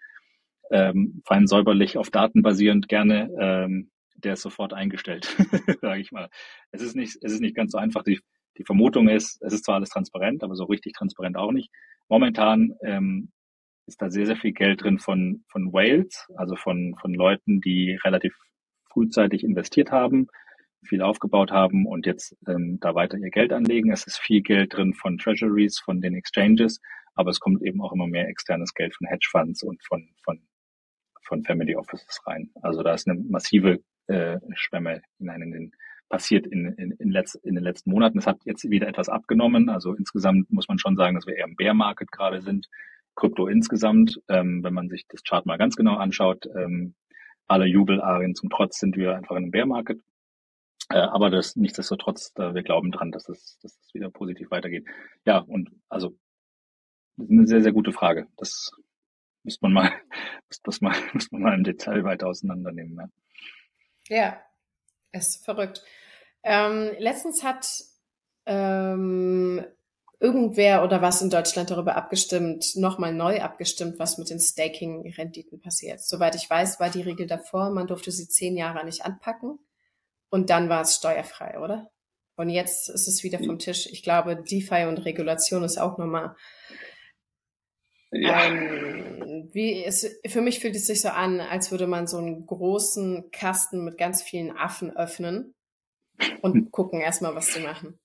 ähm, 0.71 1.21
fein 1.25 1.47
säuberlich 1.47 1.97
auf 1.97 2.09
Daten 2.09 2.41
basierend 2.41 2.89
gerne, 2.89 3.29
ähm, 3.39 3.91
der 4.15 4.33
ist 4.33 4.41
sofort 4.41 4.73
eingestellt, 4.73 5.25
sage 5.81 6.01
ich 6.01 6.11
mal. 6.11 6.29
Es 6.71 6.81
ist 6.81 6.95
nicht, 6.95 7.17
es 7.21 7.31
ist 7.31 7.41
nicht 7.41 7.55
ganz 7.55 7.71
so 7.71 7.77
einfach. 7.77 8.03
Die, 8.03 8.19
die 8.57 8.65
Vermutung 8.65 9.07
ist, 9.07 9.41
es 9.43 9.53
ist 9.53 9.63
zwar 9.63 9.75
alles 9.75 9.89
transparent, 9.89 10.43
aber 10.43 10.55
so 10.55 10.65
richtig 10.65 10.93
transparent 10.93 11.37
auch 11.37 11.51
nicht. 11.51 11.69
Momentan 12.09 12.73
ähm, 12.83 13.31
ist 13.85 14.01
da 14.01 14.09
sehr, 14.09 14.25
sehr 14.25 14.35
viel 14.35 14.51
Geld 14.51 14.81
drin 14.81 14.97
von, 14.97 15.45
von 15.47 15.71
Whales, 15.71 16.25
also 16.35 16.55
von, 16.55 16.95
von 16.99 17.13
Leuten, 17.13 17.61
die 17.61 17.97
relativ 18.03 18.35
frühzeitig 18.91 19.43
investiert 19.43 19.91
haben, 19.91 20.27
viel 20.83 21.01
aufgebaut 21.01 21.51
haben 21.51 21.85
und 21.85 22.05
jetzt 22.05 22.35
ähm, 22.47 22.79
da 22.79 22.95
weiter 22.95 23.17
ihr 23.17 23.29
Geld 23.29 23.51
anlegen. 23.53 23.91
Es 23.91 24.05
ist 24.07 24.19
viel 24.19 24.41
Geld 24.41 24.73
drin 24.75 24.93
von 24.93 25.17
Treasuries, 25.17 25.79
von 25.79 26.01
den 26.01 26.15
Exchanges, 26.15 26.79
aber 27.15 27.31
es 27.31 27.39
kommt 27.39 27.63
eben 27.63 27.81
auch 27.81 27.93
immer 27.93 28.07
mehr 28.07 28.27
externes 28.27 28.73
Geld 28.73 28.95
von 28.95 29.07
Hedgefonds 29.07 29.63
und 29.63 29.83
von, 29.83 30.07
von, 30.23 30.41
von 31.23 31.43
Family 31.43 31.75
Offices 31.75 32.21
rein. 32.25 32.49
Also 32.61 32.83
da 32.83 32.93
ist 32.93 33.07
eine 33.07 33.19
massive 33.19 33.79
äh, 34.07 34.37
Schwemme 34.55 35.01
hinein 35.17 35.41
in 35.41 35.51
den 35.51 35.71
passiert 36.09 36.47
in, 36.47 36.73
in, 36.77 36.91
in, 36.91 37.11
letz, 37.11 37.35
in 37.35 37.55
den 37.55 37.63
letzten 37.63 37.91
Monaten. 37.91 38.17
Es 38.17 38.27
hat 38.27 38.39
jetzt 38.45 38.69
wieder 38.69 38.87
etwas 38.87 39.09
abgenommen. 39.09 39.69
Also 39.69 39.93
insgesamt 39.93 40.51
muss 40.51 40.67
man 40.67 40.79
schon 40.79 40.95
sagen, 40.95 41.15
dass 41.15 41.27
wir 41.27 41.35
eher 41.35 41.45
im 41.45 41.55
Bear 41.55 41.73
Market 41.73 42.11
gerade 42.11 42.41
sind. 42.41 42.67
Krypto 43.15 43.47
insgesamt, 43.47 44.19
ähm, 44.29 44.63
wenn 44.63 44.73
man 44.73 44.89
sich 44.89 45.05
das 45.09 45.23
Chart 45.23 45.45
mal 45.45 45.57
ganz 45.57 45.75
genau 45.75 45.95
anschaut, 45.95 46.45
ähm, 46.55 46.95
alle 47.47 47.65
Jubelarien 47.65 48.35
zum 48.35 48.49
Trotz 48.49 48.79
sind 48.79 48.95
wir 48.95 49.15
einfach 49.15 49.31
in 49.31 49.43
einem 49.43 49.51
Bear 49.51 49.65
Market. 49.65 49.99
Äh, 50.89 50.99
aber 50.99 51.29
das 51.29 51.55
nichtsdestotrotz, 51.55 52.31
äh, 52.35 52.53
wir 52.53 52.63
glauben 52.63 52.91
dran, 52.91 53.11
dass 53.11 53.27
es, 53.29 53.59
dass 53.61 53.77
es 53.77 53.93
wieder 53.93 54.09
positiv 54.09 54.51
weitergeht. 54.51 54.85
Ja, 55.25 55.39
und 55.39 55.69
also 55.89 56.17
das 57.17 57.25
ist 57.25 57.31
eine 57.31 57.47
sehr, 57.47 57.61
sehr 57.61 57.73
gute 57.73 57.91
Frage. 57.91 58.27
Das 58.37 58.71
müsste 59.43 59.65
man 59.65 59.73
mal, 59.73 59.91
müsste 60.49 60.83
man, 60.83 60.95
müsste 61.13 61.35
man 61.35 61.41
mal 61.41 61.55
im 61.55 61.63
Detail 61.63 62.03
weiter 62.03 62.27
auseinandernehmen. 62.27 63.11
Ja, 64.07 64.17
ja 64.17 64.41
ist 65.11 65.43
verrückt. 65.43 65.83
Ähm, 66.43 66.91
letztens 66.99 67.43
hat 67.43 67.67
ähm, 68.45 69.65
irgendwer 70.19 70.83
oder 70.83 71.01
was 71.01 71.21
in 71.21 71.29
Deutschland 71.29 71.69
darüber 71.69 71.95
abgestimmt, 71.95 72.75
nochmal 72.75 73.13
neu 73.13 73.41
abgestimmt, 73.41 73.99
was 73.99 74.17
mit 74.17 74.29
den 74.29 74.39
Staking-Renditen 74.39 75.59
passiert. 75.59 76.01
Soweit 76.01 76.35
ich 76.35 76.49
weiß, 76.49 76.79
war 76.79 76.89
die 76.89 77.01
Regel 77.01 77.27
davor, 77.27 77.71
man 77.71 77.87
durfte 77.87 78.11
sie 78.11 78.27
zehn 78.27 78.55
Jahre 78.55 78.85
nicht 78.85 79.03
anpacken 79.03 79.59
und 80.29 80.49
dann 80.49 80.69
war 80.69 80.81
es 80.81 80.95
steuerfrei, 80.95 81.59
oder? 81.59 81.89
Und 82.35 82.49
jetzt 82.49 82.89
ist 82.89 83.07
es 83.07 83.23
wieder 83.23 83.39
vom 83.39 83.57
Tisch. 83.57 83.87
Ich 83.87 84.03
glaube, 84.03 84.35
DeFi 84.35 84.85
und 84.85 84.99
Regulation 84.99 85.63
ist 85.63 85.79
auch 85.79 85.97
nochmal 85.97 86.35
ja. 88.11 88.45
Ähm, 88.45 89.49
wie 89.51 89.83
es, 89.83 90.19
für 90.25 90.41
mich 90.41 90.59
fühlt 90.59 90.75
es 90.75 90.87
sich 90.87 91.01
so 91.01 91.09
an, 91.09 91.41
als 91.41 91.71
würde 91.71 91.87
man 91.87 92.07
so 92.07 92.17
einen 92.17 92.45
großen 92.45 93.31
Kasten 93.31 93.83
mit 93.83 93.97
ganz 93.97 94.21
vielen 94.21 94.55
Affen 94.55 94.95
öffnen 94.95 95.53
und 96.41 96.71
gucken 96.71 97.01
erstmal, 97.01 97.35
was 97.35 97.53
sie 97.53 97.59
machen. 97.59 97.99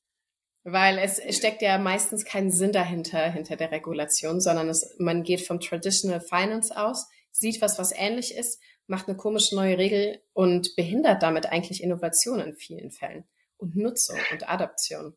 Weil 0.65 0.99
es 0.99 1.21
steckt 1.37 1.63
ja 1.63 1.79
meistens 1.79 2.25
keinen 2.25 2.51
Sinn 2.51 2.73
dahinter, 2.73 3.31
hinter 3.31 3.57
der 3.57 3.73
Regulation, 3.73 4.41
sondern 4.41 4.69
es, 4.69 4.95
man 4.99 5.23
geht 5.23 5.41
vom 5.41 5.61
Traditional 5.61 6.21
Finance 6.21 6.77
aus, 6.77 7.09
sieht 7.33 7.61
was, 7.61 7.79
was 7.79 7.93
ähnlich 7.93 8.35
ist, 8.37 8.61
macht 8.93 9.09
eine 9.09 9.17
komische 9.17 9.55
neue 9.55 9.79
Regel 9.79 10.21
und 10.35 10.77
behindert 10.77 11.23
damit 11.23 11.47
eigentlich 11.47 11.83
Innovation 11.83 12.41
in 12.41 12.55
vielen 12.55 12.91
Fällen 12.91 13.25
und 13.57 13.75
Nutzung 13.75 14.19
und 14.31 14.47
Adaption. 14.47 15.15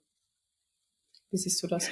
Wie 1.30 1.38
siehst 1.38 1.62
du 1.62 1.68
das? 1.68 1.92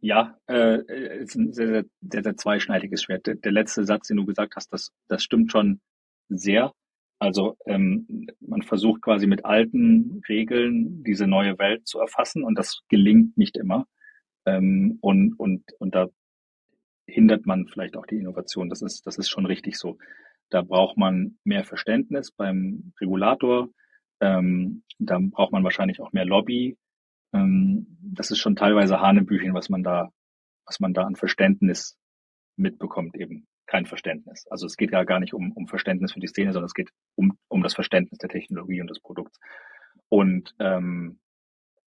Ja, 0.00 0.38
äh, 0.48 1.22
ist 1.22 1.34
ein 1.34 1.52
sehr, 1.52 1.66
sehr, 1.66 1.84
sehr, 2.00 2.22
sehr 2.22 2.36
zweischneidiges 2.36 3.02
Schwert. 3.02 3.26
Der, 3.26 3.34
der 3.34 3.50
letzte 3.50 3.84
Satz, 3.84 4.06
den 4.06 4.16
du 4.16 4.24
gesagt 4.24 4.54
hast, 4.54 4.72
das, 4.72 4.92
das 5.08 5.24
stimmt 5.24 5.50
schon 5.50 5.80
sehr. 6.28 6.72
Also 7.18 7.56
ähm, 7.66 8.28
man 8.38 8.62
versucht 8.62 9.02
quasi 9.02 9.26
mit 9.26 9.44
alten 9.44 10.22
Regeln 10.28 11.02
diese 11.02 11.26
neue 11.26 11.58
Welt 11.58 11.88
zu 11.88 11.98
erfassen 11.98 12.44
und 12.44 12.56
das 12.56 12.82
gelingt 12.88 13.36
nicht 13.36 13.56
immer. 13.56 13.88
Ähm, 14.46 14.98
und, 15.00 15.34
und, 15.36 15.64
und 15.80 15.96
da 15.96 16.06
hindert 17.06 17.44
man 17.44 17.66
vielleicht 17.66 17.96
auch 17.96 18.06
die 18.06 18.18
Innovation. 18.18 18.68
Das 18.68 18.82
ist, 18.82 19.04
das 19.04 19.18
ist 19.18 19.30
schon 19.30 19.46
richtig 19.46 19.76
so. 19.78 19.98
Da 20.52 20.62
braucht 20.62 20.96
man 20.96 21.38
mehr 21.44 21.64
Verständnis 21.64 22.30
beim 22.30 22.92
Regulator. 23.00 23.68
Ähm, 24.20 24.84
da 24.98 25.18
braucht 25.20 25.52
man 25.52 25.64
wahrscheinlich 25.64 26.00
auch 26.00 26.12
mehr 26.12 26.24
Lobby 26.24 26.76
ähm, 27.32 27.86
das 28.00 28.30
ist 28.30 28.38
schon 28.38 28.56
teilweise 28.56 29.00
Hanebüchen, 29.00 29.54
was 29.54 29.68
man 29.68 29.82
da, 29.82 30.12
was 30.66 30.80
man 30.80 30.94
da 30.94 31.02
an 31.04 31.16
Verständnis 31.16 31.98
mitbekommt 32.56 33.16
eben. 33.16 33.46
Kein 33.66 33.86
Verständnis. 33.86 34.46
Also 34.50 34.66
es 34.66 34.76
geht 34.76 34.92
ja 34.92 35.04
gar 35.04 35.20
nicht 35.20 35.32
um, 35.32 35.52
um 35.52 35.66
Verständnis 35.66 36.12
für 36.12 36.20
die 36.20 36.26
Szene, 36.26 36.52
sondern 36.52 36.66
es 36.66 36.74
geht 36.74 36.90
um, 37.14 37.38
um 37.48 37.62
das 37.62 37.74
Verständnis 37.74 38.18
der 38.18 38.28
Technologie 38.28 38.80
und 38.80 38.90
des 38.90 39.00
Produkts. 39.00 39.38
Und 40.08 40.54
ähm, 40.58 41.20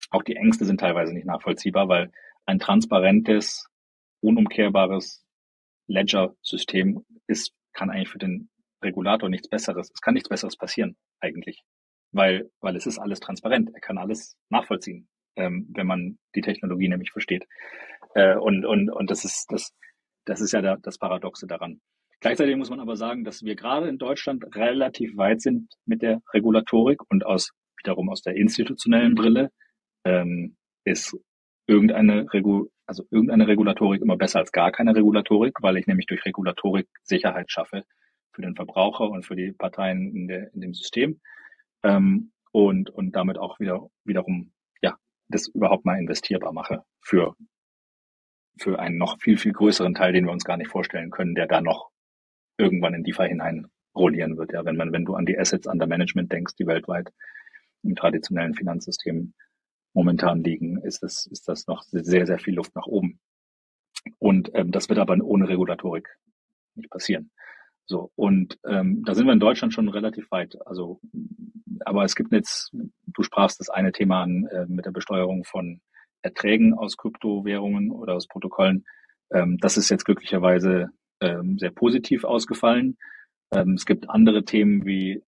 auch 0.09 0.23
die 0.23 0.35
Ängste 0.35 0.65
sind 0.65 0.79
teilweise 0.79 1.13
nicht 1.13 1.27
nachvollziehbar, 1.27 1.87
weil 1.89 2.11
ein 2.45 2.59
transparentes, 2.59 3.67
unumkehrbares 4.21 5.25
Ledger-System 5.87 7.05
ist, 7.27 7.53
kann 7.73 7.91
eigentlich 7.91 8.09
für 8.09 8.19
den 8.19 8.49
Regulator 8.85 9.29
nichts 9.29 9.49
Besseres. 9.49 9.91
Es 9.93 10.01
kann 10.01 10.13
nichts 10.13 10.29
Besseres 10.29 10.55
passieren, 10.55 10.95
eigentlich. 11.19 11.63
Weil, 12.11 12.49
weil 12.61 12.75
es 12.75 12.85
ist 12.85 12.99
alles 12.99 13.19
transparent. 13.19 13.71
Er 13.73 13.81
kann 13.81 13.97
alles 13.97 14.37
nachvollziehen, 14.49 15.09
ähm, 15.35 15.67
wenn 15.73 15.87
man 15.87 16.17
die 16.35 16.41
Technologie 16.41 16.87
nämlich 16.87 17.11
versteht. 17.11 17.45
Äh, 18.13 18.37
und, 18.37 18.65
und, 18.65 18.89
und 18.89 19.11
das 19.11 19.25
ist, 19.25 19.51
das, 19.51 19.73
das 20.25 20.41
ist 20.41 20.53
ja 20.53 20.61
da, 20.61 20.77
das 20.77 20.97
Paradoxe 20.97 21.47
daran. 21.47 21.81
Gleichzeitig 22.21 22.55
muss 22.55 22.69
man 22.69 22.79
aber 22.79 22.95
sagen, 22.95 23.25
dass 23.25 23.43
wir 23.43 23.55
gerade 23.55 23.89
in 23.89 23.97
Deutschland 23.97 24.55
relativ 24.55 25.17
weit 25.17 25.41
sind 25.41 25.73
mit 25.85 26.01
der 26.01 26.21
Regulatorik 26.33 27.01
und 27.09 27.25
aus, 27.25 27.51
wiederum 27.77 28.09
aus 28.09 28.21
der 28.21 28.35
institutionellen 28.35 29.15
Brille, 29.15 29.51
ähm, 30.05 30.55
ist 30.85 31.17
irgendeine 31.67 32.31
Regu 32.31 32.69
also 32.87 33.03
irgendeine 33.09 33.47
Regulatorik 33.47 34.01
immer 34.01 34.17
besser 34.17 34.39
als 34.39 34.51
gar 34.51 34.71
keine 34.71 34.95
Regulatorik, 34.95 35.55
weil 35.61 35.77
ich 35.77 35.87
nämlich 35.87 36.05
durch 36.05 36.23
Regulatorik 36.25 36.87
Sicherheit 37.03 37.51
schaffe 37.51 37.83
für 38.35 38.41
den 38.41 38.55
Verbraucher 38.55 39.09
und 39.09 39.25
für 39.25 39.35
die 39.35 39.51
Parteien 39.51 40.13
in, 40.15 40.27
der, 40.27 40.53
in 40.53 40.61
dem 40.61 40.73
System 40.73 41.21
ähm, 41.83 42.31
und, 42.51 42.89
und 42.89 43.15
damit 43.15 43.37
auch 43.37 43.59
wieder 43.59 43.89
wiederum 44.03 44.51
ja 44.81 44.97
das 45.29 45.47
überhaupt 45.47 45.85
mal 45.85 45.97
investierbar 45.97 46.53
mache 46.53 46.83
für 47.01 47.35
für 48.57 48.79
einen 48.79 48.97
noch 48.97 49.19
viel 49.19 49.37
viel 49.37 49.53
größeren 49.53 49.95
Teil, 49.95 50.13
den 50.13 50.25
wir 50.25 50.31
uns 50.31 50.45
gar 50.45 50.57
nicht 50.57 50.69
vorstellen 50.69 51.11
können, 51.11 51.35
der 51.35 51.47
da 51.47 51.61
noch 51.61 51.89
irgendwann 52.57 52.93
in 52.93 53.03
DeFi 53.03 53.27
hinein 53.27 53.67
rollieren 53.95 54.37
wird. 54.37 54.53
Ja, 54.53 54.63
wenn 54.63 54.77
man 54.77 54.93
wenn 54.93 55.05
du 55.05 55.15
an 55.15 55.25
die 55.25 55.37
Assets 55.37 55.67
under 55.67 55.87
Management 55.87 56.31
denkst, 56.31 56.55
die 56.55 56.67
weltweit 56.67 57.11
im 57.83 57.95
traditionellen 57.95 58.53
Finanzsystem 58.53 59.33
momentan 59.93 60.43
liegen, 60.43 60.81
ist 60.81 61.03
das, 61.03 61.25
ist 61.25 61.47
das 61.47 61.67
noch 61.67 61.83
sehr, 61.83 62.25
sehr 62.25 62.39
viel 62.39 62.55
Luft 62.55 62.75
nach 62.75 62.85
oben. 62.85 63.19
Und 64.19 64.51
ähm, 64.53 64.71
das 64.71 64.89
wird 64.89 64.99
aber 64.99 65.17
ohne 65.23 65.47
Regulatorik 65.47 66.09
nicht 66.75 66.89
passieren. 66.89 67.31
So, 67.87 68.11
und 68.15 68.57
ähm, 68.65 69.03
da 69.05 69.13
sind 69.13 69.27
wir 69.27 69.33
in 69.33 69.39
Deutschland 69.39 69.73
schon 69.73 69.89
relativ 69.89 70.29
weit. 70.31 70.57
Also, 70.65 70.99
aber 71.85 72.03
es 72.03 72.15
gibt 72.15 72.33
jetzt, 72.33 72.71
du 72.73 73.23
sprachst 73.23 73.59
das 73.59 73.69
eine 73.69 73.91
Thema 73.91 74.23
an 74.23 74.47
äh, 74.47 74.65
mit 74.67 74.85
der 74.85 74.91
Besteuerung 74.91 75.43
von 75.43 75.81
Erträgen 76.21 76.73
aus 76.73 76.97
Kryptowährungen 76.97 77.91
oder 77.91 78.15
aus 78.15 78.27
Protokollen. 78.27 78.85
Ähm, 79.31 79.57
das 79.59 79.77
ist 79.77 79.89
jetzt 79.89 80.05
glücklicherweise 80.05 80.89
ähm, 81.21 81.59
sehr 81.59 81.71
positiv 81.71 82.23
ausgefallen. 82.23 82.97
Ähm, 83.51 83.73
es 83.73 83.85
gibt 83.85 84.09
andere 84.09 84.43
Themen 84.43 84.85
wie 84.85 85.21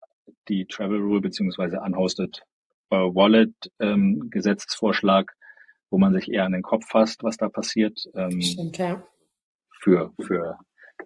die 0.49 0.67
Travel 0.67 1.01
Rule 1.01 1.21
beziehungsweise 1.21 1.81
Unhosted 1.81 2.43
äh, 2.91 2.97
Wallet 2.97 3.55
ähm, 3.81 4.29
Gesetzesvorschlag, 4.31 5.35
wo 5.91 5.99
man 5.99 6.15
sich 6.15 6.31
eher 6.31 6.45
an 6.45 6.53
den 6.53 6.63
Kopf 6.63 6.87
fasst, 6.89 7.23
was 7.23 7.37
da 7.37 7.49
passiert. 7.49 8.01
Ähm, 8.15 8.41
Stimmt, 8.41 8.79
ja. 8.79 9.03
Für, 9.81 10.13
für 10.21 10.59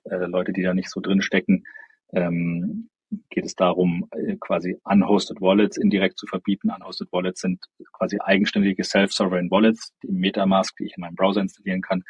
äh, 0.05 0.26
Leute, 0.26 0.53
die 0.53 0.62
da 0.62 0.74
nicht 0.74 0.90
so 0.90 1.01
drin 1.01 1.22
stecken, 1.22 1.64
ähm, 2.12 2.88
geht 3.28 3.44
es 3.44 3.55
darum, 3.55 4.09
äh, 4.12 4.36
quasi 4.38 4.78
unhosted 4.84 5.40
Wallets 5.40 5.76
indirekt 5.76 6.18
zu 6.18 6.26
verbieten. 6.26 6.70
Unhosted 6.70 7.12
Wallets 7.12 7.40
sind 7.40 7.64
quasi 7.92 8.18
eigenständige 8.20 8.84
Self-Sovereign 8.84 9.51
Wallets, 9.51 9.92
die 10.03 10.12
Metamask, 10.12 10.76
die 10.76 10.84
ich 10.84 10.96
in 10.96 11.01
meinem 11.01 11.16
Browser 11.16 11.40
installieren 11.40 11.82
kann, 11.82 12.05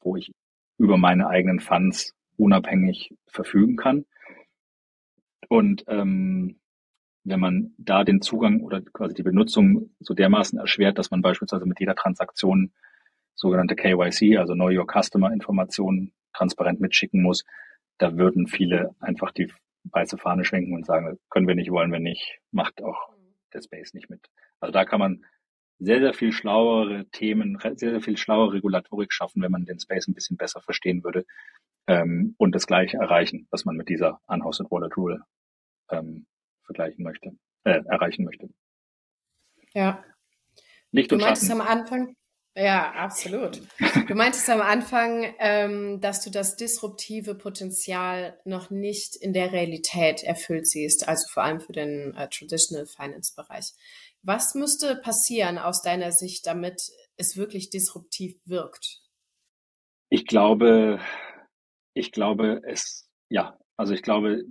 wo 0.00 0.16
ich 0.16 0.32
über 0.78 0.96
meine 0.96 1.28
eigenen 1.28 1.60
Funds 1.60 2.14
unabhängig 2.36 3.14
verfügen 3.26 3.76
kann. 3.76 4.04
Und 5.48 5.84
ähm, 5.88 6.58
wenn 7.24 7.40
man 7.40 7.74
da 7.78 8.04
den 8.04 8.22
Zugang 8.22 8.60
oder 8.60 8.80
quasi 8.80 9.14
die 9.14 9.22
Benutzung 9.22 9.90
so 10.00 10.14
dermaßen 10.14 10.58
erschwert, 10.58 10.98
dass 10.98 11.10
man 11.10 11.22
beispielsweise 11.22 11.66
mit 11.66 11.80
jeder 11.80 11.94
Transaktion 11.94 12.72
sogenannte 13.36 13.76
KYC, 13.76 14.38
also 14.38 14.54
Know 14.54 14.70
Your 14.70 14.86
Customer 14.86 15.32
Informationen 15.32 16.12
transparent 16.32 16.80
mitschicken 16.80 17.22
muss, 17.22 17.44
da 17.98 18.16
würden 18.16 18.46
viele 18.46 18.94
einfach 19.00 19.30
die 19.30 19.52
weiße 19.84 20.18
Fahne 20.18 20.44
schwenken 20.44 20.74
und 20.74 20.84
sagen, 20.84 21.18
können 21.30 21.46
wir 21.46 21.54
nicht, 21.54 21.70
wollen 21.70 21.92
wir 21.92 22.00
nicht, 22.00 22.40
macht 22.50 22.82
auch 22.82 23.10
der 23.52 23.62
Space 23.62 23.94
nicht 23.94 24.10
mit. 24.10 24.28
Also 24.60 24.72
da 24.72 24.84
kann 24.84 24.98
man 24.98 25.24
sehr, 25.78 26.00
sehr 26.00 26.14
viel 26.14 26.32
schlauere 26.32 27.06
Themen, 27.10 27.58
sehr, 27.60 27.76
sehr 27.76 28.00
viel 28.00 28.16
schlauere 28.16 28.54
Regulatorik 28.54 29.12
schaffen, 29.12 29.42
wenn 29.42 29.52
man 29.52 29.66
den 29.66 29.78
Space 29.78 30.08
ein 30.08 30.14
bisschen 30.14 30.36
besser 30.36 30.60
verstehen 30.60 31.04
würde 31.04 31.26
ähm, 31.86 32.34
und 32.38 32.54
das 32.54 32.66
Gleiche 32.66 32.96
erreichen, 32.96 33.46
was 33.50 33.64
man 33.64 33.76
mit 33.76 33.88
dieser 33.88 34.20
Unhosted 34.26 34.70
Wallet 34.70 34.96
Rule 34.96 35.22
ähm, 35.90 36.26
vergleichen 36.64 37.04
möchte, 37.04 37.36
äh, 37.64 37.82
erreichen 37.86 38.24
möchte. 38.24 38.48
Ja. 39.74 40.02
Licht 40.90 41.12
du 41.12 41.18
meintest 41.18 41.50
am 41.50 41.60
Anfang, 41.60 42.16
ja, 42.56 42.92
absolut. 42.92 43.60
Du 44.08 44.14
meintest 44.14 44.48
am 44.48 44.60
Anfang, 44.60 45.34
ähm, 45.38 46.00
dass 46.00 46.24
du 46.24 46.30
das 46.30 46.56
disruptive 46.56 47.34
Potenzial 47.34 48.38
noch 48.44 48.70
nicht 48.70 49.14
in 49.16 49.32
der 49.32 49.52
Realität 49.52 50.22
erfüllt 50.22 50.66
siehst, 50.66 51.06
also 51.06 51.26
vor 51.32 51.42
allem 51.42 51.60
für 51.60 51.72
den 51.72 52.14
äh, 52.14 52.28
Traditional 52.28 52.86
Finance 52.86 53.34
Bereich. 53.36 53.72
Was 54.22 54.54
müsste 54.54 54.96
passieren 54.96 55.58
aus 55.58 55.82
deiner 55.82 56.12
Sicht, 56.12 56.46
damit 56.46 56.80
es 57.16 57.36
wirklich 57.36 57.70
disruptiv 57.70 58.36
wirkt? 58.44 59.02
Ich 60.08 60.26
glaube, 60.26 60.98
ich 61.94 62.10
glaube, 62.10 62.62
es, 62.64 63.08
ja, 63.28 63.58
also 63.76 63.92
ich 63.92 64.02
glaube, 64.02 64.42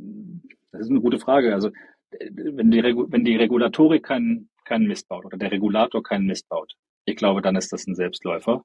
das 0.71 0.81
ist 0.81 0.89
eine 0.89 1.01
gute 1.01 1.19
Frage. 1.19 1.53
Also 1.53 1.71
wenn 2.11 2.71
die, 2.71 2.83
wenn 2.83 3.25
die 3.25 3.35
Regulatorik 3.35 4.03
keinen 4.03 4.49
keinen 4.65 4.87
Mist 4.87 5.07
baut 5.07 5.25
oder 5.25 5.37
der 5.37 5.51
Regulator 5.51 6.03
keinen 6.03 6.25
Mist 6.25 6.49
baut, 6.49 6.75
ich 7.05 7.15
glaube, 7.15 7.41
dann 7.41 7.55
ist 7.55 7.71
das 7.71 7.87
ein 7.87 7.95
Selbstläufer. 7.95 8.63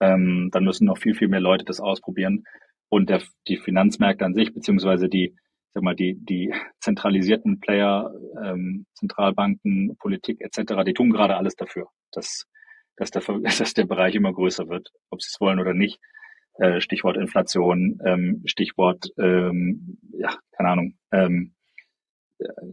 Ähm, 0.00 0.48
dann 0.52 0.64
müssen 0.64 0.86
noch 0.86 0.98
viel, 0.98 1.14
viel 1.14 1.28
mehr 1.28 1.40
Leute 1.40 1.64
das 1.64 1.80
ausprobieren. 1.80 2.44
Und 2.88 3.10
der, 3.10 3.22
die 3.46 3.56
Finanzmärkte 3.56 4.24
an 4.24 4.34
sich, 4.34 4.52
beziehungsweise 4.54 5.08
die, 5.08 5.36
sag 5.74 5.82
mal, 5.82 5.94
die, 5.94 6.16
die 6.18 6.52
zentralisierten 6.80 7.60
Player, 7.60 8.12
ähm, 8.42 8.86
Zentralbanken, 8.94 9.96
Politik 9.98 10.40
etc., 10.40 10.82
die 10.86 10.94
tun 10.94 11.10
gerade 11.10 11.36
alles 11.36 11.54
dafür, 11.54 11.88
dass, 12.12 12.46
dass, 12.96 13.10
der, 13.10 13.22
dass 13.42 13.74
der 13.74 13.86
Bereich 13.86 14.14
immer 14.14 14.32
größer 14.32 14.68
wird, 14.68 14.90
ob 15.10 15.22
sie 15.22 15.28
es 15.32 15.40
wollen 15.40 15.60
oder 15.60 15.74
nicht. 15.74 16.00
Äh, 16.54 16.80
Stichwort 16.80 17.16
Inflation, 17.16 18.00
ähm, 18.04 18.42
Stichwort, 18.46 19.06
ähm, 19.18 19.98
ja, 20.12 20.36
keine 20.52 20.68
Ahnung, 20.70 20.94
ähm, 21.12 21.54
äh, 21.54 21.59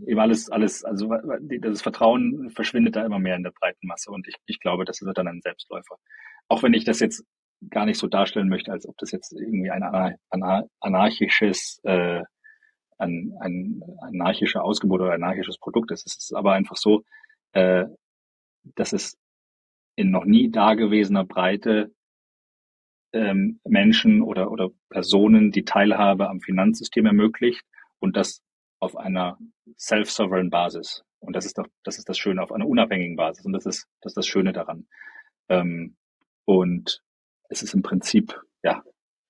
eben 0.05 0.19
alles, 0.19 0.49
alles, 0.49 0.83
also 0.83 1.13
das 1.59 1.81
Vertrauen 1.81 2.49
verschwindet 2.49 2.95
da 2.95 3.05
immer 3.05 3.19
mehr 3.19 3.35
in 3.35 3.43
der 3.43 3.51
breiten 3.51 3.87
Masse 3.87 4.11
und 4.11 4.27
ich, 4.27 4.35
ich 4.45 4.59
glaube, 4.59 4.85
das 4.85 5.01
ist 5.01 5.17
dann 5.17 5.27
ein 5.27 5.41
Selbstläufer. 5.41 5.97
Auch 6.47 6.63
wenn 6.63 6.73
ich 6.73 6.85
das 6.85 6.99
jetzt 6.99 7.25
gar 7.69 7.85
nicht 7.85 7.99
so 7.99 8.07
darstellen 8.07 8.49
möchte, 8.49 8.71
als 8.71 8.87
ob 8.87 8.97
das 8.97 9.11
jetzt 9.11 9.33
irgendwie 9.33 9.71
ein 9.71 9.83
anarchisches, 10.79 11.79
äh, 11.83 12.21
ein, 12.97 13.33
ein 13.39 13.81
anarchischer 14.01 14.63
Ausgebot 14.63 15.01
oder 15.01 15.13
anarchisches 15.13 15.57
Produkt 15.57 15.91
ist. 15.91 16.05
Es 16.05 16.17
ist 16.17 16.33
aber 16.35 16.53
einfach 16.53 16.77
so, 16.77 17.03
äh, 17.53 17.85
dass 18.75 18.93
es 18.93 19.17
in 19.95 20.11
noch 20.11 20.25
nie 20.25 20.51
dagewesener 20.51 21.25
Breite 21.25 21.91
ähm, 23.13 23.59
Menschen 23.65 24.21
oder, 24.21 24.51
oder 24.51 24.69
Personen 24.89 25.51
die 25.51 25.65
Teilhabe 25.65 26.29
am 26.29 26.41
Finanzsystem 26.41 27.05
ermöglicht 27.05 27.63
und 27.99 28.15
das 28.15 28.43
auf 28.79 28.95
einer 28.95 29.37
self-sovereign 29.77 30.49
Basis. 30.49 31.03
Und 31.19 31.35
das 31.35 31.45
ist 31.45 31.57
doch, 31.57 31.67
das 31.83 31.97
ist 31.97 32.07
das 32.09 32.17
Schöne, 32.17 32.41
auf 32.41 32.51
einer 32.51 32.67
unabhängigen 32.67 33.15
Basis. 33.15 33.45
Und 33.45 33.53
das 33.53 33.65
ist, 33.65 33.87
das 34.01 34.11
ist 34.11 34.17
das 34.17 34.27
Schöne 34.27 34.53
daran. 34.53 34.87
Ähm, 35.49 35.97
und 36.45 37.01
es 37.49 37.63
ist 37.63 37.73
im 37.73 37.81
Prinzip, 37.81 38.39
ja, 38.63 38.83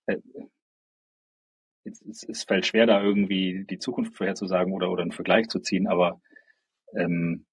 äh, 0.07 0.17
es, 1.83 2.01
es, 2.01 2.23
es, 2.23 2.43
fällt 2.43 2.65
schwer, 2.65 2.85
da 2.85 3.01
irgendwie 3.01 3.65
die 3.69 3.79
Zukunft 3.79 4.15
vorherzusagen 4.15 4.73
oder, 4.73 4.91
oder 4.91 5.03
einen 5.03 5.11
Vergleich 5.11 5.47
zu 5.47 5.59
ziehen, 5.59 5.87
aber 5.87 6.21
ähm, 6.93 7.45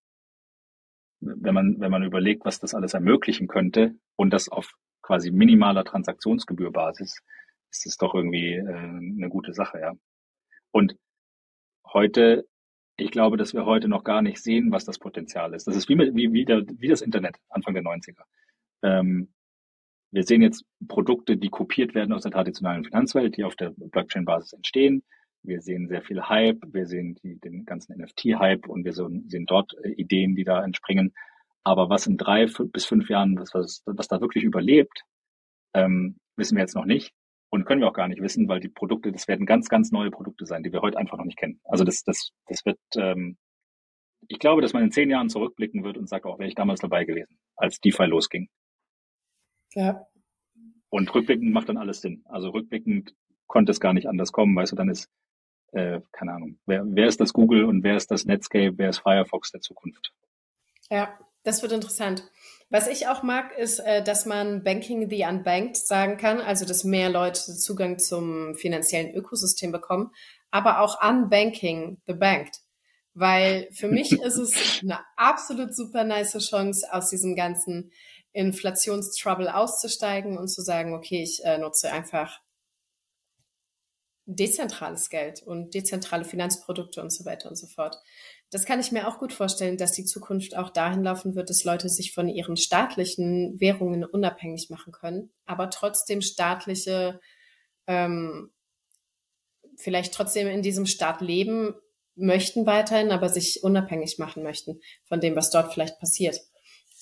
wenn 1.20 1.54
man, 1.54 1.80
wenn 1.80 1.90
man 1.90 2.02
überlegt, 2.02 2.44
was 2.44 2.58
das 2.58 2.74
alles 2.74 2.94
ermöglichen 2.94 3.46
könnte 3.46 3.94
und 4.16 4.30
das 4.30 4.48
auf 4.48 4.74
quasi 5.02 5.30
minimaler 5.30 5.84
Transaktionsgebührbasis, 5.84 7.22
ist 7.70 7.86
es 7.86 7.96
doch 7.96 8.14
irgendwie 8.14 8.54
äh, 8.54 8.64
eine 8.64 9.28
gute 9.28 9.52
Sache, 9.54 9.80
ja. 9.80 9.92
Und 10.70 10.96
heute, 11.94 12.46
ich 12.96 13.10
glaube, 13.10 13.36
dass 13.36 13.54
wir 13.54 13.64
heute 13.64 13.88
noch 13.88 14.04
gar 14.04 14.22
nicht 14.22 14.42
sehen, 14.42 14.70
was 14.70 14.84
das 14.84 14.98
Potenzial 14.98 15.54
ist. 15.54 15.66
Das 15.66 15.76
ist 15.76 15.88
wie, 15.88 15.98
wie, 15.98 16.32
wie, 16.32 16.44
der, 16.44 16.62
wie 16.78 16.88
das 16.88 17.00
Internet 17.00 17.36
Anfang 17.48 17.74
der 17.74 17.82
90er. 17.82 18.24
Ähm, 18.82 19.32
wir 20.10 20.22
sehen 20.22 20.42
jetzt 20.42 20.64
Produkte, 20.86 21.36
die 21.36 21.48
kopiert 21.48 21.94
werden 21.94 22.12
aus 22.12 22.22
der 22.22 22.30
traditionellen 22.30 22.84
Finanzwelt, 22.84 23.36
die 23.36 23.44
auf 23.44 23.56
der 23.56 23.70
Blockchain-Basis 23.76 24.52
entstehen. 24.52 25.02
Wir 25.42 25.60
sehen 25.60 25.88
sehr 25.88 26.02
viel 26.02 26.22
Hype, 26.22 26.62
wir 26.72 26.86
sehen 26.86 27.16
die, 27.22 27.38
den 27.40 27.64
ganzen 27.64 28.00
NFT-Hype 28.00 28.68
und 28.68 28.84
wir 28.84 28.92
sehen 28.92 29.46
dort 29.46 29.74
äh, 29.82 29.90
Ideen, 29.90 30.36
die 30.36 30.44
da 30.44 30.62
entspringen. 30.64 31.12
Aber 31.64 31.88
was 31.88 32.06
in 32.06 32.16
drei 32.16 32.46
bis 32.46 32.84
fünf 32.84 33.08
Jahren, 33.08 33.38
was, 33.38 33.54
was, 33.54 33.82
was 33.86 34.08
da 34.08 34.20
wirklich 34.20 34.44
überlebt, 34.44 35.02
ähm, 35.74 36.18
wissen 36.36 36.56
wir 36.56 36.62
jetzt 36.62 36.76
noch 36.76 36.84
nicht. 36.84 37.12
Und 37.54 37.66
können 37.66 37.80
wir 37.80 37.86
auch 37.86 37.94
gar 37.94 38.08
nicht 38.08 38.20
wissen, 38.20 38.48
weil 38.48 38.58
die 38.58 38.68
Produkte, 38.68 39.12
das 39.12 39.28
werden 39.28 39.46
ganz, 39.46 39.68
ganz 39.68 39.92
neue 39.92 40.10
Produkte 40.10 40.44
sein, 40.44 40.64
die 40.64 40.72
wir 40.72 40.82
heute 40.82 40.98
einfach 40.98 41.16
noch 41.18 41.24
nicht 41.24 41.38
kennen. 41.38 41.60
Also 41.62 41.84
das, 41.84 42.02
das, 42.02 42.30
das 42.48 42.64
wird, 42.64 42.80
ähm, 42.96 43.36
ich 44.26 44.40
glaube, 44.40 44.60
dass 44.60 44.72
man 44.72 44.82
in 44.82 44.90
zehn 44.90 45.08
Jahren 45.08 45.28
zurückblicken 45.28 45.84
wird 45.84 45.96
und 45.96 46.08
sagt, 46.08 46.26
auch 46.26 46.40
wäre 46.40 46.48
ich 46.48 46.56
damals 46.56 46.80
dabei 46.80 47.04
gewesen, 47.04 47.38
als 47.54 47.78
DeFi 47.78 48.06
losging. 48.06 48.48
Ja. 49.74 50.04
Und 50.88 51.14
rückblickend 51.14 51.52
macht 51.52 51.68
dann 51.68 51.76
alles 51.76 52.00
Sinn. 52.00 52.24
Also 52.24 52.48
rückblickend 52.48 53.14
konnte 53.46 53.70
es 53.70 53.78
gar 53.78 53.92
nicht 53.92 54.08
anders 54.08 54.32
kommen, 54.32 54.56
weißt 54.56 54.72
du, 54.72 54.76
dann 54.76 54.88
ist, 54.88 55.08
äh, 55.70 56.00
keine 56.10 56.32
Ahnung, 56.32 56.58
wer, 56.66 56.82
wer 56.84 57.06
ist 57.06 57.20
das 57.20 57.32
Google 57.32 57.66
und 57.66 57.84
wer 57.84 57.96
ist 57.96 58.10
das 58.10 58.24
Netscape, 58.24 58.78
wer 58.78 58.88
ist 58.88 58.98
Firefox 58.98 59.52
der 59.52 59.60
Zukunft? 59.60 60.12
Ja, 60.90 61.16
das 61.44 61.62
wird 61.62 61.70
interessant. 61.70 62.28
Was 62.70 62.88
ich 62.88 63.06
auch 63.06 63.22
mag, 63.22 63.56
ist, 63.56 63.78
äh, 63.78 64.02
dass 64.02 64.26
man 64.26 64.64
Banking 64.64 65.08
the 65.08 65.24
Unbanked 65.24 65.76
sagen 65.76 66.16
kann, 66.16 66.40
also 66.40 66.64
dass 66.64 66.84
mehr 66.84 67.10
Leute 67.10 67.56
Zugang 67.56 67.98
zum 67.98 68.54
finanziellen 68.54 69.14
Ökosystem 69.14 69.70
bekommen, 69.70 70.10
aber 70.50 70.80
auch 70.80 71.02
Unbanking 71.02 72.00
the 72.06 72.14
Banked. 72.14 72.60
Weil 73.12 73.68
für 73.72 73.88
mich 73.88 74.12
ist 74.20 74.38
es 74.38 74.80
eine 74.82 74.98
absolut 75.16 75.74
super 75.74 76.04
nice 76.04 76.36
Chance, 76.38 76.86
aus 76.90 77.10
diesem 77.10 77.36
ganzen 77.36 77.92
Inflationstrouble 78.32 79.54
auszusteigen 79.54 80.36
und 80.36 80.48
zu 80.48 80.60
sagen, 80.62 80.94
okay, 80.94 81.22
ich 81.22 81.44
äh, 81.44 81.58
nutze 81.58 81.92
einfach 81.92 82.40
dezentrales 84.26 85.10
Geld 85.10 85.42
und 85.42 85.74
dezentrale 85.74 86.24
Finanzprodukte 86.24 87.02
und 87.02 87.10
so 87.10 87.24
weiter 87.24 87.48
und 87.48 87.56
so 87.56 87.66
fort. 87.66 87.96
Das 88.54 88.66
kann 88.66 88.78
ich 88.78 88.92
mir 88.92 89.08
auch 89.08 89.18
gut 89.18 89.32
vorstellen, 89.32 89.78
dass 89.78 89.90
die 89.90 90.04
Zukunft 90.04 90.56
auch 90.56 90.70
dahin 90.70 91.02
laufen 91.02 91.34
wird, 91.34 91.50
dass 91.50 91.64
Leute 91.64 91.88
sich 91.88 92.14
von 92.14 92.28
ihren 92.28 92.56
staatlichen 92.56 93.58
Währungen 93.58 94.04
unabhängig 94.04 94.70
machen 94.70 94.92
können, 94.92 95.32
aber 95.44 95.70
trotzdem 95.70 96.22
staatliche, 96.22 97.18
ähm, 97.88 98.52
vielleicht 99.76 100.14
trotzdem 100.14 100.46
in 100.46 100.62
diesem 100.62 100.86
Staat 100.86 101.20
leben 101.20 101.74
möchten 102.14 102.64
weiterhin, 102.64 103.10
aber 103.10 103.28
sich 103.28 103.64
unabhängig 103.64 104.20
machen 104.20 104.44
möchten 104.44 104.80
von 105.02 105.18
dem, 105.18 105.34
was 105.34 105.50
dort 105.50 105.74
vielleicht 105.74 105.98
passiert. 105.98 106.38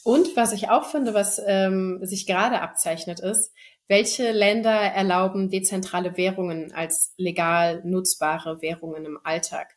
Und 0.04 0.34
was 0.36 0.54
ich 0.54 0.70
auch 0.70 0.86
finde, 0.86 1.12
was 1.12 1.38
ähm, 1.46 1.98
sich 2.00 2.26
gerade 2.26 2.62
abzeichnet, 2.62 3.20
ist, 3.20 3.52
welche 3.88 4.32
Länder 4.32 4.70
erlauben 4.70 5.50
dezentrale 5.50 6.16
Währungen 6.16 6.72
als 6.72 7.12
legal 7.18 7.82
nutzbare 7.84 8.62
Währungen 8.62 9.04
im 9.04 9.18
Alltag? 9.22 9.76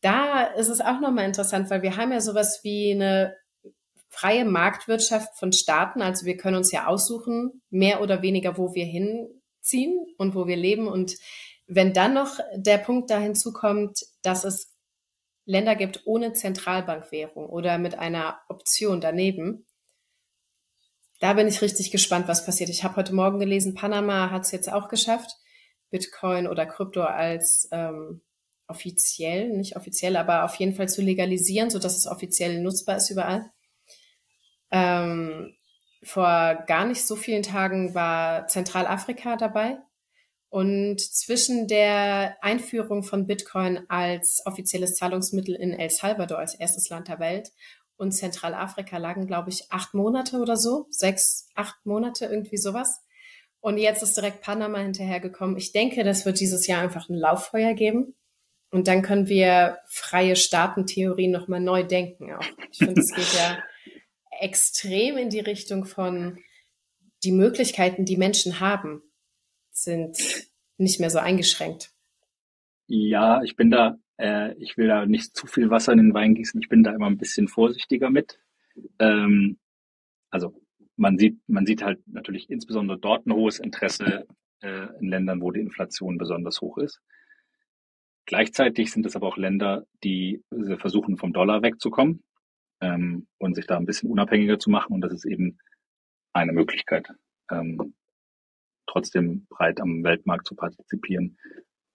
Da 0.00 0.44
ist 0.44 0.68
es 0.68 0.80
auch 0.80 1.00
nochmal 1.00 1.24
interessant, 1.24 1.70
weil 1.70 1.82
wir 1.82 1.96
haben 1.96 2.12
ja 2.12 2.20
sowas 2.20 2.60
wie 2.62 2.92
eine 2.92 3.34
freie 4.08 4.44
Marktwirtschaft 4.44 5.38
von 5.38 5.52
Staaten. 5.52 6.00
Also 6.02 6.26
wir 6.26 6.36
können 6.36 6.56
uns 6.56 6.72
ja 6.72 6.86
aussuchen, 6.86 7.62
mehr 7.70 8.00
oder 8.00 8.22
weniger, 8.22 8.56
wo 8.56 8.74
wir 8.74 8.84
hinziehen 8.84 10.06
und 10.16 10.34
wo 10.34 10.46
wir 10.46 10.56
leben. 10.56 10.88
Und 10.88 11.16
wenn 11.66 11.92
dann 11.92 12.14
noch 12.14 12.38
der 12.54 12.78
Punkt 12.78 13.10
da 13.10 13.18
hinzukommt, 13.18 14.00
dass 14.22 14.44
es 14.44 14.72
Länder 15.44 15.76
gibt 15.76 16.02
ohne 16.06 16.32
Zentralbankwährung 16.32 17.46
oder 17.46 17.78
mit 17.78 17.98
einer 17.98 18.40
Option 18.48 19.00
daneben, 19.00 19.66
da 21.20 21.32
bin 21.32 21.48
ich 21.48 21.62
richtig 21.62 21.90
gespannt, 21.90 22.28
was 22.28 22.44
passiert. 22.44 22.68
Ich 22.68 22.84
habe 22.84 22.96
heute 22.96 23.14
Morgen 23.14 23.38
gelesen, 23.38 23.74
Panama 23.74 24.30
hat 24.30 24.42
es 24.42 24.50
jetzt 24.50 24.70
auch 24.70 24.88
geschafft, 24.88 25.30
Bitcoin 25.90 26.46
oder 26.46 26.66
Krypto 26.66 27.02
als 27.02 27.68
ähm, 27.72 28.22
offiziell, 28.68 29.50
nicht 29.50 29.76
offiziell, 29.76 30.16
aber 30.16 30.44
auf 30.44 30.56
jeden 30.56 30.74
Fall 30.74 30.88
zu 30.88 31.02
legalisieren, 31.02 31.70
so 31.70 31.78
dass 31.78 31.96
es 31.96 32.06
offiziell 32.06 32.60
nutzbar 32.62 32.96
ist 32.96 33.10
überall. 33.10 33.50
Ähm, 34.70 35.54
vor 36.02 36.64
gar 36.66 36.86
nicht 36.86 37.06
so 37.06 37.16
vielen 37.16 37.42
Tagen 37.42 37.94
war 37.94 38.46
Zentralafrika 38.46 39.36
dabei. 39.36 39.78
Und 40.48 41.00
zwischen 41.00 41.66
der 41.66 42.36
Einführung 42.42 43.02
von 43.02 43.26
Bitcoin 43.26 43.80
als 43.88 44.42
offizielles 44.46 44.94
Zahlungsmittel 44.94 45.54
in 45.54 45.72
El 45.72 45.90
Salvador 45.90 46.38
als 46.38 46.54
erstes 46.54 46.88
Land 46.88 47.08
der 47.08 47.18
Welt 47.18 47.50
und 47.96 48.12
Zentralafrika 48.12 48.98
lagen, 48.98 49.26
glaube 49.26 49.50
ich, 49.50 49.70
acht 49.70 49.94
Monate 49.94 50.38
oder 50.38 50.56
so, 50.56 50.86
sechs, 50.90 51.48
acht 51.54 51.84
Monate, 51.84 52.26
irgendwie 52.26 52.58
sowas. 52.58 53.00
Und 53.60 53.78
jetzt 53.78 54.02
ist 54.02 54.16
direkt 54.16 54.42
Panama 54.42 54.78
hinterhergekommen. 54.78 55.56
Ich 55.56 55.72
denke, 55.72 56.04
das 56.04 56.24
wird 56.24 56.38
dieses 56.38 56.66
Jahr 56.66 56.82
einfach 56.82 57.08
ein 57.08 57.16
Lauffeuer 57.16 57.74
geben. 57.74 58.14
Und 58.76 58.88
dann 58.88 59.00
können 59.00 59.26
wir 59.26 59.78
freie 59.86 60.36
Staatentheorie 60.36 61.28
nochmal 61.28 61.60
neu 61.60 61.82
denken 61.82 62.32
auch. 62.34 62.44
Ich 62.70 62.78
finde, 62.78 63.00
es 63.00 63.14
geht 63.14 63.32
ja 63.34 63.58
extrem 64.40 65.16
in 65.16 65.30
die 65.30 65.40
Richtung 65.40 65.86
von 65.86 66.38
die 67.24 67.32
Möglichkeiten, 67.32 68.04
die 68.04 68.18
Menschen 68.18 68.60
haben, 68.60 69.02
sind 69.70 70.18
nicht 70.76 71.00
mehr 71.00 71.08
so 71.08 71.18
eingeschränkt. 71.18 71.90
Ja, 72.86 73.42
ich 73.42 73.56
bin 73.56 73.70
da 73.70 73.98
äh, 74.18 74.54
ich 74.58 74.76
will 74.76 74.88
da 74.88 75.06
nicht 75.06 75.34
zu 75.34 75.46
viel 75.46 75.70
Wasser 75.70 75.92
in 75.92 75.98
den 75.98 76.14
Wein 76.14 76.34
gießen. 76.34 76.60
Ich 76.60 76.68
bin 76.68 76.82
da 76.82 76.92
immer 76.92 77.06
ein 77.06 77.18
bisschen 77.18 77.48
vorsichtiger 77.48 78.10
mit. 78.10 78.38
Ähm, 78.98 79.58
also 80.28 80.54
man 80.96 81.16
sieht, 81.16 81.38
man 81.46 81.64
sieht 81.64 81.82
halt 81.82 82.06
natürlich 82.06 82.50
insbesondere 82.50 82.98
dort 82.98 83.26
ein 83.26 83.32
hohes 83.32 83.58
Interesse 83.58 84.26
äh, 84.60 84.86
in 85.00 85.08
Ländern, 85.08 85.40
wo 85.40 85.50
die 85.50 85.60
Inflation 85.60 86.18
besonders 86.18 86.60
hoch 86.60 86.76
ist. 86.78 87.00
Gleichzeitig 88.26 88.90
sind 88.92 89.06
es 89.06 89.14
aber 89.14 89.28
auch 89.28 89.36
Länder, 89.36 89.86
die 90.02 90.42
versuchen, 90.78 91.16
vom 91.16 91.32
Dollar 91.32 91.62
wegzukommen 91.62 92.24
ähm, 92.80 93.28
und 93.38 93.54
sich 93.54 93.66
da 93.66 93.76
ein 93.76 93.86
bisschen 93.86 94.10
unabhängiger 94.10 94.58
zu 94.58 94.68
machen. 94.68 94.92
Und 94.94 95.00
das 95.00 95.12
ist 95.12 95.24
eben 95.24 95.58
eine 96.32 96.52
Möglichkeit, 96.52 97.08
ähm, 97.50 97.94
trotzdem 98.86 99.46
breit 99.48 99.80
am 99.80 100.02
Weltmarkt 100.02 100.46
zu 100.46 100.56
partizipieren, 100.56 101.38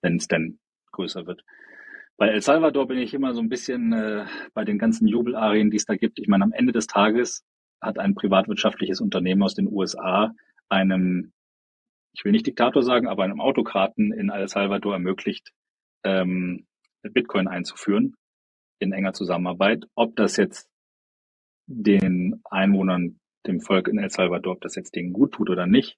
wenn 0.02 0.16
es 0.16 0.28
denn 0.28 0.60
größer 0.94 1.28
wird. 1.28 1.44
Bei 2.18 2.28
El 2.28 2.42
Salvador 2.42 2.88
bin 2.88 2.98
ich 2.98 3.14
immer 3.14 3.34
so 3.34 3.42
ein 3.42 3.50
bisschen 3.50 3.94
äh, 3.94 4.26
bei 4.54 4.64
den 4.64 4.78
ganzen 4.78 5.08
Jubelarien, 5.08 5.70
die 5.70 5.78
es 5.78 5.86
da 5.86 5.96
gibt. 5.96 6.20
Ich 6.20 6.28
meine, 6.28 6.44
am 6.44 6.54
Ende 6.54 6.72
des 6.72 6.88
Tages 6.88 7.44
hat 7.82 7.98
ein 7.98 8.16
privatwirtschaftliches 8.16 9.02
Unternehmen 9.02 9.44
aus 9.44 9.56
den 9.56 9.68
USA 9.68 10.34
einem, 10.70 11.34
ich 12.14 12.24
will 12.24 12.32
nicht 12.32 12.48
Diktator 12.48 12.84
sagen, 12.84 13.08
aber 13.08 13.24
einem 13.24 13.42
Autokraten 13.42 14.14
in 14.14 14.30
El 14.30 14.48
Salvador 14.48 14.94
ermöglicht, 14.94 15.52
ähm, 16.04 16.66
Bitcoin 17.04 17.48
einzuführen 17.48 18.16
in 18.80 18.94
enger 18.94 19.14
Zusammenarbeit. 19.14 19.86
Ob 19.96 20.16
das 20.16 20.38
jetzt 20.38 20.70
den 21.68 22.42
Einwohnern, 22.50 23.20
dem 23.48 23.62
Volk 23.62 23.88
in 23.88 23.98
El 23.98 24.10
Salvador, 24.10 24.54
ob 24.54 24.62
das 24.62 24.76
jetzt 24.76 24.96
denen 24.96 25.14
gut 25.14 25.34
tut 25.34 25.50
oder 25.50 25.66
nicht, 25.66 25.98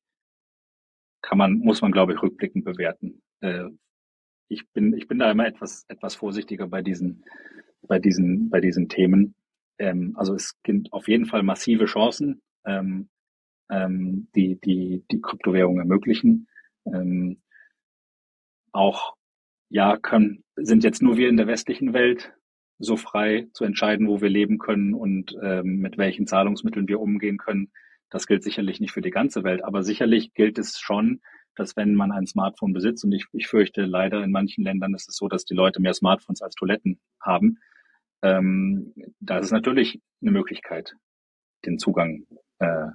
kann 1.21 1.37
man, 1.37 1.53
muss 1.59 1.81
man, 1.81 1.91
glaube 1.91 2.13
ich, 2.13 2.21
rückblickend 2.21 2.65
bewerten. 2.65 3.21
Äh, 3.41 3.69
ich 4.49 4.69
bin, 4.71 4.93
ich 4.95 5.07
bin 5.07 5.19
da 5.19 5.31
immer 5.31 5.47
etwas, 5.47 5.85
etwas 5.87 6.15
vorsichtiger 6.15 6.67
bei 6.67 6.81
diesen, 6.81 7.23
bei 7.81 7.99
diesen, 7.99 8.49
bei 8.49 8.59
diesen 8.61 8.89
Themen. 8.89 9.35
Ähm, 9.79 10.13
also 10.17 10.35
es 10.35 10.61
gibt 10.63 10.91
auf 10.93 11.07
jeden 11.07 11.25
Fall 11.25 11.43
massive 11.43 11.85
Chancen, 11.85 12.41
ähm, 12.65 13.09
ähm, 13.69 14.27
die, 14.35 14.59
die, 14.59 15.03
die 15.09 15.21
Kryptowährungen 15.21 15.79
ermöglichen. 15.79 16.47
Ähm, 16.85 17.41
auch, 18.71 19.15
ja, 19.73 19.97
können, 19.97 20.43
sind 20.55 20.83
jetzt 20.83 21.01
nur 21.01 21.17
wir 21.17 21.29
in 21.29 21.37
der 21.37 21.47
westlichen 21.47 21.93
Welt 21.93 22.33
so 22.79 22.95
frei 22.95 23.47
zu 23.53 23.63
entscheiden, 23.63 24.07
wo 24.07 24.21
wir 24.21 24.29
leben 24.29 24.57
können 24.57 24.93
und 24.93 25.35
ähm, 25.41 25.77
mit 25.77 25.97
welchen 25.97 26.27
Zahlungsmitteln 26.27 26.87
wir 26.87 26.99
umgehen 26.99 27.37
können. 27.37 27.71
Das 28.09 28.27
gilt 28.27 28.43
sicherlich 28.43 28.79
nicht 28.79 28.91
für 28.91 29.01
die 29.01 29.09
ganze 29.09 29.43
Welt, 29.43 29.63
aber 29.63 29.83
sicherlich 29.83 30.33
gilt 30.33 30.57
es 30.57 30.79
schon 30.79 31.21
dass 31.55 31.75
wenn 31.75 31.95
man 31.95 32.11
ein 32.11 32.25
Smartphone 32.25 32.73
besitzt, 32.73 33.03
und 33.03 33.11
ich, 33.11 33.25
ich 33.31 33.47
fürchte 33.47 33.83
leider 33.83 34.23
in 34.23 34.31
manchen 34.31 34.63
Ländern 34.63 34.93
ist 34.93 35.09
es 35.09 35.15
so, 35.15 35.27
dass 35.27 35.45
die 35.45 35.53
Leute 35.53 35.81
mehr 35.81 35.93
Smartphones 35.93 36.41
als 36.41 36.55
Toiletten 36.55 36.99
haben, 37.21 37.59
ähm, 38.21 38.93
da 39.19 39.37
ist 39.39 39.47
es 39.47 39.51
natürlich 39.51 40.01
eine 40.21 40.31
Möglichkeit, 40.31 40.95
den 41.65 41.77
Zugang 41.77 42.25
äh, 42.59 42.87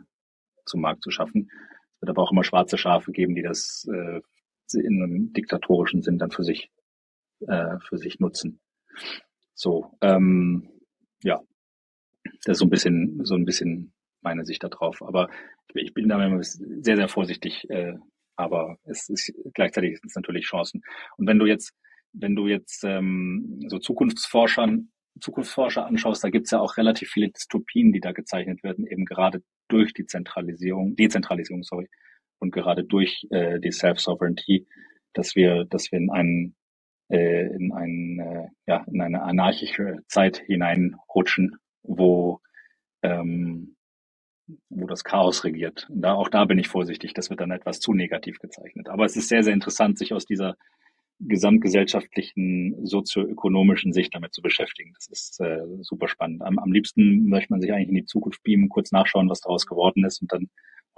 zum 0.65 0.81
Markt 0.81 1.03
zu 1.03 1.11
schaffen. 1.11 1.51
Es 1.95 2.03
wird 2.03 2.11
aber 2.11 2.23
auch 2.23 2.33
immer 2.33 2.45
schwarze 2.45 2.79
Schafe 2.79 3.13
geben, 3.13 3.35
die 3.35 3.43
das 3.43 3.87
äh, 3.93 4.21
in 4.75 5.03
einem 5.03 5.33
diktatorischen 5.33 6.03
Sinn 6.03 6.19
dann 6.19 6.31
für 6.31 6.45
sich 6.45 6.71
äh, 7.47 7.79
für 7.81 7.99
sich 7.99 8.19
nutzen. 8.19 8.61
So, 9.55 9.97
ähm, 10.01 10.69
ja, 11.23 11.41
das 12.45 12.55
ist 12.55 12.59
so 12.59 12.67
ein 12.67 12.71
bisschen 12.71 13.25
so 13.25 13.35
ein 13.35 13.45
bisschen 13.45 13.93
meine 14.21 14.45
Sicht 14.45 14.63
darauf. 14.63 15.03
Aber 15.03 15.29
ich 15.75 15.95
bin 15.95 16.09
da 16.09 16.25
immer 16.25 16.43
sehr 16.43 16.97
sehr 16.97 17.09
vorsichtig, 17.09 17.69
äh, 17.71 17.95
aber 18.37 18.79
es 18.85 19.09
ist 19.09 19.33
gleichzeitig 19.55 19.99
sind 19.99 20.09
es 20.11 20.17
natürlich 20.17 20.47
Chancen. 20.47 20.83
Und 21.17 21.27
wenn 21.27 21.39
du 21.39 21.47
jetzt, 21.47 21.73
wenn 22.13 22.37
du 22.37 22.47
jetzt 22.47 22.85
ähm, 22.85 23.61
so 23.69 23.79
Zukunftsforschern, 23.79 24.91
Zukunftsforscher 25.21 25.87
anschaust, 25.87 26.23
da 26.23 26.31
gibt 26.31 26.47
es 26.47 26.53
ja 26.53 26.61
auch 26.61 26.77
relativ 26.77 27.11
viele 27.11 27.31
Dystopien, 27.31 27.93
die 27.93 28.01
da 28.01 28.13
gezeichnet 28.13 28.63
werden, 28.63 28.87
eben 28.87 29.05
gerade 29.05 29.43
durch 29.69 29.93
die 29.93 30.07
Zentralisierung, 30.07 30.95
Dezentralisierung, 30.97 31.63
sorry, 31.63 31.89
und 32.39 32.51
gerade 32.51 32.85
durch 32.85 33.27
äh, 33.31 33.61
die 33.61 33.73
Self-Sovereignty, 33.73 34.67
dass 35.13 35.35
wir, 35.35 35.65
dass 35.65 35.91
wir 35.91 35.99
in 35.99 36.11
einen 36.11 36.57
äh, 37.09 37.47
in, 37.47 37.73
ein, 37.73 38.19
äh, 38.21 38.49
ja, 38.67 38.85
in 38.87 39.01
eine 39.01 39.23
anarchische 39.23 39.99
Zeit 40.09 40.39
hineinrutschen, 40.39 41.57
wo 41.83 42.41
ähm, 43.03 43.77
wo 44.71 44.87
das 44.87 45.05
Chaos 45.05 45.45
regiert. 45.45 45.87
Und 45.91 46.03
da, 46.03 46.15
auch 46.15 46.29
da 46.29 46.45
bin 46.45 46.59
ich 46.59 46.69
vorsichtig, 46.69 47.13
das 47.15 47.31
wird 47.31 47.41
dann 47.41 47.51
etwas 47.51 47.81
zu 47.81 47.93
negativ 47.93 48.39
gezeichnet. 48.39 48.89
Aber 48.89 49.05
es 49.05 49.17
ist 49.17 49.29
sehr, 49.29 49.43
sehr 49.43 49.53
interessant, 49.53 49.99
sich 49.99 50.13
aus 50.13 50.25
dieser 50.25 50.57
gesamtgesellschaftlichen, 51.21 52.87
sozioökonomischen 52.87 53.93
Sicht 53.93 54.15
damit 54.15 54.33
zu 54.33 54.41
beschäftigen. 54.41 54.93
Das 54.95 55.09
ist 55.09 55.41
äh, 55.41 55.59
super 55.81 56.09
spannend. 56.09 56.43
Am, 56.43 56.59
am 56.59 56.73
liebsten 56.73 57.29
möchte 57.29 57.53
man 57.53 57.61
sich 57.61 57.73
eigentlich 57.73 57.89
in 57.89 57.95
die 57.97 58.05
Zukunft 58.05 58.43
beamen, 58.43 58.69
kurz 58.69 58.93
nachschauen, 58.93 59.29
was 59.29 59.41
daraus 59.41 59.67
geworden 59.67 60.05
ist 60.05 60.23
und 60.23 60.33
dann 60.33 60.49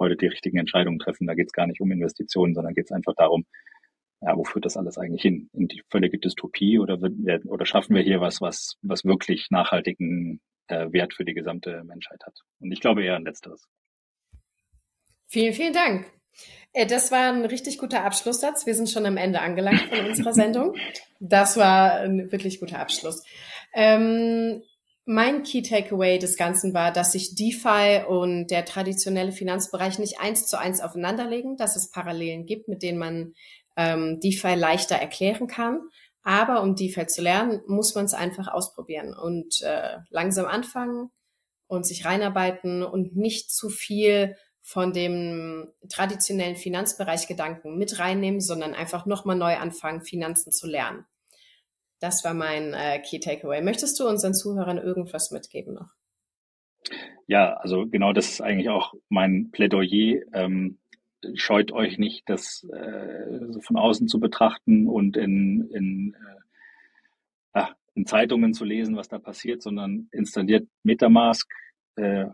heute 0.01 0.17
die 0.17 0.27
richtigen 0.27 0.57
Entscheidungen 0.57 0.99
treffen. 0.99 1.27
Da 1.27 1.33
geht 1.33 1.47
es 1.47 1.53
gar 1.53 1.67
nicht 1.67 1.79
um 1.79 1.91
Investitionen, 1.91 2.53
sondern 2.53 2.73
geht 2.73 2.85
es 2.85 2.91
einfach 2.91 3.13
darum, 3.15 3.45
ja, 4.21 4.37
wo 4.37 4.43
führt 4.43 4.65
das 4.65 4.77
alles 4.77 4.97
eigentlich 4.97 5.21
hin? 5.21 5.49
In 5.53 5.67
die 5.67 5.81
völlige 5.89 6.19
Dystopie 6.19 6.77
oder, 6.77 7.01
wird, 7.01 7.45
oder 7.45 7.65
schaffen 7.65 7.95
wir 7.95 8.03
hier 8.03 8.21
was, 8.21 8.39
was, 8.39 8.77
was 8.81 9.03
wirklich 9.03 9.47
nachhaltigen 9.49 10.41
äh, 10.67 10.91
Wert 10.91 11.13
für 11.13 11.25
die 11.25 11.33
gesamte 11.33 11.83
Menschheit 11.85 12.21
hat? 12.25 12.37
Und 12.59 12.71
ich 12.71 12.81
glaube 12.81 13.03
eher 13.03 13.15
an 13.15 13.25
Letzteres. 13.25 13.67
Vielen, 15.27 15.53
vielen 15.53 15.73
Dank. 15.73 16.05
Äh, 16.73 16.85
das 16.85 17.11
war 17.11 17.33
ein 17.33 17.45
richtig 17.45 17.77
guter 17.77 18.03
Abschlusssatz. 18.03 18.65
Wir 18.65 18.75
sind 18.75 18.89
schon 18.89 19.05
am 19.05 19.17
Ende 19.17 19.41
angelangt 19.41 19.81
von 19.89 20.05
unserer 20.05 20.33
Sendung. 20.33 20.75
Das 21.19 21.57
war 21.57 22.01
ein 22.01 22.31
wirklich 22.31 22.59
guter 22.59 22.79
Abschluss. 22.79 23.23
Ähm, 23.73 24.61
mein 25.05 25.43
Key 25.43 25.61
Takeaway 25.61 26.19
des 26.19 26.37
Ganzen 26.37 26.73
war, 26.73 26.91
dass 26.91 27.11
sich 27.11 27.35
DeFi 27.35 28.03
und 28.07 28.47
der 28.47 28.65
traditionelle 28.65 29.31
Finanzbereich 29.31 29.99
nicht 29.99 30.19
eins 30.19 30.47
zu 30.47 30.59
eins 30.59 30.81
aufeinanderlegen, 30.81 31.57
dass 31.57 31.75
es 31.75 31.89
Parallelen 31.89 32.45
gibt, 32.45 32.67
mit 32.67 32.83
denen 32.83 32.99
man 32.99 33.33
ähm, 33.75 34.19
DeFi 34.19 34.55
leichter 34.55 34.95
erklären 34.95 35.47
kann. 35.47 35.81
Aber 36.23 36.61
um 36.61 36.75
DeFi 36.75 37.07
zu 37.07 37.21
lernen, 37.21 37.61
muss 37.67 37.95
man 37.95 38.05
es 38.05 38.13
einfach 38.13 38.47
ausprobieren 38.47 39.15
und 39.15 39.61
äh, 39.63 39.97
langsam 40.09 40.45
anfangen 40.45 41.09
und 41.67 41.85
sich 41.85 42.05
reinarbeiten 42.05 42.83
und 42.83 43.15
nicht 43.15 43.49
zu 43.49 43.69
viel 43.69 44.35
von 44.61 44.93
dem 44.93 45.71
traditionellen 45.89 46.55
Finanzbereich 46.55 47.27
Gedanken 47.27 47.77
mit 47.77 47.97
reinnehmen, 47.97 48.39
sondern 48.39 48.75
einfach 48.75 49.07
nochmal 49.07 49.35
neu 49.35 49.57
anfangen, 49.57 50.03
Finanzen 50.03 50.51
zu 50.51 50.67
lernen. 50.67 51.05
Das 52.01 52.25
war 52.25 52.33
mein 52.33 52.73
äh, 52.73 52.99
Key 52.99 53.19
Takeaway. 53.19 53.61
Möchtest 53.61 53.99
du 53.99 54.07
unseren 54.07 54.33
Zuhörern 54.33 54.79
irgendwas 54.79 55.29
mitgeben 55.31 55.75
noch? 55.75 55.93
Ja, 57.27 57.53
also 57.53 57.85
genau 57.85 58.11
das 58.11 58.27
ist 58.27 58.41
eigentlich 58.41 58.69
auch 58.69 58.95
mein 59.07 59.51
Plädoyer. 59.51 60.21
Ähm, 60.33 60.79
scheut 61.35 61.71
euch 61.71 61.99
nicht, 61.99 62.27
das 62.27 62.67
äh, 62.73 63.61
von 63.61 63.77
außen 63.77 64.07
zu 64.07 64.19
betrachten 64.19 64.87
und 64.87 65.15
in, 65.15 65.69
in, 65.71 66.15
äh, 67.53 67.65
in 67.93 68.07
Zeitungen 68.07 68.55
zu 68.55 68.65
lesen, 68.65 68.97
was 68.97 69.07
da 69.07 69.19
passiert, 69.19 69.61
sondern 69.61 70.07
installiert 70.11 70.67
Metamask, 70.81 71.47
äh, 71.97 72.25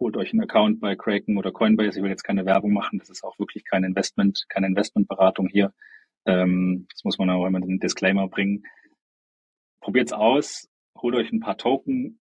holt 0.00 0.16
euch 0.16 0.32
einen 0.32 0.42
Account 0.42 0.80
bei 0.80 0.96
Kraken 0.96 1.36
oder 1.36 1.52
Coinbase. 1.52 1.98
Ich 1.98 2.02
will 2.02 2.10
jetzt 2.10 2.24
keine 2.24 2.46
Werbung 2.46 2.72
machen. 2.72 2.98
Das 2.98 3.10
ist 3.10 3.22
auch 3.22 3.38
wirklich 3.38 3.64
kein 3.64 3.84
Investment, 3.84 4.44
keine 4.48 4.66
Investmentberatung 4.66 5.48
hier. 5.48 5.72
Ähm, 6.26 6.86
das 6.90 7.04
muss 7.04 7.18
man 7.18 7.30
auch 7.30 7.46
immer 7.46 7.60
den 7.60 7.78
Disclaimer 7.78 8.28
bringen. 8.28 8.64
Probiert's 9.84 10.14
aus, 10.14 10.66
holt 10.96 11.14
euch 11.14 11.30
ein 11.30 11.40
paar 11.40 11.58
Token, 11.58 12.18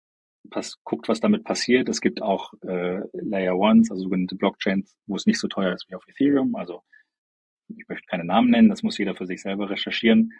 pass, 0.49 0.76
guckt, 0.84 1.07
was 1.07 1.22
damit 1.22 1.45
passiert. 1.45 1.88
Es 1.88 2.01
gibt 2.01 2.22
auch 2.22 2.53
äh, 2.61 2.99
Layer 3.14 3.57
Ones, 3.57 3.89
also 3.89 4.03
sogenannte 4.03 4.36
Blockchains, 4.36 4.97
wo 5.07 5.16
es 5.16 5.26
nicht 5.26 5.39
so 5.39 5.47
teuer 5.47 5.74
ist 5.74 5.89
wie 5.89 5.95
auf 5.95 6.05
Ethereum. 6.05 6.55
Also 6.55 6.82
ich 7.70 7.88
möchte 7.88 8.05
keine 8.07 8.26
Namen 8.26 8.49
nennen, 8.51 8.68
das 8.68 8.84
muss 8.84 8.97
jeder 8.97 9.16
für 9.16 9.26
sich 9.26 9.41
selber 9.41 9.70
recherchieren. 9.70 10.34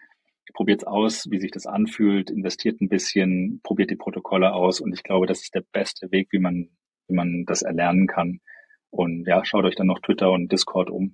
Probiert's 0.53 0.84
aus, 0.84 1.32
wie 1.32 1.39
sich 1.39 1.51
das 1.51 1.65
anfühlt, 1.65 2.30
investiert 2.30 2.82
ein 2.82 2.89
bisschen, 2.89 3.61
probiert 3.63 3.89
die 3.89 3.95
Protokolle 3.95 4.51
aus 4.51 4.82
und 4.82 4.93
ich 4.93 5.03
glaube, 5.03 5.26
das 5.26 5.43
ist 5.43 5.55
der 5.55 5.63
beste 5.71 6.11
Weg, 6.11 6.28
wie 6.32 6.39
man 6.39 6.69
wie 7.07 7.15
man 7.15 7.45
das 7.45 7.61
erlernen 7.61 8.07
kann. 8.07 8.41
Und 8.89 9.26
ja, 9.28 9.45
schaut 9.45 9.63
euch 9.63 9.76
dann 9.76 9.88
noch 9.88 9.99
Twitter 9.99 10.30
und 10.30 10.51
Discord 10.51 10.89
um. 10.89 11.13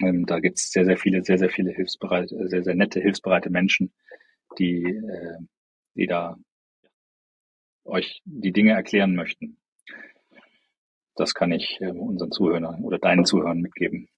Ähm, 0.00 0.26
da 0.26 0.38
gibt's 0.38 0.70
sehr, 0.70 0.84
sehr 0.84 0.96
viele, 0.96 1.22
sehr, 1.22 1.38
sehr 1.38 1.50
viele 1.50 1.72
hilfsbereite, 1.72 2.48
sehr, 2.48 2.62
sehr 2.62 2.74
nette, 2.74 3.00
hilfsbereite 3.00 3.50
Menschen, 3.50 3.92
die, 4.58 4.84
äh, 4.84 5.38
die 5.94 6.06
da 6.06 6.36
euch 7.84 8.22
die 8.24 8.52
Dinge 8.52 8.72
erklären 8.72 9.14
möchten. 9.14 9.58
Das 11.16 11.34
kann 11.34 11.52
ich 11.52 11.78
äh, 11.80 11.90
unseren 11.90 12.32
Zuhörern 12.32 12.82
oder 12.82 12.98
deinen 12.98 13.24
Zuhörern 13.24 13.60
mitgeben. 13.60 14.08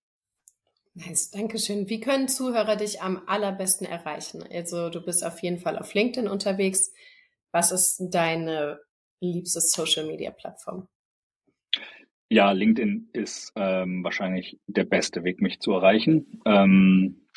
Nice, 0.95 1.31
Dankeschön. 1.31 1.91
Wie 1.91 2.01
können 2.01 2.29
Zuhörer 2.29 2.77
dich 2.77 3.03
am 3.03 3.23
allerbesten 3.27 3.87
erreichen? 3.87 4.43
Also 4.51 4.89
du 4.89 5.05
bist 5.05 5.25
auf 5.25 5.41
jeden 5.41 5.59
Fall 5.59 5.79
auf 5.79 5.93
LinkedIn 5.93 6.29
unterwegs. 6.29 6.91
Was 7.53 7.71
ist 7.71 8.03
deine 8.11 8.81
liebste 9.21 9.61
Social-Media-Plattform? 9.61 10.89
Ja, 12.29 12.51
LinkedIn 12.53 13.11
ist 13.13 13.53
ähm, 13.57 14.03
wahrscheinlich 14.03 14.59
der 14.67 14.85
beste 14.85 15.23
Weg, 15.23 15.41
mich 15.41 15.61
zu 15.61 15.73
erreichen. 15.73 16.41
Ähm, 16.45 17.29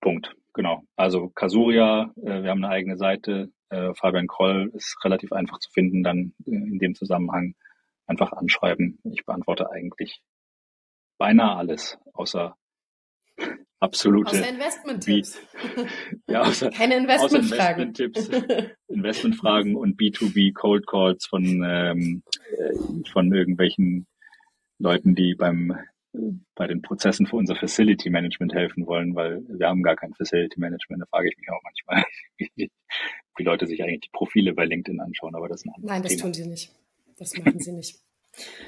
Punkt, 0.00 0.36
genau. 0.52 0.82
Also 0.96 1.28
Kasuria, 1.30 2.12
äh, 2.16 2.42
wir 2.42 2.50
haben 2.50 2.64
eine 2.64 2.72
eigene 2.72 2.96
Seite. 2.96 3.50
Äh, 3.70 3.94
Fabian 3.94 4.26
Kroll 4.26 4.70
ist 4.74 4.96
relativ 5.04 5.32
einfach 5.32 5.58
zu 5.58 5.70
finden, 5.70 6.02
dann 6.02 6.34
in 6.46 6.78
dem 6.78 6.94
Zusammenhang 6.94 7.54
einfach 8.06 8.32
anschreiben. 8.32 8.98
Ich 9.04 9.24
beantworte 9.24 9.70
eigentlich 9.70 10.22
beinahe 11.18 11.56
alles, 11.56 11.98
außer 12.14 12.56
absolute. 13.80 14.30
Außer 14.30 14.48
Investment-Tipps. 14.48 15.38
ja, 16.28 16.42
außer, 16.42 16.70
Keine 16.70 16.96
Investmentfragen. 16.96 17.94
Investment-Tipps, 17.94 18.74
Investmentfragen 18.88 19.76
und 19.76 19.98
B2B 19.98 20.52
Cold 20.52 20.86
Calls 20.86 21.26
von, 21.26 21.44
ähm, 21.44 22.22
äh, 22.58 23.08
von 23.10 23.32
irgendwelchen 23.32 24.06
Leuten, 24.78 25.14
die 25.14 25.34
beim 25.34 25.78
bei 26.54 26.66
den 26.66 26.82
Prozessen 26.82 27.26
für 27.26 27.36
unser 27.36 27.56
Facility 27.56 28.10
Management 28.10 28.52
helfen 28.52 28.86
wollen, 28.86 29.14
weil 29.14 29.42
wir 29.48 29.68
haben 29.68 29.82
gar 29.82 29.96
kein 29.96 30.12
Facility 30.14 30.60
Management. 30.60 31.02
Da 31.02 31.06
frage 31.06 31.28
ich 31.28 31.38
mich 31.38 31.48
auch 31.50 31.62
manchmal, 31.62 32.04
wie 32.36 32.70
die 33.38 33.42
Leute 33.42 33.66
sich 33.66 33.82
eigentlich 33.82 34.00
die 34.00 34.10
Profile 34.12 34.52
bei 34.52 34.64
LinkedIn 34.64 35.00
anschauen, 35.00 35.34
aber 35.34 35.48
das 35.48 35.62
ist 35.62 35.66
ein 35.66 35.72
Nein, 35.78 36.02
das 36.02 36.12
Thema. 36.12 36.22
tun 36.22 36.34
sie 36.34 36.46
nicht. 36.46 36.70
Das 37.16 37.36
machen 37.36 37.58
sie 37.58 37.72
nicht. 37.72 37.98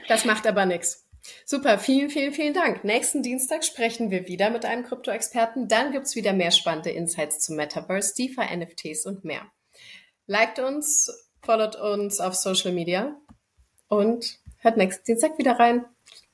Das 0.09 0.25
macht 0.25 0.47
aber 0.47 0.67
nichts. 0.67 1.07
Super, 1.47 1.79
vielen, 1.79 2.11
vielen, 2.11 2.33
vielen 2.33 2.53
Dank. 2.53 2.85
Nächsten 2.85 3.23
Dienstag 3.23 3.65
sprechen 3.65 4.11
wir 4.11 4.29
wieder 4.29 4.51
mit 4.51 4.65
einem 4.65 4.85
Krypto-Experten. 4.85 5.69
Dann 5.69 5.93
gibt's 5.93 6.17
wieder 6.17 6.35
mehr 6.35 6.51
spannende 6.51 6.91
Insights 6.91 7.41
zum 7.41 7.57
Metaverse, 7.57 8.15
DeFi, 8.15 8.57
NFTs 8.57 9.07
und 9.07 9.25
mehr. 9.25 9.51
Liked 10.27 10.59
uns, 10.59 11.11
followt 11.43 11.77
uns 11.77 12.21
auf 12.21 12.35
Social 12.35 12.73
Media 12.73 13.17
und 13.89 14.39
hört 14.59 14.77
nächsten 14.77 15.05
Dienstag 15.05 15.39
wieder 15.39 15.59
rein. 15.59 15.87